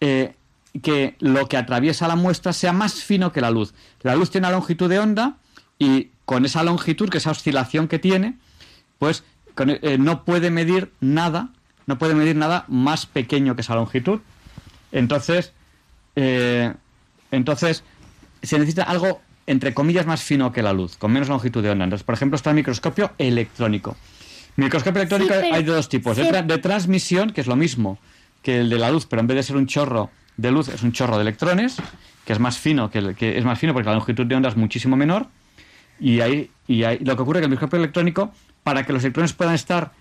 [0.04, 0.36] eh,
[0.82, 3.74] que lo que atraviesa la muestra sea más fino que la luz.
[4.02, 5.36] La luz tiene una longitud de onda
[5.80, 8.36] y con esa longitud, que esa oscilación que tiene,
[9.00, 9.24] pues
[9.56, 11.50] con- eh, no puede medir nada,
[11.86, 14.20] no puede medir nada más pequeño que esa longitud.
[14.92, 15.54] Entonces,
[16.16, 16.74] eh,
[17.32, 17.84] entonces
[18.42, 21.84] se necesita algo entre comillas más fino que la luz, con menos longitud de onda.
[21.84, 23.98] Entonces, por ejemplo, está el microscopio electrónico.
[24.56, 26.16] Microscopio electrónico Sí, hay de dos tipos.
[26.16, 28.00] De, se- tra- de transmisión, que es lo mismo
[28.44, 30.84] que el de la luz, pero en vez de ser un chorro de luz, es
[30.84, 31.78] un chorro de electrones,
[32.26, 34.49] que es más fino, que, el- que es más fino porque la longitud de onda
[34.49, 35.28] es muchísimo menor.
[35.99, 38.32] Y ahí, y ahí lo que ocurre es que el microscopio electrónico,
[38.64, 39.91] para que los electrones puedan estar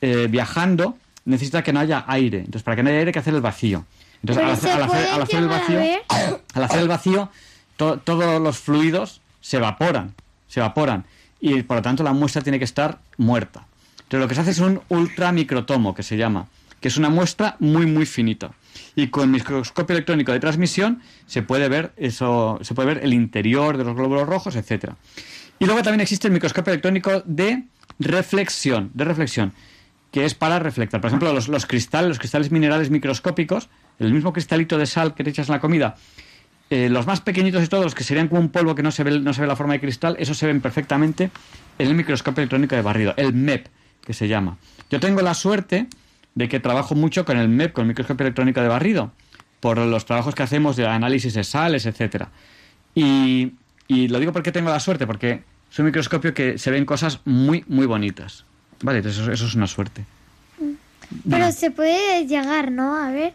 [0.00, 2.38] eh, viajando, necesita que no haya aire.
[2.38, 3.84] Entonces, para que no haya aire hay que hacer el vacío.
[4.22, 5.80] Entonces, al hacer, al hacer- pueden al hacer el vacío,
[6.54, 7.30] al hacer el vacío,
[7.76, 10.14] to- todos los fluidos se evaporan,
[10.48, 11.04] se evaporan.
[11.40, 13.64] Y por lo tanto la muestra tiene que estar muerta.
[14.02, 16.46] Entonces lo que se hace es un ultramicrotomo, que se llama,
[16.80, 18.52] que es una muestra muy, muy finita.
[18.96, 23.76] Y con microscopio electrónico de transmisión se puede ver eso, se puede ver el interior
[23.76, 24.96] de los glóbulos rojos, etcétera.
[25.58, 27.64] Y luego también existe el microscopio electrónico de
[27.98, 29.52] reflexión, de reflexión,
[30.10, 31.00] que es para reflectar.
[31.00, 35.22] Por ejemplo, los, los cristales, los cristales minerales microscópicos, el mismo cristalito de sal que
[35.22, 35.96] te echas en la comida,
[36.70, 39.02] eh, los más pequeñitos de todos, los que serían como un polvo que no se,
[39.02, 41.30] ve, no se ve la forma de cristal, esos se ven perfectamente
[41.78, 43.66] en el microscopio electrónico de barrido, el MEP,
[44.00, 44.56] que se llama.
[44.88, 45.88] Yo tengo la suerte
[46.34, 49.12] de que trabajo mucho con el MEP, con el microscopio electrónico de barrido,
[49.60, 52.30] por los trabajos que hacemos de análisis de sales, etcétera.
[52.94, 53.52] Y,
[53.88, 57.20] y lo digo porque tengo la suerte, porque es un microscopio que se ven cosas
[57.24, 58.44] muy, muy bonitas.
[58.82, 60.04] Vale, eso, eso es una suerte.
[61.28, 62.96] Pero se puede llegar, ¿no?
[62.96, 63.34] A ver.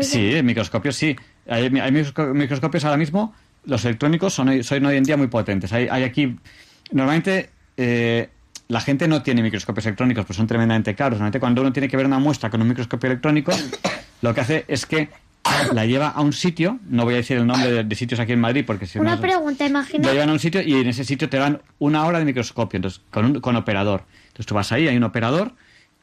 [0.00, 1.16] sí, el microscopio sí.
[1.48, 3.34] Hay, microscopios ahora mismo,
[3.64, 5.72] los electrónicos son, son hoy en día muy potentes.
[5.72, 6.36] Hay, hay aquí,
[6.90, 8.28] normalmente eh,
[8.68, 11.18] la gente no tiene microscopios electrónicos, pues son tremendamente caros.
[11.18, 13.52] Normalmente cuando uno tiene que ver una muestra con un microscopio electrónico,
[14.22, 15.10] lo que hace es que
[15.72, 18.40] la lleva a un sitio, no voy a decir el nombre de, sitios aquí en
[18.40, 20.06] Madrid porque si Una pregunta, imagina.
[20.06, 22.78] Lo llevan a un sitio y en ese sitio te dan una hora de microscopio,
[22.78, 24.04] entonces con, un, con operador.
[24.28, 25.52] Entonces tú vas ahí, hay un operador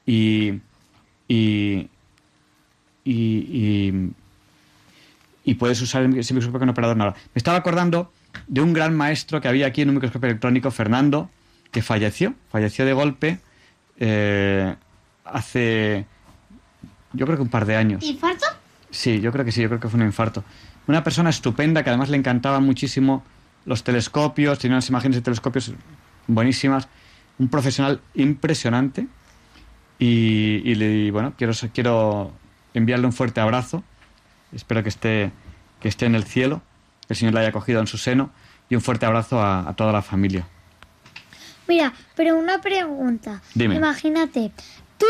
[0.05, 0.59] y,
[1.27, 1.89] y,
[3.03, 3.93] y,
[5.43, 7.15] y puedes usar ese microscopio con operador nada.
[7.33, 8.11] Me estaba acordando
[8.47, 11.29] de un gran maestro que había aquí en un microscopio electrónico, Fernando,
[11.71, 13.39] que falleció, falleció de golpe
[13.99, 14.75] eh,
[15.25, 16.05] hace,
[17.13, 18.03] yo creo que un par de años.
[18.03, 18.45] ¿Infarto?
[18.89, 20.43] Sí, yo creo que sí, yo creo que fue un infarto.
[20.87, 23.23] Una persona estupenda que además le encantaba muchísimo
[23.65, 25.71] los telescopios, tenía unas imágenes de telescopios
[26.27, 26.87] buenísimas,
[27.37, 29.07] un profesional impresionante
[29.99, 32.33] y, y bueno, quiero, quiero
[32.73, 33.83] enviarle un fuerte abrazo
[34.53, 35.31] Espero que esté,
[35.79, 36.61] que esté en el cielo,
[37.07, 38.31] que el Señor la haya cogido en su seno
[38.69, 40.47] y un fuerte abrazo a, toda la familia.
[41.71, 43.41] Mira, pero una pregunta.
[43.55, 43.75] Dime.
[43.75, 44.51] Imagínate,
[44.97, 45.05] tú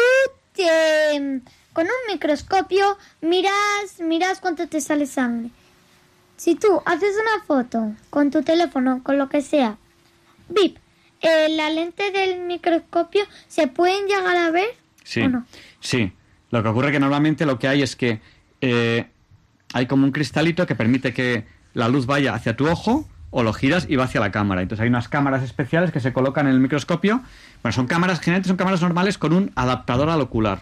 [1.74, 5.50] con un microscopio miras, miras cuánto te sale sangre.
[6.38, 9.78] Si tú haces una foto con tu teléfono, con lo que sea,
[10.50, 10.78] bip,
[11.22, 14.70] eh, la lente del microscopio se pueden llegar a ver
[15.04, 15.48] sí, o no?
[15.80, 16.12] Sí.
[16.52, 18.22] Lo que ocurre es que normalmente lo que hay es que
[18.62, 19.08] eh,
[19.74, 21.44] hay como un cristalito que permite que
[21.74, 24.62] la luz vaya hacia tu ojo o lo giras y va hacia la cámara.
[24.62, 27.22] Entonces hay unas cámaras especiales que se colocan en el microscopio.
[27.64, 30.62] Bueno, son cámaras, generalmente son cámaras normales con un adaptador al ocular.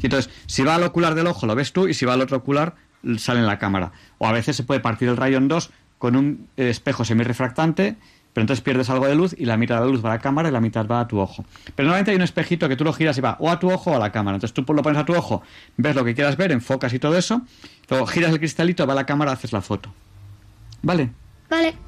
[0.00, 2.20] Y entonces, si va al ocular del ojo lo ves tú y si va al
[2.20, 2.74] otro ocular
[3.18, 3.92] sale en la cámara.
[4.18, 7.96] O a veces se puede partir el rayo en dos con un espejo semirrefractante
[8.36, 10.20] pero entonces pierdes algo de luz y la mitad de la luz va a la
[10.20, 11.42] cámara y la mitad va a tu ojo.
[11.74, 13.92] Pero normalmente hay un espejito que tú lo giras y va o a tu ojo
[13.92, 14.36] o a la cámara.
[14.36, 15.42] Entonces tú lo pones a tu ojo,
[15.78, 17.40] ves lo que quieras ver, enfocas y todo eso,
[17.88, 19.90] luego giras el cristalito, va a la cámara, haces la foto.
[20.82, 21.08] ¿Vale?
[21.48, 21.85] Vale.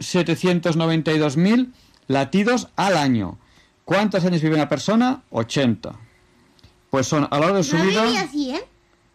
[0.00, 1.72] 792.000
[2.08, 3.38] latidos al año.
[3.86, 5.22] ¿Cuántos años vive una persona?
[5.30, 5.98] 80.
[6.90, 8.04] Pues son a lo largo de su vida.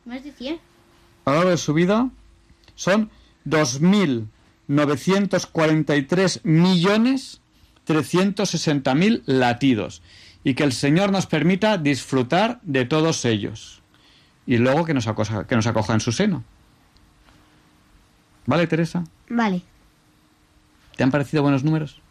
[0.06, 0.60] Más de 100.
[1.26, 2.10] A lo largo de su vida
[2.76, 3.12] son
[3.46, 7.41] 2.943 millones
[7.88, 10.02] 360.000 latidos.
[10.44, 13.82] Y que el Señor nos permita disfrutar de todos ellos.
[14.48, 16.44] Y luego que nos, acoja, que nos acoja en su seno.
[18.46, 19.04] ¿Vale, Teresa?
[19.30, 19.62] Vale.
[20.96, 22.02] ¿Te han parecido buenos números?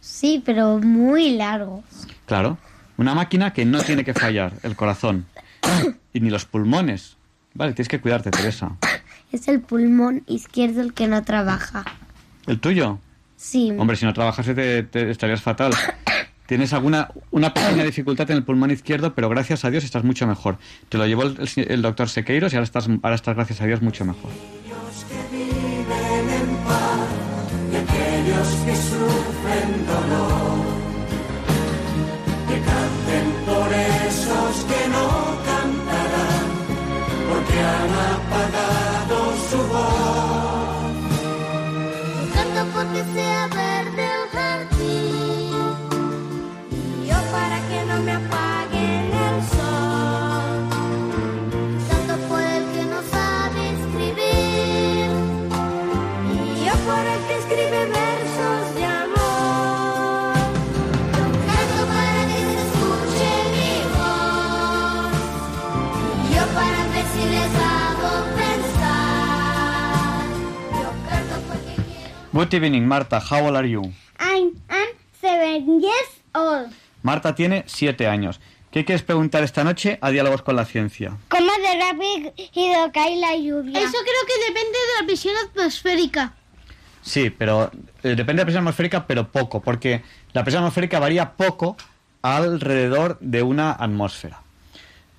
[0.00, 1.84] Sí, pero muy largos.
[2.26, 2.58] Claro.
[2.96, 5.26] Una máquina que no tiene que fallar el corazón
[6.12, 7.16] y ni los pulmones.
[7.54, 8.76] Vale, tienes que cuidarte, Teresa.
[9.32, 11.84] Es el pulmón izquierdo el que no trabaja.
[12.46, 12.98] ¿El tuyo?
[13.44, 13.70] Sí.
[13.78, 15.72] Hombre, si no trabajase te, estarías fatal.
[16.46, 20.26] Tienes alguna una pequeña dificultad en el pulmón izquierdo, pero gracias a Dios estás mucho
[20.26, 20.56] mejor.
[20.88, 24.06] Te lo llevó el, doctor Sequeiros y ahora estás, ahora estás, gracias a Dios, mucho
[24.06, 24.30] mejor.
[27.76, 30.43] aquellos que sufren dolor,
[72.34, 73.20] Good evening, Marta.
[73.20, 73.82] How old are you?
[74.18, 74.88] I'm, I'm
[75.20, 76.72] seven years old.
[77.04, 78.40] Marta tiene siete años.
[78.72, 81.16] ¿Qué quieres preguntar esta noche a Diálogos con la Ciencia?
[81.28, 83.78] ¿Cómo de rápido cae la lluvia?
[83.78, 86.32] Eso creo que depende de la presión atmosférica.
[87.02, 87.70] Sí, pero
[88.02, 90.02] eh, depende de la presión atmosférica, pero poco, porque
[90.32, 91.76] la presión atmosférica varía poco
[92.22, 94.42] alrededor de una atmósfera.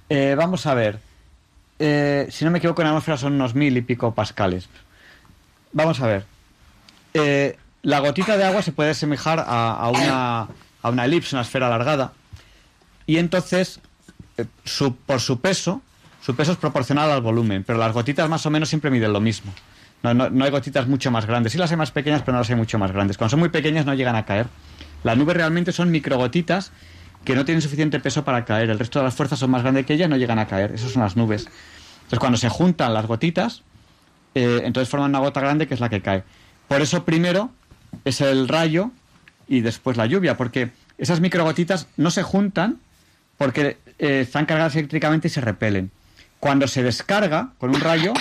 [0.10, 1.00] Eh, vamos a ver.
[1.80, 4.68] Eh, si no me equivoco, en la atmósfera son unos mil y pico pascales.
[5.72, 6.35] Vamos a ver.
[7.18, 10.48] Eh, la gotita de agua se puede asemejar a, una,
[10.82, 12.14] a una elipse, una esfera alargada.
[13.08, 13.80] Y entonces,
[14.38, 15.82] eh, su- por su peso,
[16.22, 19.22] su peso es proporcional al volumen, pero las gotitas más o menos siempre miden lo
[19.22, 19.54] mismo.
[20.04, 21.52] No, hay gotitas mucho más grandes.
[21.54, 23.18] Sí las hay más pequeñas, pero no las hay mucho más grandes.
[23.18, 24.48] Cuando son muy pequeñas no llegan a caer.
[25.04, 26.72] Las nubes realmente son microgotitas
[27.24, 28.70] que no tienen suficiente peso para caer.
[28.70, 30.74] El resto de las fuerzas son más grandes que ellas no llegan a caer.
[30.74, 31.48] Esas son las nubes.
[31.98, 33.64] Entonces, cuando se juntan las gotitas,
[34.36, 36.24] eh, entonces forman una gota grande que es la que cae.
[36.68, 37.52] Por eso primero
[38.04, 38.92] es el rayo
[39.48, 42.80] y después la lluvia, porque esas microgotitas no se juntan
[43.38, 45.92] porque eh, están cargadas eléctricamente y se repelen.
[46.40, 48.14] Cuando se descarga con un rayo,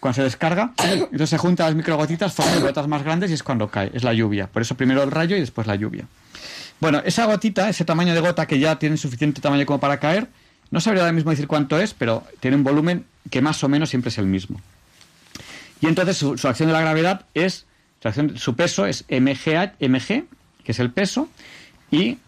[0.00, 3.68] cuando se descarga, entonces se juntan las microgotitas, forman gotas más grandes y es cuando
[3.68, 4.46] cae, es la lluvia.
[4.46, 6.04] Por eso primero el rayo y después la lluvia.
[6.80, 10.28] Bueno, esa gotita, ese tamaño de gota que ya tiene suficiente tamaño como para caer,
[10.70, 13.90] no sabría ahora mismo decir cuánto es, pero tiene un volumen que más o menos
[13.90, 14.60] siempre es el mismo.
[15.80, 17.66] Y entonces su, su acción de la gravedad es,
[18.36, 20.24] su, peso es mg, mg,
[20.64, 21.28] que es el peso,
[21.90, 22.18] y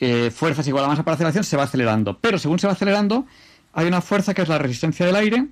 [0.00, 2.18] eh, fuerza es igual a masa por aceleración, se va acelerando.
[2.18, 3.26] Pero según se va acelerando,
[3.72, 5.46] hay una fuerza que es la resistencia del aire,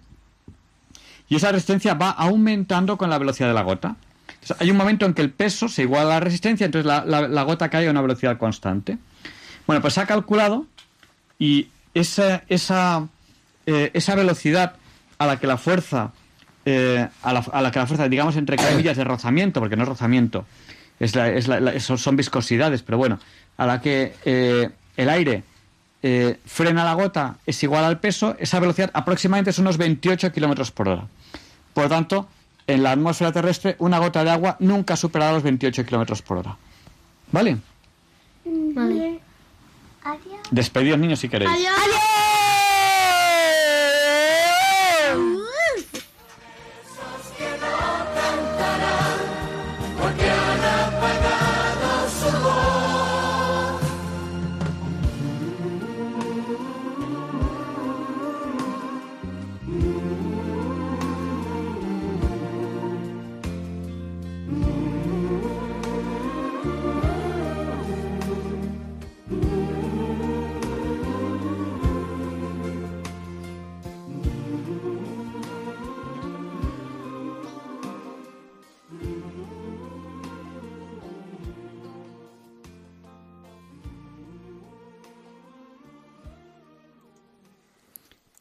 [1.28, 3.96] y esa resistencia va aumentando con la velocidad de la gota.
[4.60, 7.68] Hay un momento en que el peso se iguala a la resistencia, entonces la gota
[7.68, 8.98] cae a una velocidad constante.
[9.66, 10.66] Bueno, pues se ha calculado
[11.38, 13.08] y esa, esa,
[13.66, 14.76] eh, esa velocidad
[15.18, 16.12] a la que la fuerza,
[16.66, 19.84] eh, a, la, a la que la fuerza, digamos, entre comillas, de rozamiento, porque no
[19.84, 20.44] es rozamiento,
[21.00, 23.18] es la- es la- la- eso son viscosidades, pero bueno,
[23.56, 24.68] a la que eh,
[24.98, 25.42] el aire
[26.02, 30.70] eh, frena la gota es igual al peso, esa velocidad aproximadamente es unos 28 kilómetros
[30.70, 31.06] por hora.
[31.72, 32.28] Por lo tanto,
[32.66, 36.38] en la atmósfera terrestre, una gota de agua nunca ha superado los 28 kilómetros por
[36.38, 36.56] hora.
[37.32, 37.58] ¿Vale?
[38.44, 39.20] Vale.
[40.50, 41.50] Despedidos, niños, si queréis.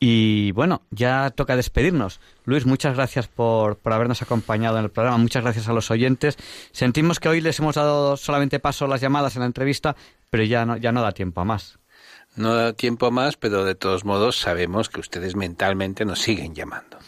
[0.07, 2.19] Y bueno, ya toca despedirnos.
[2.43, 5.17] Luis, muchas gracias por, por habernos acompañado en el programa.
[5.17, 6.37] Muchas gracias a los oyentes.
[6.71, 9.95] Sentimos que hoy les hemos dado solamente paso a las llamadas en la entrevista,
[10.29, 11.79] pero ya no, ya no da tiempo a más.
[12.35, 16.99] No da tiempo más, pero de todos modos sabemos que ustedes mentalmente nos siguen llamando.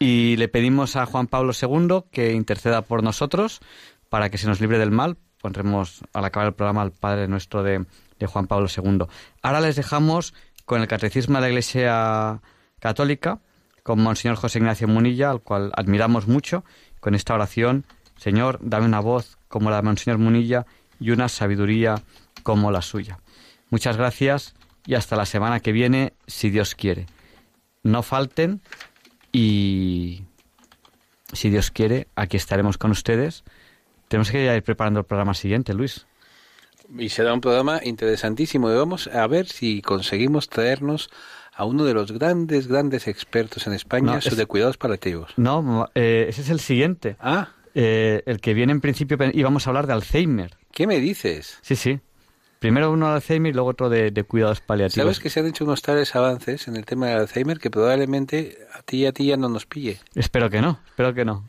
[0.00, 3.60] Y le pedimos a Juan Pablo II que interceda por nosotros
[4.08, 5.18] para que se nos libre del mal.
[5.40, 7.84] Pondremos al acabar el programa al Padre nuestro de,
[8.18, 9.06] de Juan Pablo II.
[9.40, 10.34] Ahora les dejamos
[10.70, 12.40] con el Catecismo de la Iglesia
[12.78, 13.40] Católica,
[13.82, 16.64] con Monseñor José Ignacio Munilla, al cual admiramos mucho,
[17.00, 17.84] con esta oración,
[18.16, 20.66] Señor, dame una voz como la de Monseñor Munilla
[21.00, 21.96] y una sabiduría
[22.44, 23.18] como la suya.
[23.70, 24.54] Muchas gracias
[24.86, 27.06] y hasta la semana que viene, si Dios quiere.
[27.82, 28.60] No falten
[29.32, 30.22] y
[31.32, 33.42] si Dios quiere, aquí estaremos con ustedes.
[34.06, 36.06] Tenemos que ir preparando el programa siguiente, Luis.
[36.98, 41.10] Y será un programa interesantísimo y vamos a ver si conseguimos traernos
[41.54, 45.32] a uno de los grandes, grandes expertos en España sobre cuidados paliativos.
[45.36, 47.16] No, eh, ese es el siguiente.
[47.20, 47.50] Ah.
[47.74, 50.56] Eh, el que viene en principio íbamos a hablar de Alzheimer.
[50.72, 51.58] ¿Qué me dices?
[51.62, 52.00] Sí, sí.
[52.58, 55.04] Primero uno de Alzheimer y luego otro de, cuidados paliativos.
[55.04, 58.58] ¿Sabes que se han hecho unos tales avances en el tema del Alzheimer que probablemente
[58.74, 59.98] a ti y a ti ya no nos pille?
[60.14, 61.48] Espero que no, espero que no.